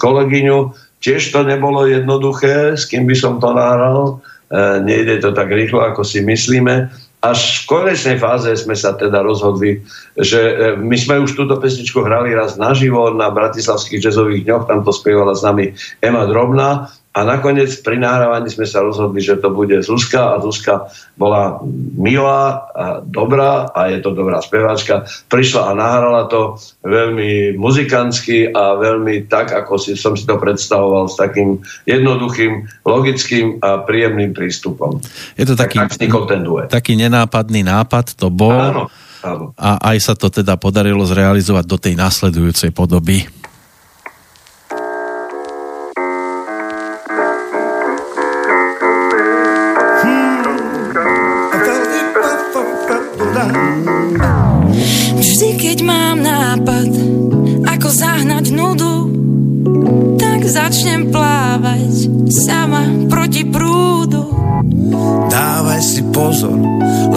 kolegyňu, 0.00 0.58
Tiež 1.04 1.36
to 1.36 1.44
nebolo 1.44 1.84
jednoduché, 1.84 2.80
s 2.80 2.88
kým 2.88 3.04
by 3.04 3.12
som 3.12 3.36
to 3.36 3.52
nahral. 3.52 4.24
E, 4.48 4.80
nejde 4.80 5.20
to 5.20 5.36
tak 5.36 5.52
rýchlo, 5.52 5.84
ako 5.84 6.00
si 6.00 6.24
myslíme. 6.24 6.88
Až 7.20 7.64
v 7.64 7.68
konečnej 7.68 8.16
fáze 8.16 8.48
sme 8.56 8.72
sa 8.72 8.96
teda 8.96 9.20
rozhodli, 9.20 9.84
že 10.16 10.40
e, 10.40 10.54
my 10.80 10.96
sme 10.96 11.20
už 11.20 11.36
túto 11.36 11.60
pesničku 11.60 12.00
hrali 12.00 12.32
raz 12.32 12.56
naživo 12.56 13.12
na 13.12 13.28
Bratislavských 13.28 14.00
jazzových 14.00 14.48
dňoch, 14.48 14.64
tam 14.64 14.80
to 14.80 14.96
spievala 14.96 15.36
s 15.36 15.44
nami 15.44 15.76
Ema 16.00 16.24
Drobná 16.24 16.88
a 17.14 17.22
nakoniec 17.22 17.70
pri 17.86 18.02
nahrávaní 18.02 18.50
sme 18.50 18.66
sa 18.66 18.82
rozhodli, 18.82 19.22
že 19.22 19.38
to 19.38 19.54
bude 19.54 19.78
Zuzka 19.86 20.34
a 20.34 20.42
Zuzka 20.42 20.90
bola 21.14 21.62
milá 21.94 22.66
a 22.74 22.84
dobrá 23.06 23.70
a 23.70 23.86
je 23.86 24.02
to 24.02 24.10
dobrá 24.18 24.42
speváčka. 24.42 25.06
Prišla 25.30 25.70
a 25.70 25.78
nahrala 25.78 26.26
to 26.26 26.58
veľmi 26.82 27.54
muzikantsky 27.54 28.50
a 28.50 28.74
veľmi 28.74 29.30
tak, 29.30 29.54
ako 29.54 29.78
si, 29.78 29.94
som 29.94 30.18
si 30.18 30.26
to 30.26 30.42
predstavoval 30.42 31.06
s 31.06 31.14
takým 31.14 31.62
jednoduchým, 31.86 32.66
logickým 32.82 33.62
a 33.62 33.86
príjemným 33.86 34.34
prístupom. 34.34 34.98
Je 35.38 35.46
to 35.46 35.54
taký, 35.54 35.78
tak, 35.86 35.94
ten 36.26 36.42
duet. 36.42 36.66
taký 36.66 36.98
nenápadný 36.98 37.62
nápad, 37.62 38.18
to 38.18 38.26
bol. 38.26 38.58
Áno, 38.58 38.90
áno. 39.22 39.54
A 39.54 39.78
aj 39.94 40.02
sa 40.02 40.14
to 40.18 40.34
teda 40.34 40.58
podarilo 40.58 41.06
zrealizovať 41.06 41.62
do 41.62 41.78
tej 41.78 41.94
následujúcej 41.94 42.74
podoby. 42.74 43.43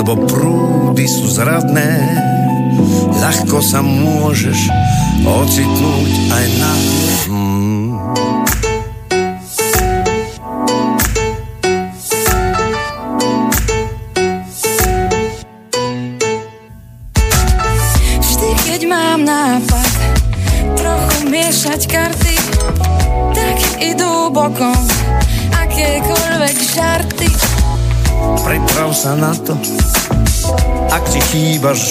Lebo 0.07 0.23
prúdy 0.23 1.03
sú 1.03 1.27
zradné. 1.27 1.99
Ľahko 3.19 3.59
sa 3.59 3.83
môžeš 3.83 4.71
ocitnúť 5.27 6.11
aj 6.31 6.45
na 6.63 6.71
hmm. 7.27 7.56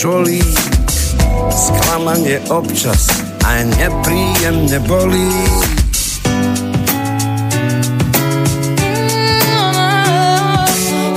Žolí, 0.07 0.39
sklamanie 1.51 2.39
občas 2.47 3.11
aj 3.43 3.67
nepríjemne 3.75 4.79
bolí. 4.87 5.35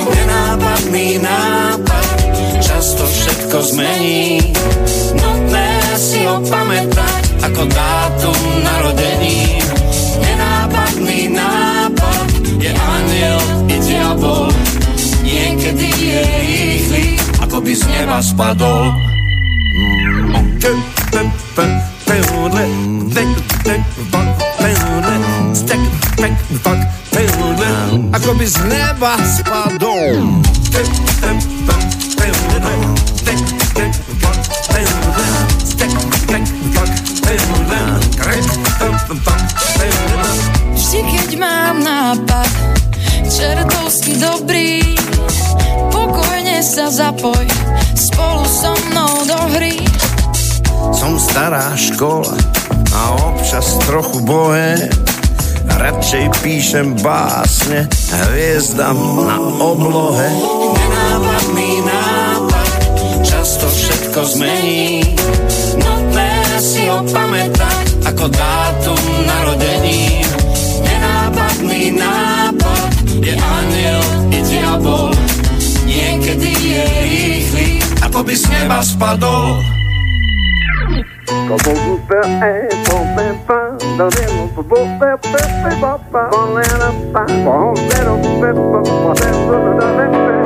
Nenápadný 0.10 1.22
nápad 1.22 2.08
často 2.66 3.06
všetko 3.06 3.58
zmení. 3.78 4.58
Nutné 5.22 5.70
si 5.94 6.26
ho 6.26 6.42
pamätať 6.50 7.46
ako 7.46 7.62
dátum 7.70 8.42
narodení 8.66 9.62
nenápadný 10.18 11.30
nápad 11.30 12.28
je 12.58 12.72
aniel 12.74 13.40
i 13.70 13.76
diabol. 13.86 14.50
Niekedy 15.22 15.88
je 15.94 16.22
rýchly, 16.26 17.09
ako 17.60 17.68
by 17.68 17.76
z 17.76 17.86
neba 17.92 18.18
spadol. 18.24 18.84
Ako 28.16 28.32
by 28.40 28.48
z 28.48 28.58
neba 28.64 29.14
spadol. 29.28 30.40
Vždy, 40.80 41.00
keď 41.12 41.30
mám 41.36 41.76
nápad, 41.84 42.52
čertovsky 43.28 44.16
dobrý, 44.16 44.99
pokojne 46.60 46.76
sa 46.76 46.92
zapoj 46.92 47.46
spolu 47.96 48.44
so 48.44 48.76
mnou 48.92 49.24
do 49.24 49.40
hry. 49.56 49.80
Som 50.92 51.16
stará 51.16 51.72
škola 51.80 52.36
a 52.92 53.02
občas 53.32 53.80
trochu 53.88 54.20
bohe, 54.28 54.76
radšej 55.80 56.26
píšem 56.44 57.00
básne 57.00 57.88
hviezdam 58.12 59.00
na 59.24 59.40
oblohe. 59.40 60.28
Nenápadný 60.76 61.72
nápad 61.88 62.70
často 63.24 63.64
všetko 63.64 64.20
zmení, 64.28 65.16
nutné 65.80 66.32
si 66.60 66.92
ho 66.92 67.00
ho 67.00 67.08
pamätať 67.08 68.04
ako 68.04 68.26
dátum 68.28 69.04
narodení. 69.24 70.28
Nenápadný 70.84 71.96
nápad 71.96 72.92
je 73.24 73.32
aniel 73.32 74.04
i 74.36 74.40
diabol. 74.44 75.39
Niekedy 76.20 76.52
je 76.52 76.84
rýchly, 77.00 77.68
ako 78.04 78.28
by 78.28 78.36
z 78.36 78.44
neba 78.52 78.84
spadol. 78.84 79.56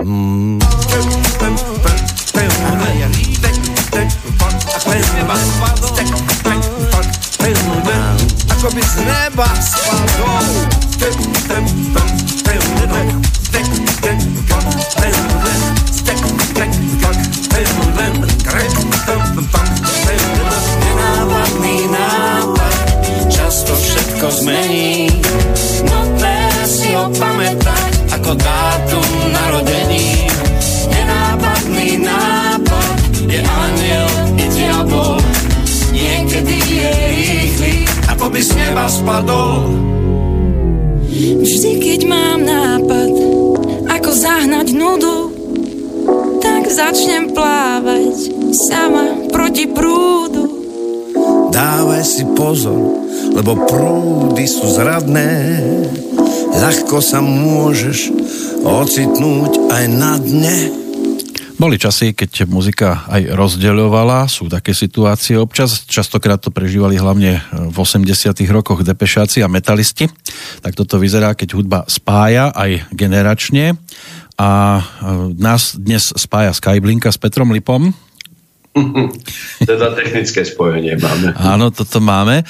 Mm. 0.06 0.62
Ako 8.54 8.68
by 8.70 8.82
z 8.86 8.96
neba 9.10 9.50
spadol 9.58 10.74
zmení. 24.44 25.08
Nutné 25.88 26.40
si 26.68 26.92
ho 26.92 27.08
pamätať 27.16 27.92
ako 28.12 28.32
dátum 28.36 29.10
narodení. 29.32 30.28
Nenápadný 30.92 31.90
nápad 32.04 32.96
je 33.24 33.40
aniel 33.40 34.10
i 34.36 34.46
diabol. 34.52 35.20
Niekedy 35.96 36.56
je 36.60 36.92
rýchly, 36.92 37.76
ako 38.12 38.26
by 38.28 38.40
z 38.44 38.52
neba 38.60 38.86
spadol. 38.92 39.64
Vždy, 41.14 41.72
keď 41.80 42.00
mám 42.10 42.40
nápad, 42.44 43.12
ako 43.88 44.10
zahnať 44.12 44.68
nudu, 44.76 45.18
tak 46.44 46.68
začnem 46.68 47.32
plávať 47.32 48.34
sama 48.68 49.30
proti 49.32 49.70
prúdu. 49.72 50.44
Dávaj 51.54 52.04
si 52.04 52.26
pozor, 52.34 53.03
lebo 53.34 53.66
prúdy 53.66 54.46
sú 54.46 54.70
zradné. 54.70 55.60
Ľahko 56.54 57.02
sa 57.02 57.20
môžeš 57.20 58.14
ocitnúť 58.64 59.74
aj 59.74 59.84
na 59.90 60.16
dne. 60.22 60.58
Boli 61.54 61.78
časy, 61.78 62.18
keď 62.18 62.50
muzika 62.50 63.06
aj 63.08 63.40
rozdeľovala, 63.40 64.26
sú 64.28 64.50
také 64.50 64.74
situácie 64.74 65.38
občas, 65.38 65.86
častokrát 65.86 66.42
to 66.42 66.50
prežívali 66.50 66.98
hlavne 66.98 67.40
v 67.72 67.78
80 67.78 68.36
rokoch 68.50 68.82
depešáci 68.82 69.40
a 69.46 69.48
metalisti. 69.48 70.10
Tak 70.60 70.74
toto 70.74 71.00
vyzerá, 71.00 71.38
keď 71.38 71.50
hudba 71.56 71.80
spája 71.88 72.52
aj 72.52 72.90
generačne 72.92 73.78
a 74.36 74.82
nás 75.38 75.78
dnes 75.78 76.10
spája 76.18 76.52
Skyblinka 76.58 77.14
s 77.14 77.22
Petrom 77.22 77.54
Lipom, 77.54 77.94
teda 79.70 79.94
technické 79.94 80.42
spojenie 80.42 80.98
máme. 80.98 81.38
Áno, 81.38 81.70
toto 81.70 82.02
máme. 82.02 82.42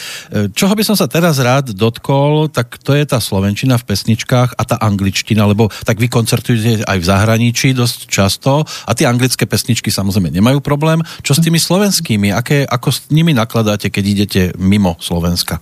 Čoho 0.55 0.71
by 0.71 0.84
som 0.88 0.95
sa 0.95 1.11
teraz 1.11 1.36
rád 1.43 1.76
dotkol, 1.76 2.47
tak 2.47 2.80
to 2.80 2.95
je 2.95 3.03
tá 3.03 3.19
slovenčina 3.19 3.76
v 3.76 3.88
pesničkách 3.91 4.55
a 4.55 4.63
tá 4.63 4.80
angličtina, 4.80 5.43
lebo 5.43 5.67
tak 5.84 5.99
vy 5.99 6.07
koncertujete 6.07 6.88
aj 6.88 6.97
v 6.97 7.05
zahraničí 7.05 7.76
dosť 7.76 7.99
často 8.07 8.63
a 8.63 8.91
tie 8.95 9.03
anglické 9.03 9.43
pesničky 9.43 9.91
samozrejme 9.91 10.32
nemajú 10.32 10.63
problém. 10.63 11.03
Čo 11.19 11.36
s 11.36 11.43
tými 11.43 11.59
slovenskými? 11.59 12.32
Aké, 12.32 12.63
ako 12.63 12.89
s 12.89 13.11
nimi 13.11 13.36
nakladáte, 13.36 13.91
keď 13.91 14.03
idete 14.07 14.41
mimo 14.55 14.95
Slovenska? 15.03 15.59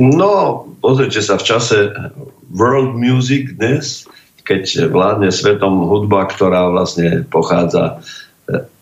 No, 0.00 0.64
pozrite 0.80 1.20
sa, 1.20 1.36
v 1.36 1.44
čase 1.44 1.76
world 2.48 2.96
music 2.96 3.60
dnes, 3.60 4.08
keď 4.42 4.88
vládne 4.88 5.28
svetom 5.28 5.84
hudba, 5.84 6.26
ktorá 6.32 6.72
vlastne 6.72 7.28
pochádza 7.28 8.00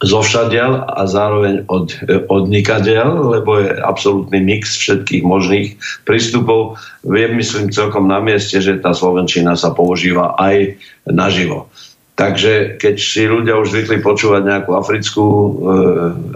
zo 0.00 0.20
všadiaľ 0.24 0.88
a 0.96 1.04
zároveň 1.04 1.68
od, 1.68 1.92
od 2.32 2.44
nikadiaľ, 2.48 3.36
lebo 3.38 3.60
je 3.60 3.76
absolútny 3.76 4.40
mix 4.40 4.72
všetkých 4.80 5.20
možných 5.20 5.76
prístupov. 6.08 6.80
Viem, 7.04 7.36
myslím 7.36 7.68
celkom 7.68 8.08
na 8.08 8.24
mieste, 8.24 8.56
že 8.56 8.80
tá 8.80 8.96
Slovenčina 8.96 9.54
sa 9.60 9.76
používa 9.76 10.32
aj 10.40 10.80
naživo. 11.04 11.68
Takže 12.16 12.76
keď 12.80 12.94
si 13.00 13.24
ľudia 13.28 13.56
už 13.60 13.72
zvykli 13.72 14.04
počúvať 14.04 14.42
nejakú 14.44 14.76
africkú 14.76 15.26
e, 15.28 15.50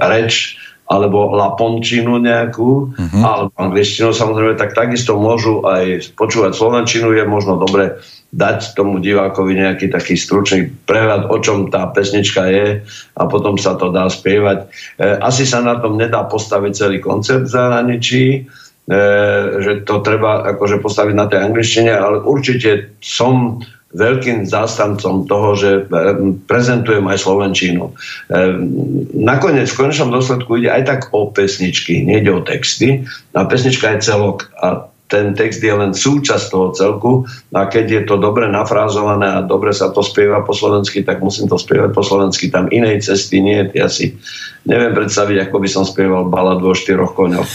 reč, 0.00 0.56
alebo 0.84 1.32
lapončinu 1.32 2.20
nejakú, 2.20 2.92
uh-huh. 2.92 3.22
alebo 3.24 3.52
angličtinu 3.56 4.12
samozrejme, 4.12 4.60
tak 4.60 4.76
takisto 4.76 5.16
môžu 5.16 5.64
aj 5.64 6.12
počúvať 6.12 6.52
slovenčinu, 6.52 7.16
je 7.16 7.24
možno 7.24 7.56
dobre 7.56 8.04
dať 8.34 8.74
tomu 8.74 8.98
divákovi 8.98 9.54
nejaký 9.54 9.88
taký 9.88 10.18
stručný 10.18 10.68
prehľad, 10.84 11.30
o 11.30 11.38
čom 11.40 11.70
tá 11.70 11.86
pesnička 11.88 12.50
je 12.50 12.82
a 13.14 13.22
potom 13.30 13.56
sa 13.56 13.78
to 13.78 13.94
dá 13.94 14.10
spievať. 14.10 14.66
E, 14.98 15.06
asi 15.22 15.46
sa 15.46 15.62
na 15.62 15.78
tom 15.78 15.94
nedá 15.94 16.26
postaviť 16.26 16.72
celý 16.74 16.98
koncept 16.98 17.46
v 17.46 17.54
zahraničí, 17.54 18.24
e, 18.34 18.40
že 19.62 19.72
to 19.86 20.02
treba 20.02 20.50
akože 20.52 20.82
postaviť 20.82 21.14
na 21.14 21.30
tej 21.30 21.40
angličtine, 21.46 21.94
ale 21.94 22.26
určite 22.26 22.98
som 22.98 23.62
veľkým 23.94 24.44
zástancom 24.44 25.24
toho, 25.30 25.48
že 25.54 25.70
e, 25.70 25.82
prezentujem 26.50 27.06
aj 27.06 27.18
Slovenčínu. 27.22 27.84
E, 27.88 27.92
nakoniec 29.14 29.70
v 29.70 29.78
konečnom 29.86 30.10
dôsledku 30.10 30.58
ide 30.58 30.74
aj 30.74 30.82
tak 30.84 31.00
o 31.14 31.30
pesničky, 31.30 32.02
nejde 32.02 32.30
o 32.34 32.42
texty. 32.42 33.06
A 33.32 33.46
pesnička 33.46 33.94
je 33.94 34.04
celok 34.04 34.50
a 34.58 34.93
ten 35.14 35.30
text 35.38 35.62
je 35.62 35.70
len 35.70 35.94
súčasť 35.94 36.50
toho 36.50 36.74
celku 36.74 37.12
a 37.54 37.70
keď 37.70 37.86
je 37.86 38.02
to 38.10 38.18
dobre 38.18 38.50
nafrázované 38.50 39.30
a 39.30 39.46
dobre 39.46 39.70
sa 39.70 39.94
to 39.94 40.02
spieva 40.02 40.42
po 40.42 40.50
slovensky, 40.50 41.06
tak 41.06 41.22
musím 41.22 41.46
to 41.46 41.54
spievať 41.54 41.94
po 41.94 42.02
slovensky. 42.02 42.50
Tam 42.50 42.66
inej 42.74 43.06
cesty 43.06 43.38
nie, 43.38 43.62
ja 43.78 43.86
si 43.86 44.18
neviem 44.66 44.90
predstaviť, 44.90 45.46
ako 45.46 45.56
by 45.62 45.68
som 45.70 45.86
spieval 45.86 46.26
baladu 46.26 46.72
o 46.72 46.74
štyroch 46.74 47.14
koňoch. 47.14 47.46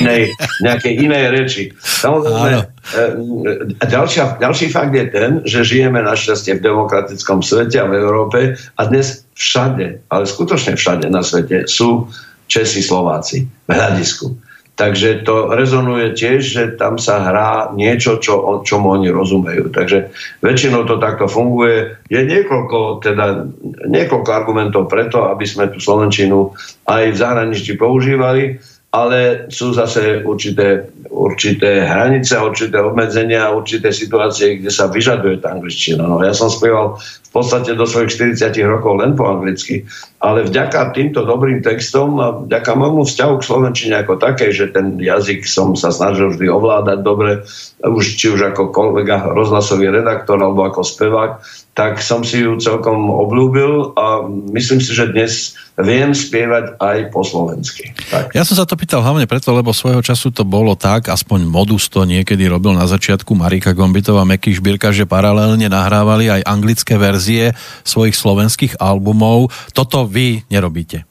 Nejakej 0.00 0.32
nejakej 0.64 0.94
inej 1.04 1.24
reči. 1.36 1.62
Samozrejme, 1.76 2.64
e, 2.96 3.84
ďalšia, 3.84 4.40
ďalší 4.40 4.66
fakt 4.72 4.94
je 4.96 5.06
ten, 5.12 5.30
že 5.44 5.68
žijeme 5.68 6.00
našťastie 6.00 6.56
v 6.56 6.64
demokratickom 6.64 7.44
svete 7.44 7.76
a 7.76 7.90
v 7.90 7.98
Európe 8.00 8.38
a 8.56 8.80
dnes 8.88 9.28
všade, 9.36 10.08
ale 10.08 10.24
skutočne 10.24 10.80
všade 10.80 11.12
na 11.12 11.20
svete 11.20 11.68
sú 11.68 12.08
Česi, 12.48 12.80
Slováci 12.84 13.48
v 13.48 13.70
hľadisku 13.70 14.32
Takže 14.72 15.20
to 15.28 15.52
rezonuje 15.52 16.16
tiež, 16.16 16.40
že 16.40 16.62
tam 16.80 16.96
sa 16.96 17.20
hrá 17.20 17.76
niečo, 17.76 18.16
čo, 18.16 18.40
o 18.40 18.52
čom 18.64 18.88
oni 18.88 19.12
rozumejú. 19.12 19.68
Takže 19.68 20.08
väčšinou 20.40 20.88
to 20.88 20.96
takto 20.96 21.28
funguje. 21.28 22.00
Je 22.08 22.20
niekoľko, 22.24 23.04
teda, 23.04 23.52
niekoľko 23.84 24.30
argumentov 24.32 24.88
preto, 24.88 25.28
aby 25.28 25.44
sme 25.44 25.68
tú 25.68 25.76
Slovenčinu 25.76 26.56
aj 26.88 27.04
v 27.12 27.20
zahraničí 27.20 27.76
používali 27.76 28.56
ale 28.92 29.48
sú 29.48 29.72
zase 29.72 30.20
určité, 30.20 30.84
určité 31.08 31.80
hranice, 31.80 32.36
určité 32.36 32.76
obmedzenia, 32.76 33.48
určité 33.48 33.88
situácie, 33.88 34.60
kde 34.60 34.68
sa 34.68 34.92
vyžaduje 34.92 35.40
tá 35.40 35.56
angličtina. 35.56 36.04
No, 36.04 36.20
ja 36.20 36.36
som 36.36 36.52
spieval 36.52 37.00
v 37.00 37.30
podstate 37.32 37.72
do 37.72 37.88
svojich 37.88 38.36
40 38.36 38.52
rokov 38.68 39.00
len 39.00 39.16
po 39.16 39.24
anglicky, 39.24 39.88
ale 40.20 40.44
vďaka 40.44 40.92
týmto 40.92 41.24
dobrým 41.24 41.64
textom 41.64 42.20
a 42.20 42.44
vďaka 42.44 42.72
môjmu 42.76 43.08
vzťahu 43.08 43.34
k 43.40 43.46
Slovenčine 43.48 43.94
ako 44.04 44.20
také, 44.20 44.52
že 44.52 44.68
ten 44.68 45.00
jazyk 45.00 45.48
som 45.48 45.72
sa 45.72 45.88
snažil 45.88 46.28
vždy 46.28 46.52
ovládať 46.52 46.98
dobre, 47.00 47.48
už, 47.80 48.04
či 48.20 48.28
už 48.28 48.52
ako 48.52 48.76
kolega 48.76 49.24
rozhlasový 49.32 49.88
redaktor 49.88 50.36
alebo 50.36 50.68
ako 50.68 50.84
spevák, 50.84 51.40
tak 51.72 52.04
som 52.04 52.20
si 52.20 52.44
ju 52.44 52.60
celkom 52.60 53.08
obľúbil 53.08 53.96
a 53.96 54.28
myslím 54.52 54.84
si, 54.84 54.92
že 54.92 55.08
dnes 55.08 55.56
viem 55.80 56.12
spievať 56.12 56.76
aj 56.76 57.08
po 57.08 57.24
slovensky. 57.24 57.96
Tak. 58.12 58.36
Ja 58.36 58.44
som 58.44 58.60
sa 58.60 58.68
to 58.68 58.76
pýtal 58.76 59.00
hlavne 59.00 59.24
preto, 59.24 59.56
lebo 59.56 59.72
svojho 59.72 60.04
času 60.04 60.36
to 60.36 60.44
bolo 60.44 60.76
tak, 60.76 61.08
aspoň 61.08 61.48
modus 61.48 61.88
to 61.88 62.04
niekedy 62.04 62.44
robil 62.44 62.76
na 62.76 62.84
začiatku 62.84 63.32
Marika 63.32 63.72
Gombitová, 63.72 64.28
Meky 64.28 64.52
Šbírka, 64.52 64.92
že 64.92 65.08
paralelne 65.08 65.64
nahrávali 65.72 66.28
aj 66.28 66.44
anglické 66.44 67.00
verzie 67.00 67.56
svojich 67.88 68.20
slovenských 68.20 68.76
albumov. 68.76 69.48
Toto 69.72 70.04
vy 70.04 70.44
nerobíte. 70.52 71.08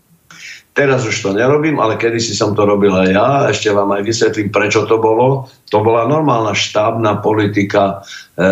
Teraz 0.72 1.04
už 1.04 1.18
to 1.20 1.30
nerobím, 1.36 1.82
ale 1.84 2.00
kedysi 2.00 2.32
som 2.32 2.56
to 2.56 2.64
robil 2.64 2.96
aj 2.96 3.10
ja. 3.12 3.28
Ešte 3.52 3.74
vám 3.76 3.92
aj 3.98 4.08
vysvetlím, 4.08 4.54
prečo 4.54 4.88
to 4.88 5.04
bolo. 5.04 5.50
To 5.68 5.84
bola 5.84 6.08
normálna 6.08 6.56
štábna 6.56 7.20
politika 7.20 8.00
e, 8.40 8.46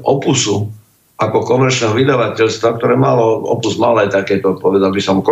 opusu 0.00 0.72
ako 1.16 1.48
komerčného 1.48 1.96
vydavateľstva, 1.96 2.76
ktoré 2.76 2.94
malo, 2.96 3.40
opus 3.48 3.80
mal 3.80 3.96
aj 3.96 4.12
takéto, 4.12 4.56
povedal 4.60 4.92
by 4.92 5.00
som, 5.00 5.24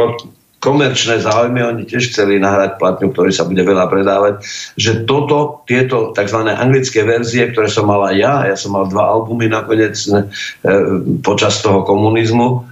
komerčné 0.65 1.21
záujmy, 1.21 1.61
oni 1.61 1.85
tiež 1.85 2.09
chceli 2.09 2.41
nahrať 2.41 2.81
platňu, 2.81 3.13
ktorý 3.13 3.29
sa 3.29 3.45
bude 3.45 3.61
veľa 3.61 3.85
predávať, 3.93 4.41
že 4.81 5.05
toto, 5.05 5.61
tieto 5.69 6.17
tzv. 6.17 6.41
anglické 6.49 7.05
verzie, 7.05 7.53
ktoré 7.53 7.69
som 7.69 7.85
mal 7.85 8.01
aj 8.09 8.17
ja, 8.17 8.35
ja 8.49 8.57
som 8.57 8.73
mal 8.73 8.89
dva 8.89 9.13
albumy 9.13 9.53
nakoniec 9.53 9.93
e, 10.09 10.25
počas 11.21 11.61
toho 11.61 11.85
komunizmu, 11.85 12.65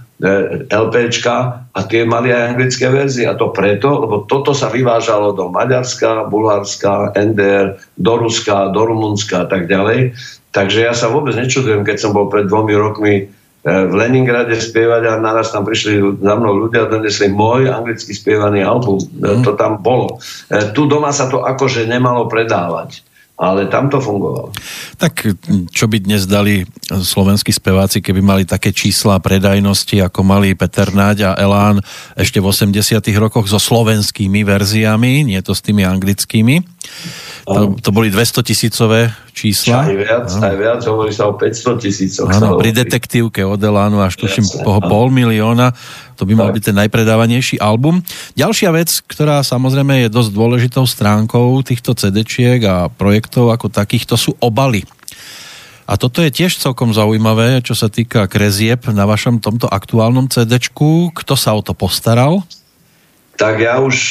LPčka 0.71 1.67
a 1.73 1.79
tie 1.83 2.07
mali 2.07 2.31
aj 2.31 2.55
anglické 2.55 2.87
verzie. 2.87 3.27
A 3.27 3.35
to 3.35 3.51
preto, 3.51 4.07
lebo 4.07 4.23
toto 4.23 4.55
sa 4.55 4.71
vyvážalo 4.71 5.35
do 5.35 5.51
Maďarska, 5.51 6.31
Bulharska, 6.31 7.11
NDR, 7.17 7.75
do 7.99 8.13
Ruska, 8.15 8.71
do 8.71 8.87
Rumunska 8.87 9.43
a 9.43 9.47
tak 9.49 9.67
ďalej. 9.67 10.15
Takže 10.53 10.85
ja 10.85 10.93
sa 10.93 11.09
vôbec 11.09 11.33
nečudujem, 11.33 11.81
keď 11.81 11.97
som 11.97 12.13
bol 12.13 12.29
pred 12.29 12.45
dvomi 12.45 12.77
rokmi 12.77 13.13
e, 13.17 13.23
v 13.65 13.93
Leningrade 13.97 14.53
spievať 14.53 15.09
a 15.09 15.13
naraz 15.17 15.49
tam 15.49 15.65
prišli 15.65 16.21
za 16.21 16.33
mnou 16.37 16.53
ľudia 16.69 16.85
a 16.85 16.91
donesli 16.93 17.33
môj 17.33 17.73
anglicky 17.73 18.13
spievaný 18.13 18.61
album. 18.61 19.01
Mm. 19.01 19.41
To 19.41 19.57
tam 19.57 19.81
bolo. 19.81 20.21
Tu 20.77 20.81
doma 20.85 21.09
sa 21.09 21.25
to 21.25 21.41
akože 21.41 21.89
nemalo 21.89 22.29
predávať 22.29 23.01
ale 23.33 23.65
tam 23.65 23.89
to 23.89 23.97
fungovalo. 23.97 24.53
Tak 25.01 25.25
čo 25.73 25.85
by 25.89 25.97
dnes 26.05 26.29
dali 26.29 26.69
slovenskí 26.87 27.49
speváci, 27.49 27.99
keby 27.99 28.21
mali 28.21 28.43
také 28.45 28.69
čísla 28.69 29.17
predajnosti, 29.17 29.97
ako 30.05 30.21
mali 30.21 30.53
Peter 30.53 30.93
Náď 30.93 31.33
a 31.33 31.41
Elán 31.41 31.81
ešte 32.13 32.37
v 32.37 32.53
80 32.53 33.01
rokoch 33.17 33.49
so 33.49 33.57
slovenskými 33.57 34.45
verziami, 34.45 35.25
nie 35.25 35.41
to 35.41 35.57
s 35.57 35.65
tými 35.65 35.81
anglickými. 35.81 36.61
To, 37.43 37.75
to 37.75 37.89
boli 37.91 38.07
200 38.13 38.39
tisícové 38.45 39.11
čísla. 39.33 39.89
Aj 39.89 39.95
viac, 39.97 40.29
ano. 40.29 40.45
aj 40.45 40.55
viac, 40.55 40.81
hovorí 40.85 41.09
sa 41.09 41.25
o 41.27 41.33
500 41.33 41.83
tisícoch. 41.83 42.29
Áno, 42.29 42.61
pri 42.61 42.69
detektívke 42.69 43.41
od 43.41 43.57
Elánu 43.57 43.99
až 43.99 44.21
tuším 44.21 44.61
po 44.61 44.77
pol 44.85 45.09
milióna. 45.09 45.73
To 46.21 46.29
by 46.29 46.37
mal 46.37 46.53
byť 46.53 46.63
ten 46.71 46.77
najpredávanejší 46.77 47.57
album. 47.57 48.05
Ďalšia 48.37 48.69
vec, 48.69 48.93
ktorá 49.09 49.41
samozrejme 49.41 50.05
je 50.05 50.13
dosť 50.13 50.31
dôležitou 50.31 50.85
stránkou 50.85 51.59
týchto 51.65 51.97
CD-čiek 51.97 52.61
a 52.63 52.87
projektov 52.87 53.49
ako 53.49 53.73
takých, 53.73 54.05
to 54.05 54.15
sú 54.15 54.31
obaly. 54.37 54.85
A 55.83 55.99
toto 55.99 56.23
je 56.23 56.31
tiež 56.31 56.55
celkom 56.55 56.95
zaujímavé, 56.95 57.59
čo 57.59 57.75
sa 57.75 57.91
týka 57.91 58.23
krezieb 58.31 58.87
na 58.87 59.03
vašom 59.03 59.43
tomto 59.43 59.67
aktuálnom 59.67 60.31
cd 60.31 60.71
Kto 61.11 61.33
sa 61.35 61.51
o 61.57 61.61
to 61.65 61.75
postaral? 61.75 62.45
Tak 63.43 63.59
ja 63.59 63.83
už 63.83 63.95
e, 63.99 64.07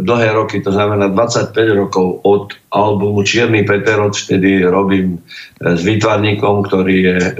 dlhé 0.00 0.32
roky, 0.32 0.64
to 0.64 0.72
znamená 0.72 1.12
25 1.12 1.52
rokov 1.84 2.24
od 2.24 2.56
albumu 2.72 3.20
Čierny 3.20 3.60
Peterot, 3.68 4.16
vtedy 4.16 4.64
robím 4.64 5.20
e, 5.60 5.76
s 5.76 5.84
výtvarníkom, 5.84 6.64
ktorý 6.64 6.96
je 6.96 7.18
e, 7.20 7.32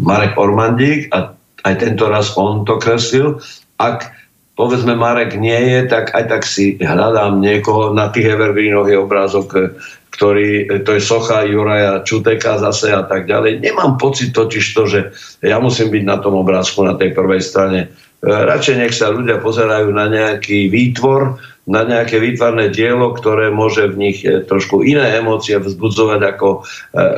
Marek 0.00 0.40
Ormandík 0.40 1.12
a 1.12 1.36
aj 1.60 1.74
tento 1.76 2.08
raz 2.08 2.32
on 2.40 2.64
to 2.64 2.80
kreslil. 2.80 3.36
Ak 3.76 4.16
povedzme 4.56 4.96
Marek 4.96 5.36
nie 5.36 5.76
je, 5.76 5.92
tak 5.92 6.16
aj 6.16 6.24
tak 6.32 6.42
si 6.48 6.80
hľadám 6.80 7.36
niekoho, 7.44 7.92
na 7.92 8.08
tých 8.08 8.32
evergreenoch 8.32 8.88
je 8.88 8.96
obrázok, 8.96 9.46
e, 9.52 9.60
ktorý, 10.08 10.48
e, 10.64 10.80
to 10.80 10.96
je 10.96 11.04
socha 11.04 11.44
Juraja 11.44 12.00
Čuteka 12.00 12.56
zase 12.56 12.96
a 12.96 13.04
tak 13.04 13.28
ďalej. 13.28 13.60
Nemám 13.60 14.00
pocit 14.00 14.32
totiž 14.32 14.64
to, 14.72 14.82
že 14.88 15.00
ja 15.44 15.60
musím 15.60 15.92
byť 15.92 16.04
na 16.08 16.16
tom 16.16 16.40
obrázku 16.40 16.80
na 16.80 16.96
tej 16.96 17.12
prvej 17.12 17.44
strane 17.44 17.92
radšej 18.24 18.76
nech 18.80 18.94
sa 18.96 19.12
ľudia 19.12 19.42
pozerajú 19.42 19.92
na 19.92 20.08
nejaký 20.08 20.72
výtvor, 20.72 21.36
na 21.66 21.82
nejaké 21.82 22.22
výtvarné 22.22 22.70
dielo, 22.70 23.10
ktoré 23.12 23.50
môže 23.50 23.90
v 23.90 23.96
nich 23.98 24.18
e, 24.22 24.40
trošku 24.46 24.86
iné 24.86 25.18
emócie 25.18 25.58
vzbudzovať 25.58 26.20
ako 26.22 26.48
e, 26.54 26.60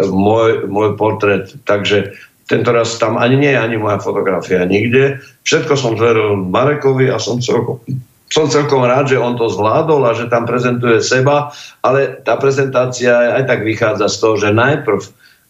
môj, 0.08 0.64
môj 0.66 0.96
portrét. 0.96 1.52
Takže 1.68 2.16
tento 2.48 2.72
raz 2.72 2.96
tam 2.96 3.20
ani 3.20 3.36
nie 3.36 3.52
je 3.52 3.60
ani 3.60 3.76
moja 3.76 4.00
fotografia 4.00 4.64
nikde. 4.64 5.20
Všetko 5.44 5.74
som 5.76 6.00
zveril 6.00 6.48
Marekovi 6.48 7.12
a 7.12 7.20
som 7.20 7.44
celkom, 7.44 7.84
som 8.32 8.48
celkom 8.48 8.88
rád, 8.88 9.12
že 9.12 9.20
on 9.20 9.36
to 9.36 9.52
zvládol 9.52 10.00
a 10.08 10.16
že 10.16 10.32
tam 10.32 10.48
prezentuje 10.48 11.04
seba, 11.04 11.52
ale 11.84 12.24
tá 12.24 12.40
prezentácia 12.40 13.36
aj 13.36 13.44
tak 13.44 13.60
vychádza 13.68 14.08
z 14.08 14.16
toho, 14.16 14.34
že 14.40 14.56
najprv 14.56 15.00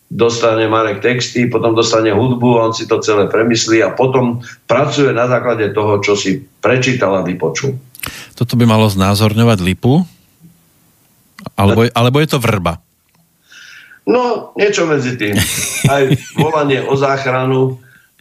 dostane 0.08 0.64
Marek 0.72 1.04
texty, 1.04 1.46
potom 1.52 1.76
dostane 1.76 2.10
hudbu, 2.16 2.48
on 2.56 2.72
si 2.72 2.88
to 2.88 2.96
celé 3.04 3.28
premyslí 3.28 3.84
a 3.84 3.92
potom 3.92 4.40
pracuje 4.64 5.12
na 5.12 5.28
základe 5.28 5.68
toho, 5.76 6.00
čo 6.00 6.16
si 6.16 6.40
prečítal 6.40 7.12
a 7.20 7.22
vypočul. 7.22 7.76
Toto 8.32 8.56
by 8.56 8.64
malo 8.64 8.88
znázorňovať 8.88 9.58
lipu? 9.60 10.00
Alebo, 11.54 11.86
alebo 11.92 12.16
je 12.24 12.28
to 12.28 12.40
vrba? 12.40 12.80
No, 14.08 14.56
niečo 14.56 14.88
medzi 14.88 15.20
tým. 15.20 15.36
Aj 15.92 16.08
volanie 16.40 16.80
o 16.80 16.96
záchranu 16.96 17.76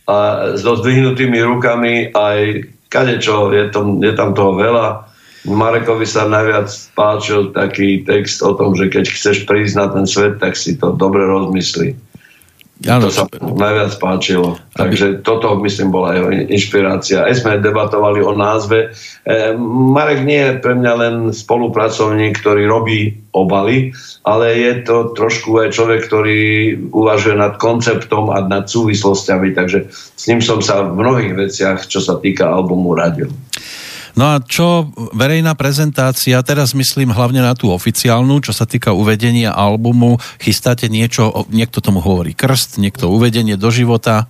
a 0.07 0.51
so 0.55 0.79
zdvihnutými 0.79 1.35
rukami, 1.43 2.15
aj 2.15 2.63
kadečo, 2.87 3.51
je 3.51 3.67
tam, 3.67 3.99
je 3.99 4.15
tam 4.15 4.31
toho 4.31 4.55
veľa 4.55 5.03
Marekovi 5.47 6.03
sa 6.03 6.27
najviac 6.27 6.67
páčil 6.91 7.55
taký 7.55 8.03
text 8.03 8.43
o 8.43 8.51
tom, 8.53 8.75
že 8.75 8.91
keď 8.91 9.07
chceš 9.07 9.47
prísť 9.47 9.73
na 9.79 9.87
ten 9.87 10.03
svet, 10.03 10.43
tak 10.43 10.59
si 10.59 10.75
to 10.75 10.91
dobre 10.91 11.23
rozmyslí. 11.23 11.95
Ano, 12.85 13.09
to 13.09 13.25
sa 13.25 13.25
najviac 13.41 13.97
páčilo. 13.97 14.53
Aby... 14.77 14.93
Takže 14.93 15.07
toto, 15.25 15.57
myslím, 15.65 15.89
bola 15.89 16.13
jeho 16.13 16.29
inšpirácia. 16.29 17.25
Aj 17.25 17.33
sme 17.33 17.57
debatovali 17.57 18.21
o 18.21 18.37
názve. 18.37 18.93
E, 19.25 19.57
Marek 19.97 20.21
nie 20.21 20.37
je 20.37 20.61
pre 20.61 20.77
mňa 20.77 20.93
len 20.93 21.15
spolupracovník, 21.33 22.37
ktorý 22.37 22.69
robí 22.69 23.17
obaly, 23.33 23.97
ale 24.29 24.53
je 24.61 24.73
to 24.85 25.09
trošku 25.17 25.57
aj 25.57 25.73
človek, 25.73 26.05
ktorý 26.05 26.39
uvažuje 26.93 27.33
nad 27.33 27.57
konceptom 27.57 28.29
a 28.29 28.45
nad 28.45 28.69
súvislostiami. 28.69 29.57
Takže 29.57 29.89
s 29.89 30.23
ním 30.29 30.45
som 30.45 30.61
sa 30.61 30.85
v 30.85 31.01
mnohých 31.01 31.33
veciach, 31.33 31.89
čo 31.89 31.97
sa 31.97 32.21
týka 32.21 32.45
albumu, 32.45 32.93
radil. 32.93 33.33
No 34.17 34.33
a 34.33 34.41
čo 34.41 34.89
verejná 35.13 35.53
prezentácia, 35.53 36.41
teraz 36.41 36.73
myslím 36.73 37.13
hlavne 37.13 37.45
na 37.45 37.53
tú 37.53 37.69
oficiálnu, 37.69 38.41
čo 38.41 38.49
sa 38.49 38.65
týka 38.65 38.89
uvedenia 38.89 39.53
albumu, 39.53 40.17
chystáte 40.41 40.89
niečo, 40.89 41.45
niekto 41.53 41.85
tomu 41.85 42.01
hovorí 42.01 42.33
krst, 42.33 42.81
niekto 42.81 43.13
uvedenie 43.13 43.61
do 43.61 43.69
života? 43.69 44.25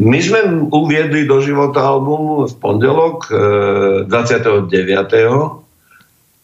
My 0.00 0.16
sme 0.24 0.68
uviedli 0.72 1.28
do 1.28 1.44
života 1.44 1.84
albumu 1.84 2.48
v 2.48 2.54
pondelok 2.56 3.28
29 4.08 4.72
e, 4.72 5.67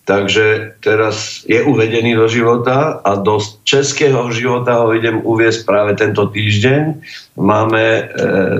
Takže 0.05 0.76
teraz 0.84 1.48
je 1.48 1.64
uvedený 1.64 2.12
do 2.12 2.28
života 2.28 3.00
a 3.00 3.16
do 3.16 3.40
českého 3.64 4.28
života 4.36 4.84
ho 4.84 4.92
idem 4.92 5.24
uviesť 5.24 5.64
práve 5.64 5.96
tento 5.96 6.28
týždeň. 6.28 7.00
Máme 7.40 7.82
e, 7.82 8.02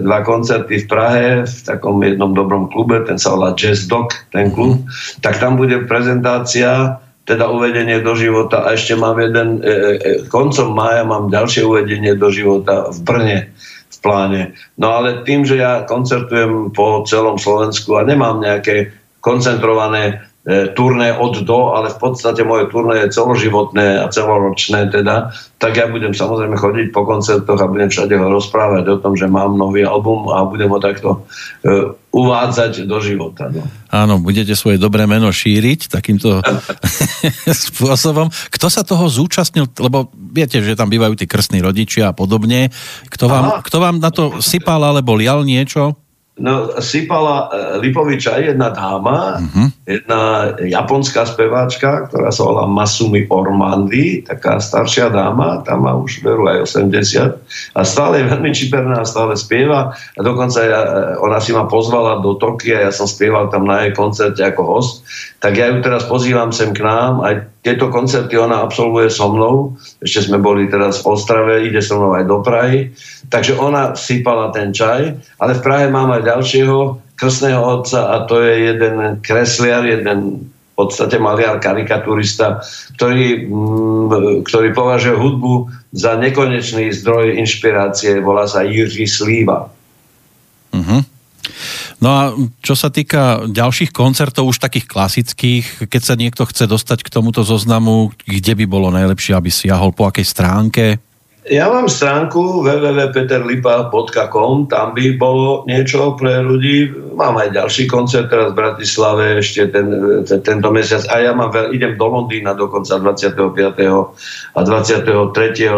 dva 0.01 0.25
koncerty 0.25 0.81
v 0.81 0.87
Prahe 0.89 1.29
v 1.45 1.57
takom 1.69 2.01
jednom 2.01 2.33
dobrom 2.33 2.73
klube, 2.73 3.05
ten 3.05 3.21
sa 3.21 3.37
volá 3.37 3.53
Jazz 3.53 3.85
Dog, 3.85 4.17
ten 4.33 4.57
klub. 4.57 4.89
Tak 5.21 5.37
tam 5.37 5.61
bude 5.61 5.85
prezentácia, 5.85 6.97
teda 7.29 7.53
uvedenie 7.53 8.01
do 8.01 8.17
života 8.17 8.65
a 8.65 8.73
ešte 8.73 8.97
mám 8.97 9.21
jeden, 9.21 9.61
e, 9.61 9.69
e, 9.69 9.73
e 10.01 10.11
koncom 10.33 10.73
mája 10.73 11.05
mám 11.05 11.29
ďalšie 11.29 11.61
uvedenie 11.61 12.17
do 12.17 12.33
života 12.33 12.89
v 12.89 12.99
Brne 13.05 13.39
v 13.93 13.97
pláne. 14.01 14.43
No 14.81 14.97
ale 14.97 15.29
tým, 15.29 15.45
že 15.45 15.61
ja 15.61 15.85
koncertujem 15.85 16.73
po 16.73 17.05
celom 17.05 17.37
Slovensku 17.37 18.01
a 18.01 18.05
nemám 18.09 18.41
nejaké 18.41 18.97
koncentrované 19.21 20.25
turné 20.77 21.17
od 21.17 21.41
do, 21.41 21.73
ale 21.73 21.89
v 21.89 21.97
podstate 21.97 22.45
moje 22.45 22.69
turné 22.69 23.01
je 23.01 23.17
celoživotné 23.17 24.05
a 24.05 24.13
celoročné 24.13 24.93
teda, 24.93 25.33
tak 25.57 25.73
ja 25.73 25.89
budem 25.89 26.13
samozrejme 26.13 26.61
chodiť 26.61 26.87
po 26.93 27.09
koncertoch 27.09 27.57
a 27.57 27.65
budem 27.65 27.89
všade 27.89 28.13
ho 28.13 28.29
rozprávať 28.29 28.85
o 28.93 29.01
tom, 29.01 29.17
že 29.17 29.25
mám 29.25 29.57
nový 29.57 29.89
album 29.89 30.29
a 30.29 30.45
budem 30.45 30.69
ho 30.69 30.77
takto 30.77 31.25
uh, 31.25 31.97
uvádzať 32.13 32.85
do 32.85 33.01
života. 33.01 33.49
No. 33.49 33.65
Áno, 33.89 34.21
budete 34.21 34.53
svoje 34.53 34.77
dobré 34.77 35.09
meno 35.09 35.33
šíriť 35.33 35.89
takýmto 35.89 36.45
spôsobom. 37.65 38.29
Kto 38.53 38.67
sa 38.69 38.85
toho 38.85 39.09
zúčastnil, 39.09 39.65
lebo 39.81 40.13
viete, 40.13 40.61
že 40.61 40.77
tam 40.77 40.93
bývajú 40.93 41.17
tí 41.17 41.25
krstní 41.25 41.65
rodičia 41.65 42.13
a 42.13 42.17
podobne. 42.17 42.69
Kto 43.09 43.33
vám, 43.33 43.65
kto 43.65 43.77
vám 43.81 43.97
na 43.97 44.13
to 44.13 44.45
sypal 44.45 44.85
alebo 44.85 45.17
lial 45.17 45.41
niečo? 45.41 45.97
No, 46.35 46.67
sypala 46.83 47.47
e, 47.47 47.79
Lipoviča 47.79 48.43
jedna 48.43 48.75
dáma, 48.75 49.39
uh-huh. 49.39 49.71
jedna 49.87 50.51
japonská 50.59 51.31
speváčka, 51.31 52.11
ktorá 52.11 52.35
sa 52.35 52.43
volá 52.43 52.67
Masumi 52.67 53.23
Ormandy, 53.31 54.27
taká 54.27 54.59
staršia 54.59 55.15
dáma, 55.15 55.63
tam 55.63 55.87
má 55.87 55.95
už 55.95 56.27
veru 56.27 56.51
aj 56.51 56.67
80 56.67 57.39
a 57.79 57.81
stále 57.87 58.19
je 58.19 58.35
veľmi 58.35 58.51
čiperná, 58.51 59.07
stále 59.07 59.39
spieva 59.39 59.95
a 59.95 60.21
dokonca 60.27 60.59
ja, 60.59 60.81
e, 60.83 61.23
ona 61.23 61.39
si 61.39 61.55
ma 61.55 61.71
pozvala 61.71 62.19
do 62.19 62.35
Tokia, 62.35 62.83
ja 62.83 62.91
som 62.91 63.07
spieval 63.07 63.47
tam 63.55 63.71
na 63.71 63.87
jej 63.87 63.95
koncerte 63.95 64.43
ako 64.43 64.63
host, 64.67 65.07
tak 65.45 65.61
ja 65.61 65.69
ju 65.69 65.85
teraz 65.85 66.09
pozývam 66.09 66.57
sem 66.57 66.73
k 66.73 66.81
nám, 66.81 67.21
aj 67.21 67.61
tieto 67.61 67.93
koncerty 67.93 68.33
ona 68.41 68.65
absolvuje 68.65 69.13
so 69.13 69.29
mnou. 69.29 69.77
Ešte 70.01 70.33
sme 70.33 70.41
boli 70.41 70.73
teraz 70.73 71.05
v 71.05 71.13
Ostrave, 71.13 71.69
ide 71.69 71.85
so 71.85 72.01
mnou 72.01 72.17
aj 72.17 72.25
do 72.25 72.41
Prahy. 72.41 72.97
Takže 73.29 73.61
ona 73.61 73.93
sypala 73.93 74.49
ten 74.57 74.73
čaj, 74.73 75.13
ale 75.37 75.53
v 75.53 75.61
Prahe 75.61 75.93
mám 75.93 76.17
aj 76.17 76.25
ďalšieho 76.25 76.97
krstného 77.21 77.61
otca 77.61 78.17
a 78.17 78.25
to 78.25 78.41
je 78.41 78.73
jeden 78.73 79.21
kresliar, 79.21 79.85
jeden 79.85 80.49
v 80.49 80.75
podstate 80.81 81.21
maliar, 81.21 81.61
karikaturista, 81.61 82.65
ktorý, 82.97 83.45
mm, 83.45 84.49
ktorý 84.49 84.73
považuje 84.73 85.15
hudbu 85.15 85.69
za 85.93 86.17
nekonečný 86.17 86.89
zdroj 86.89 87.37
inšpirácie, 87.37 88.17
volá 88.25 88.49
sa 88.49 88.65
Jiří 88.65 89.05
Slíva. 89.05 89.69
Uh-huh. 90.75 91.05
No 92.05 92.13
a 92.13 92.37
čo 92.61 92.77
sa 92.77 92.93
týka 92.93 93.49
ďalších 93.49 93.89
koncertov, 93.89 94.53
už 94.53 94.61
takých 94.61 94.85
klasických, 94.85 95.89
keď 95.89 96.03
sa 96.05 96.21
niekto 96.21 96.45
chce 96.45 96.69
dostať 96.69 97.01
k 97.01 97.09
tomuto 97.09 97.41
zoznamu, 97.41 98.13
kde 98.29 98.53
by 98.61 98.65
bolo 98.69 98.93
najlepšie, 98.93 99.33
aby 99.33 99.49
si 99.49 99.73
jahol 99.73 99.97
po 99.97 100.13
akej 100.13 100.29
stránke? 100.29 101.01
Ja 101.45 101.69
mám 101.69 101.93
stránku 101.93 102.65
www.peterlipa.com, 102.65 104.65
tam 104.69 104.95
by 104.97 105.13
bolo 105.17 105.65
niečo 105.69 106.17
pre 106.17 106.41
ľudí. 106.41 106.89
Mám 107.17 107.37
aj 107.41 107.49
ďalší 107.57 107.87
koncert 107.89 108.31
teraz 108.33 108.53
v 108.53 108.57
Bratislave 108.65 109.39
ešte 109.45 109.69
ten, 109.69 109.93
ten, 110.25 110.41
tento 110.41 110.73
mesiac. 110.73 111.05
A 111.13 111.21
ja 111.21 111.37
mám 111.37 111.53
idem 111.73 111.97
do 112.01 112.07
Londýna 112.09 112.55
dokonca 112.57 112.97
25. 112.97 113.37
a 114.57 114.61
23. 114.61 115.05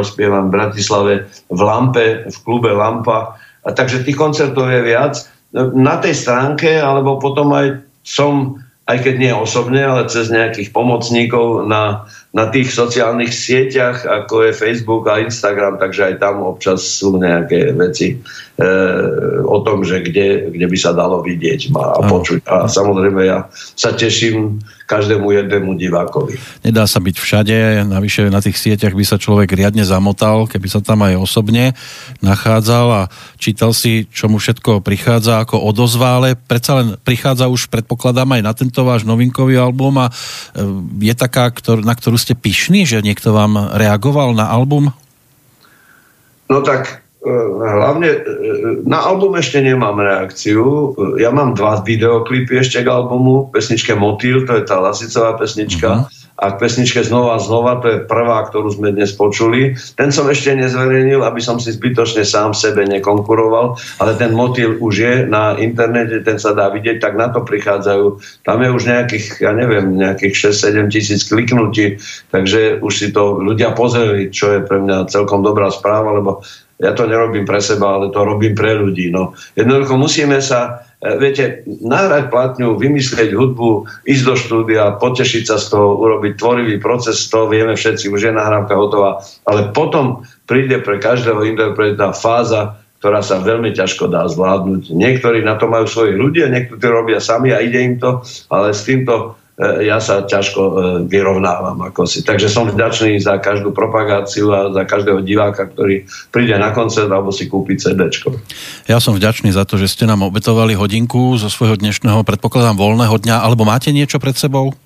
spievam 0.06 0.46
v 0.50 0.54
Bratislave 0.54 1.26
v 1.50 1.60
Lampe, 1.62 2.30
v 2.30 2.36
klube 2.46 2.70
Lampa. 2.70 3.34
A 3.66 3.74
takže 3.74 4.06
tých 4.06 4.14
koncertov 4.14 4.70
je 4.70 4.86
viac. 4.86 5.18
Na 5.54 5.94
tej 6.02 6.14
stránke, 6.14 6.80
alebo 6.80 7.22
potom 7.22 7.54
aj 7.54 7.86
som 8.02 8.58
aj 8.86 8.98
keď 9.02 9.14
nie 9.18 9.32
osobne, 9.34 9.82
ale 9.82 10.06
cez 10.06 10.30
nejakých 10.30 10.70
pomocníkov 10.70 11.66
na, 11.66 12.06
na 12.30 12.46
tých 12.46 12.70
sociálnych 12.70 13.34
sieťach, 13.34 14.06
ako 14.06 14.46
je 14.46 14.52
Facebook 14.54 15.10
a 15.10 15.18
Instagram, 15.18 15.74
takže 15.82 16.14
aj 16.14 16.14
tam 16.22 16.46
občas 16.46 16.86
sú 16.86 17.18
nejaké 17.18 17.74
veci 17.74 18.14
e, 18.14 18.16
o 19.42 19.58
tom, 19.66 19.82
že 19.82 20.06
kde, 20.06 20.54
kde 20.54 20.66
by 20.70 20.78
sa 20.78 20.94
dalo 20.94 21.18
vidieť 21.18 21.74
ma 21.74 21.98
a 21.98 22.06
počuť. 22.06 22.46
A 22.46 22.70
samozrejme 22.70 23.26
ja 23.26 23.50
sa 23.74 23.90
teším 23.90 24.62
každému 24.86 25.34
jednému 25.34 25.74
divákovi. 25.74 26.38
Nedá 26.62 26.86
sa 26.86 27.02
byť 27.02 27.16
všade, 27.18 27.82
navyše 27.90 28.30
na 28.30 28.38
tých 28.38 28.54
sieťach 28.54 28.94
by 28.94 29.02
sa 29.02 29.18
človek 29.18 29.50
riadne 29.50 29.82
zamotal, 29.82 30.46
keby 30.46 30.70
sa 30.70 30.78
tam 30.78 31.02
aj 31.02 31.18
osobne 31.18 31.74
nachádzal 32.22 32.86
a 32.94 33.02
čítal 33.34 33.74
si, 33.74 34.06
čo 34.14 34.30
mu 34.30 34.38
všetko 34.38 34.86
prichádza 34.86 35.42
ako 35.42 35.58
odozva, 35.58 36.22
ale 36.22 36.38
predsa 36.38 36.78
len 36.78 36.88
prichádza 37.02 37.50
už, 37.50 37.66
predpokladám, 37.66 38.38
aj 38.38 38.42
na 38.46 38.52
tento 38.54 38.75
váš 38.82 39.06
novinkový 39.06 39.56
album 39.56 40.02
a 40.02 40.10
e, 40.10 40.12
je 41.06 41.14
taká, 41.14 41.54
na 41.80 41.94
ktorú 41.94 42.18
ste 42.18 42.34
pyšní, 42.34 42.84
že 42.84 43.00
niekto 43.00 43.32
vám 43.32 43.78
reagoval 43.78 44.34
na 44.34 44.50
album? 44.50 44.90
No 46.50 46.60
tak 46.60 47.06
E, 47.26 47.32
hlavne 47.58 48.08
e, 48.08 48.18
na 48.86 49.02
album 49.02 49.34
ešte 49.34 49.58
nemám 49.58 49.98
reakciu. 49.98 50.94
Ja 51.18 51.34
mám 51.34 51.58
dva 51.58 51.82
videoklipy 51.82 52.62
ešte 52.62 52.86
k 52.86 52.92
albumu. 52.92 53.50
Pesničke 53.50 53.98
Motýl, 53.98 54.46
to 54.46 54.54
je 54.54 54.62
tá 54.62 54.78
Lasicová 54.78 55.34
pesnička. 55.34 56.06
Uh-huh. 56.06 56.25
A 56.36 56.52
k 56.52 56.60
pesničke 56.60 57.00
Znova 57.00 57.36
a 57.36 57.40
znova, 57.40 57.80
to 57.80 57.88
je 57.88 58.04
prvá, 58.04 58.44
ktorú 58.44 58.68
sme 58.68 58.92
dnes 58.92 59.16
počuli. 59.16 59.72
Ten 59.96 60.12
som 60.12 60.28
ešte 60.28 60.52
nezverejnil, 60.52 61.24
aby 61.24 61.40
som 61.40 61.56
si 61.56 61.72
zbytočne 61.72 62.28
sám 62.28 62.52
sebe 62.52 62.84
nekonkuroval, 62.84 63.80
ale 64.04 64.12
ten 64.20 64.36
motýl 64.36 64.76
už 64.76 64.94
je 64.94 65.14
na 65.24 65.56
internete, 65.56 66.20
ten 66.20 66.36
sa 66.36 66.52
dá 66.52 66.68
vidieť, 66.68 67.00
tak 67.00 67.16
na 67.16 67.32
to 67.32 67.40
prichádzajú. 67.40 68.06
Tam 68.44 68.60
je 68.60 68.68
už 68.68 68.82
nejakých, 68.84 69.26
ja 69.40 69.56
neviem, 69.56 69.96
nejakých 69.96 70.52
6-7 70.52 70.92
tisíc 70.92 71.24
kliknutí, 71.24 71.96
takže 72.28 72.84
už 72.84 72.92
si 72.92 73.08
to 73.16 73.40
ľudia 73.40 73.72
pozreli, 73.72 74.28
čo 74.28 74.52
je 74.52 74.60
pre 74.60 74.84
mňa 74.84 75.08
celkom 75.08 75.40
dobrá 75.40 75.72
správa, 75.72 76.20
lebo 76.20 76.44
ja 76.76 76.92
to 76.92 77.08
nerobím 77.08 77.48
pre 77.48 77.60
seba, 77.60 77.96
ale 77.96 78.12
to 78.12 78.20
robím 78.20 78.52
pre 78.52 78.76
ľudí. 78.76 79.08
No. 79.08 79.32
Jednoducho 79.56 79.96
musíme 79.96 80.44
sa, 80.44 80.84
e, 81.00 81.16
viete, 81.16 81.64
nahrať 81.64 82.28
platňu, 82.28 82.76
vymyslieť 82.76 83.32
hudbu, 83.32 83.88
ísť 84.04 84.24
do 84.28 84.34
štúdia, 84.36 85.00
potešiť 85.00 85.42
sa 85.48 85.56
z 85.56 85.72
toho, 85.72 85.96
urobiť 85.96 86.36
tvorivý 86.36 86.76
proces, 86.76 87.16
to 87.32 87.48
vieme 87.48 87.72
všetci, 87.72 88.12
už 88.12 88.28
je 88.28 88.32
nahrávka 88.32 88.76
hotová, 88.76 89.24
ale 89.48 89.72
potom 89.72 90.28
príde 90.44 90.76
pre 90.84 91.00
každého 91.00 91.48
interpreta 91.48 92.12
fáza, 92.12 92.76
ktorá 93.00 93.20
sa 93.24 93.40
veľmi 93.40 93.72
ťažko 93.76 94.08
dá 94.08 94.24
zvládnuť. 94.28 94.92
Niektorí 94.92 95.44
na 95.44 95.56
to 95.56 95.68
majú 95.68 95.84
svoji 95.88 96.16
ľudia, 96.16 96.52
niektorí 96.52 96.80
to 96.80 96.88
robia 96.92 97.20
sami 97.20 97.52
a 97.52 97.60
ide 97.60 97.80
im 97.80 97.96
to, 98.00 98.24
ale 98.52 98.72
s 98.72 98.84
týmto 98.84 99.36
ja 99.56 99.96
sa 100.04 100.20
ťažko 100.28 100.60
e, 100.60 100.72
vyrovnávam 101.08 101.80
ako 101.88 102.04
si. 102.04 102.20
Takže 102.20 102.52
som 102.52 102.68
vďačný 102.68 103.16
za 103.16 103.40
každú 103.40 103.72
propagáciu 103.72 104.52
a 104.52 104.68
za 104.68 104.84
každého 104.84 105.24
diváka, 105.24 105.64
ktorý 105.64 106.04
príde 106.28 106.52
na 106.60 106.76
koncert 106.76 107.08
alebo 107.08 107.32
si 107.32 107.48
kúpi 107.48 107.80
CD. 107.80 108.12
Ja 108.84 109.00
som 109.00 109.16
vďačný 109.16 109.56
za 109.56 109.64
to, 109.64 109.80
že 109.80 109.88
ste 109.88 110.04
nám 110.04 110.28
obetovali 110.28 110.76
hodinku 110.76 111.40
zo 111.40 111.48
svojho 111.48 111.80
dnešného, 111.80 112.20
predpokladám, 112.20 112.76
voľného 112.76 113.16
dňa, 113.16 113.36
alebo 113.40 113.64
máte 113.64 113.96
niečo 113.96 114.20
pred 114.20 114.36
sebou? 114.36 114.76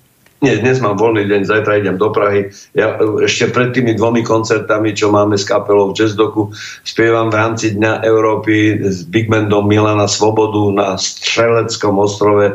Nie, 0.41 0.57
dnes 0.57 0.81
mám 0.81 0.97
voľný 0.97 1.29
deň, 1.29 1.41
zajtra 1.45 1.85
idem 1.85 2.01
do 2.01 2.09
Prahy. 2.09 2.49
Ja 2.73 2.97
ešte 3.21 3.53
pred 3.53 3.77
tými 3.77 3.93
dvomi 3.93 4.25
koncertami, 4.25 4.89
čo 4.97 5.13
máme 5.13 5.37
s 5.37 5.45
kapelou 5.45 5.93
v 5.93 6.01
Jazzdoku, 6.01 6.49
spievam 6.81 7.29
v 7.29 7.37
rámci 7.37 7.77
Dňa 7.77 8.01
Európy 8.01 8.81
s 8.81 9.05
Big 9.05 9.29
Bandom 9.29 9.69
Milana 9.69 10.09
Svobodu 10.09 10.73
na 10.73 10.97
Střeleckom 10.97 11.93
ostrove 12.01 12.45
e, 12.49 12.53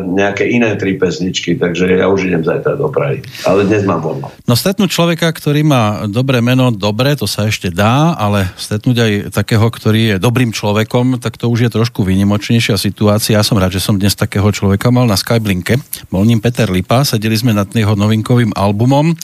nejaké 0.00 0.48
iné 0.48 0.80
tri 0.80 0.96
pesničky, 0.96 1.60
takže 1.60 1.92
ja 1.92 2.08
už 2.08 2.24
idem 2.24 2.40
zajtra 2.40 2.80
do 2.80 2.88
Prahy. 2.88 3.20
Ale 3.44 3.68
dnes 3.68 3.84
mám 3.84 4.00
voľno. 4.00 4.32
No 4.48 4.56
stretnúť 4.56 4.88
človeka, 4.88 5.28
ktorý 5.28 5.60
má 5.60 6.08
dobré 6.08 6.40
meno, 6.40 6.72
dobre, 6.72 7.20
to 7.20 7.28
sa 7.28 7.44
ešte 7.44 7.68
dá, 7.68 8.16
ale 8.16 8.48
stretnúť 8.56 8.96
aj 8.96 9.12
takého, 9.36 9.68
ktorý 9.68 10.16
je 10.16 10.16
dobrým 10.16 10.56
človekom, 10.56 11.20
tak 11.20 11.36
to 11.36 11.52
už 11.52 11.68
je 11.68 11.70
trošku 11.76 12.00
výnimočnejšia 12.00 12.80
situácia. 12.80 13.36
Ja 13.36 13.44
som 13.44 13.60
rád, 13.60 13.76
že 13.76 13.84
som 13.84 14.00
dnes 14.00 14.16
takého 14.16 14.48
človeka 14.48 14.88
mal 14.88 15.04
na 15.04 15.20
Skyblinke. 15.20 15.76
Bol 16.08 16.24
ním 16.24 16.40
Peter 16.40 16.64
Lipa, 16.64 17.09
sedeli 17.10 17.34
sme 17.34 17.50
nad 17.50 17.66
jeho 17.66 17.98
novinkovým 17.98 18.54
albumom. 18.54 19.18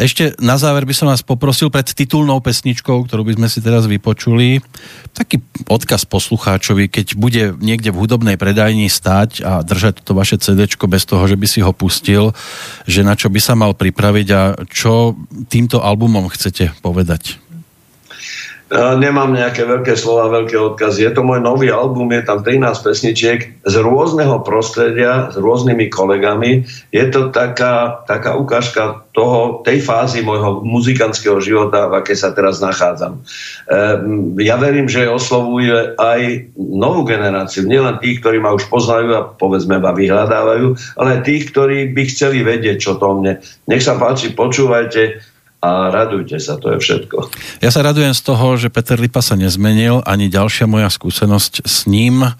Ešte 0.00 0.32
na 0.40 0.56
záver 0.56 0.88
by 0.88 0.94
som 0.96 1.12
vás 1.12 1.20
poprosil 1.20 1.68
pred 1.68 1.84
titulnou 1.84 2.40
pesničkou, 2.40 3.04
ktorú 3.04 3.20
by 3.28 3.36
sme 3.36 3.48
si 3.52 3.60
teraz 3.60 3.84
vypočuli, 3.84 4.64
taký 5.12 5.44
odkaz 5.68 6.08
poslucháčovi, 6.08 6.88
keď 6.88 7.06
bude 7.20 7.42
niekde 7.60 7.92
v 7.92 8.00
hudobnej 8.00 8.40
predajni 8.40 8.88
stáť 8.88 9.44
a 9.44 9.52
držať 9.60 10.00
to 10.00 10.16
vaše 10.16 10.40
CD 10.40 10.64
bez 10.64 11.04
toho, 11.04 11.28
že 11.28 11.36
by 11.36 11.44
si 11.44 11.60
ho 11.60 11.76
pustil, 11.76 12.32
že 12.88 13.04
na 13.04 13.12
čo 13.12 13.28
by 13.28 13.40
sa 13.44 13.52
mal 13.52 13.76
pripraviť 13.76 14.28
a 14.32 14.56
čo 14.72 15.20
týmto 15.52 15.84
albumom 15.84 16.32
chcete 16.32 16.80
povedať? 16.80 17.49
Nemám 18.70 19.34
nejaké 19.34 19.66
veľké 19.66 19.98
slova, 19.98 20.30
veľké 20.30 20.54
odkazy. 20.54 21.02
Je 21.02 21.10
to 21.10 21.26
môj 21.26 21.42
nový 21.42 21.74
album, 21.74 22.14
je 22.14 22.22
tam 22.22 22.38
13 22.46 22.70
pesničiek 22.86 23.40
z 23.66 23.74
rôzneho 23.82 24.46
prostredia, 24.46 25.26
s 25.34 25.36
rôznymi 25.42 25.90
kolegami. 25.90 26.62
Je 26.94 27.02
to 27.10 27.34
taká, 27.34 28.06
taká 28.06 28.38
ukážka 28.38 29.02
toho, 29.10 29.66
tej 29.66 29.82
fázy 29.82 30.22
môjho 30.22 30.62
muzikantského 30.62 31.42
života, 31.42 31.90
v 31.90 31.98
akej 31.98 32.14
sa 32.22 32.30
teraz 32.30 32.62
nachádzam. 32.62 33.18
Ehm, 33.66 34.38
ja 34.38 34.54
verím, 34.54 34.86
že 34.86 35.10
oslovuje 35.10 35.98
aj 35.98 36.54
novú 36.54 37.02
generáciu, 37.02 37.66
nielen 37.66 37.98
tých, 37.98 38.22
ktorí 38.22 38.38
ma 38.38 38.54
už 38.54 38.70
poznajú 38.70 39.08
a 39.18 39.26
povedzme 39.34 39.82
ma 39.82 39.90
vyhľadávajú, 39.90 40.94
ale 40.94 41.08
aj 41.18 41.20
tých, 41.26 41.50
ktorí 41.50 41.90
by 41.90 42.02
chceli 42.06 42.46
vedieť, 42.46 42.78
čo 42.78 43.02
to 43.02 43.18
mne. 43.18 43.42
Nech 43.66 43.82
sa 43.82 43.98
páči, 43.98 44.30
počúvajte, 44.30 45.29
a 45.60 45.92
radujte 45.92 46.40
sa, 46.40 46.56
to 46.56 46.72
je 46.72 46.80
všetko. 46.80 47.28
Ja 47.60 47.68
sa 47.68 47.84
radujem 47.84 48.16
z 48.16 48.22
toho, 48.24 48.56
že 48.56 48.72
Peter 48.72 48.96
Lipa 48.96 49.20
sa 49.20 49.36
nezmenil, 49.36 50.00
ani 50.08 50.32
ďalšia 50.32 50.64
moja 50.64 50.88
skúsenosť 50.88 51.68
s 51.68 51.84
ním 51.84 52.24
e, 52.24 52.32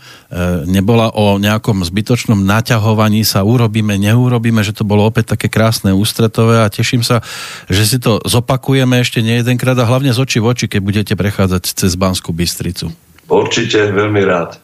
nebola 0.64 1.12
o 1.12 1.36
nejakom 1.36 1.84
zbytočnom 1.84 2.40
naťahovaní 2.40 3.20
sa, 3.28 3.44
urobíme, 3.44 4.00
neurobíme, 4.00 4.64
že 4.64 4.72
to 4.72 4.88
bolo 4.88 5.04
opäť 5.04 5.36
také 5.36 5.52
krásne 5.52 5.92
ústretové 5.92 6.64
a 6.64 6.72
teším 6.72 7.04
sa, 7.04 7.20
že 7.68 7.84
si 7.84 8.00
to 8.00 8.24
zopakujeme 8.24 8.96
ešte 9.04 9.20
nie 9.20 9.44
jedenkrát 9.44 9.76
a 9.76 9.84
hlavne 9.84 10.16
z 10.16 10.18
očí 10.24 10.40
v 10.40 10.56
oči, 10.56 10.66
keď 10.72 10.80
budete 10.80 11.12
prechádzať 11.12 11.76
cez 11.76 12.00
Banskú 12.00 12.32
Bystricu. 12.32 12.88
Určite, 13.28 13.92
veľmi 13.92 14.24
rád. 14.24 14.56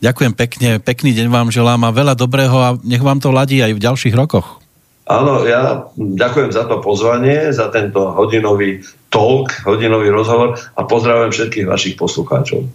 Ďakujem 0.00 0.32
pekne, 0.32 0.70
pekný 0.80 1.12
deň 1.12 1.28
vám 1.28 1.48
želám 1.52 1.84
a 1.84 1.92
veľa 1.92 2.16
dobrého 2.16 2.56
a 2.56 2.68
nech 2.88 3.04
vám 3.04 3.20
to 3.20 3.28
ladí 3.28 3.60
aj 3.60 3.76
v 3.76 3.84
ďalších 3.84 4.16
rokoch. 4.16 4.64
Áno, 5.08 5.40
ja 5.48 5.88
ďakujem 5.96 6.52
za 6.52 6.68
to 6.68 6.84
pozvanie, 6.84 7.48
za 7.48 7.72
tento 7.72 8.12
hodinový 8.12 8.84
talk, 9.08 9.48
hodinový 9.64 10.12
rozhovor 10.12 10.60
a 10.76 10.84
pozdravujem 10.84 11.32
všetkých 11.32 11.64
vašich 11.64 11.96
poslucháčov. 11.96 12.68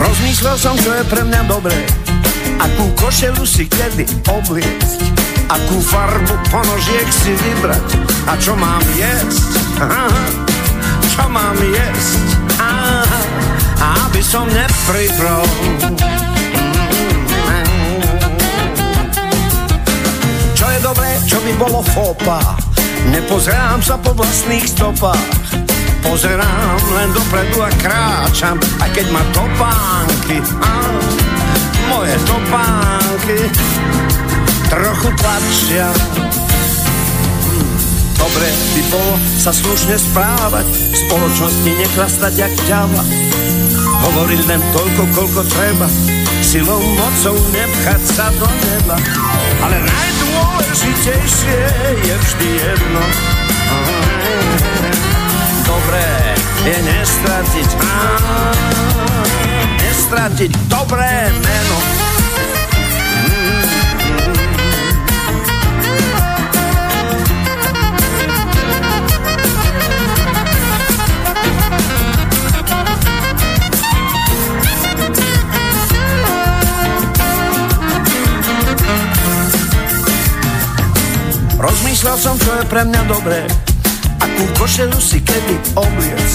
Rozmýšľal 0.00 0.56
som, 0.56 0.72
čo 0.80 0.88
je 0.88 1.04
pre 1.04 1.20
mňa 1.20 1.40
dobré, 1.44 1.76
akú 2.64 2.88
košelu 2.96 3.44
si 3.44 3.68
kedy 3.68 4.08
obliecť 4.24 5.23
akú 5.48 5.76
farbu 5.80 6.34
ponožiek 6.48 7.08
si 7.12 7.32
vybrať 7.36 7.88
a 8.28 8.32
čo 8.40 8.56
mám 8.56 8.80
jesť. 8.96 9.50
Aha, 9.80 10.08
čo 11.12 11.24
mám 11.28 11.58
jesť. 11.58 12.26
Aha, 12.60 13.20
aby 14.08 14.20
som 14.24 14.48
nepripral. 14.48 15.44
Čo 20.54 20.66
je 20.70 20.78
dobré, 20.80 21.10
čo 21.28 21.38
by 21.42 21.52
bolo 21.60 21.80
fopa. 21.92 22.40
Nepozerám 23.12 23.84
sa 23.84 24.00
po 24.00 24.16
vlastných 24.16 24.64
stopách. 24.64 25.60
Pozerám 26.04 26.80
len 27.00 27.08
dopredu 27.16 27.64
a 27.64 27.70
kráčam, 27.80 28.60
aj 28.76 28.90
keď 28.92 29.06
ma 29.08 29.24
topánky, 29.32 30.36
áno, 30.60 31.00
moje 31.88 32.12
topánky 32.28 33.38
trochu 34.68 35.08
tlačia. 35.18 35.88
Dobre 38.16 38.48
by 38.48 38.82
bolo 38.88 39.14
sa 39.36 39.52
slušne 39.52 40.00
správať, 40.00 40.64
v 40.64 40.96
spoločnosti 40.96 41.70
nechlastať 41.76 42.32
jak 42.34 42.54
ďava. 42.64 43.02
Hovoriť 44.04 44.40
len 44.48 44.60
toľko, 44.72 45.02
koľko 45.12 45.40
treba, 45.48 45.88
silou, 46.40 46.80
mocou 46.96 47.36
nepchať 47.52 48.02
sa 48.04 48.32
do 48.36 48.48
neba. 48.48 48.96
Ale 49.60 49.76
najdôležitejšie 49.80 51.60
je 52.00 52.14
vždy 52.16 52.48
jedno. 52.64 53.04
Dobré 55.64 56.08
je 56.64 56.78
nestratiť, 56.80 57.70
nestratiť 59.84 60.50
dobré 60.68 61.28
meno. 61.44 62.03
Rozmýšľal 82.04 82.20
som, 82.20 82.36
čo 82.36 82.52
je 82.60 82.64
pre 82.68 82.82
mňa 82.84 83.02
dobré. 83.08 83.40
Akú 84.20 84.44
košelu 84.60 85.00
si 85.00 85.24
kedy 85.24 85.56
obliec. 85.72 86.30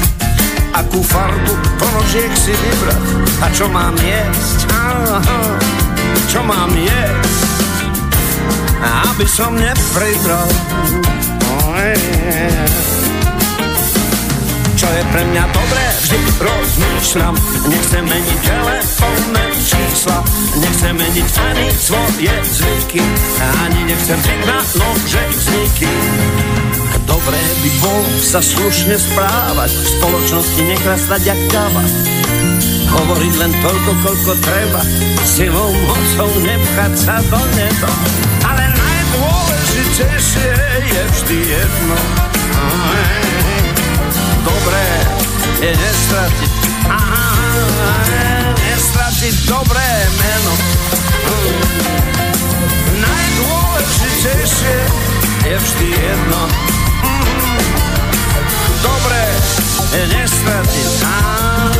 Akú 0.73 0.97
farbu 0.97 1.53
ponožiek 1.77 2.33
si 2.33 2.57
vybrať. 2.57 3.01
A 3.37 3.45
čo 3.53 3.69
mám 3.69 3.93
jesť? 4.01 4.65
Aha, 4.73 5.21
Čo 6.25 6.41
mám 6.41 6.73
jesť? 6.73 7.85
Aby 8.81 9.29
som 9.29 9.53
nepridral 9.61 10.49
oh, 11.45 11.77
yeah 11.77 12.89
čo 12.89 12.98
je 14.89 15.03
pre 15.13 15.23
mňa 15.29 15.43
dobré, 15.53 15.85
vždy 16.01 16.19
rozmýšľam. 16.41 17.35
Nechcem 17.69 18.03
meniť 18.05 18.39
telefónne 18.41 19.45
čísla, 19.61 20.17
nechcem 20.57 20.93
meniť 20.97 21.27
ani 21.37 21.67
svoje 21.77 22.33
zvyky, 22.49 23.03
ani 23.65 23.81
nechcem 23.85 24.19
byť 24.19 24.39
na 24.49 24.59
nože 24.63 25.23
vzniky. 25.35 25.91
Dobré 27.05 27.41
by 27.41 27.69
bolo 27.81 28.13
sa 28.21 28.41
slušne 28.41 28.95
správať, 28.97 29.71
v 29.73 29.87
spoločnosti 29.99 30.61
nechrastať 30.61 31.21
jak 31.25 31.41
káva. 31.49 31.83
Hovoriť 32.89 33.33
len 33.37 33.51
toľko, 33.61 33.91
koľko 34.01 34.31
treba, 34.41 34.81
silou 35.25 35.69
mocou 35.85 36.29
nepchať 36.41 36.93
sa 36.97 37.15
do 37.29 37.41
neba. 37.53 37.91
Ale 38.45 38.63
najdôležitejšie 38.73 40.51
je 40.89 41.01
vždy 41.13 41.37
jedno. 41.53 41.97
Aj 42.59 43.18
dobré 44.69 44.89
je 45.65 45.71
nestratiť, 45.73 46.53
aha, 46.93 47.25
nestratiť 48.53 49.33
dobré 49.49 49.89
meno. 50.21 50.53
Hmm. 51.25 51.57
Najdôležitejšie 53.01 54.77
je 55.49 55.55
vždy 55.57 55.87
jedno. 55.89 56.41
Hmm. 57.01 57.57
Dobré 58.85 59.25
je 59.89 60.03
nestratiť, 60.05 60.89
aha, 61.01 61.73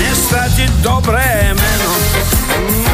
nestratiť 0.00 0.70
dobré 0.80 1.52
meno. 1.52 1.90
Hmm. 2.48 2.88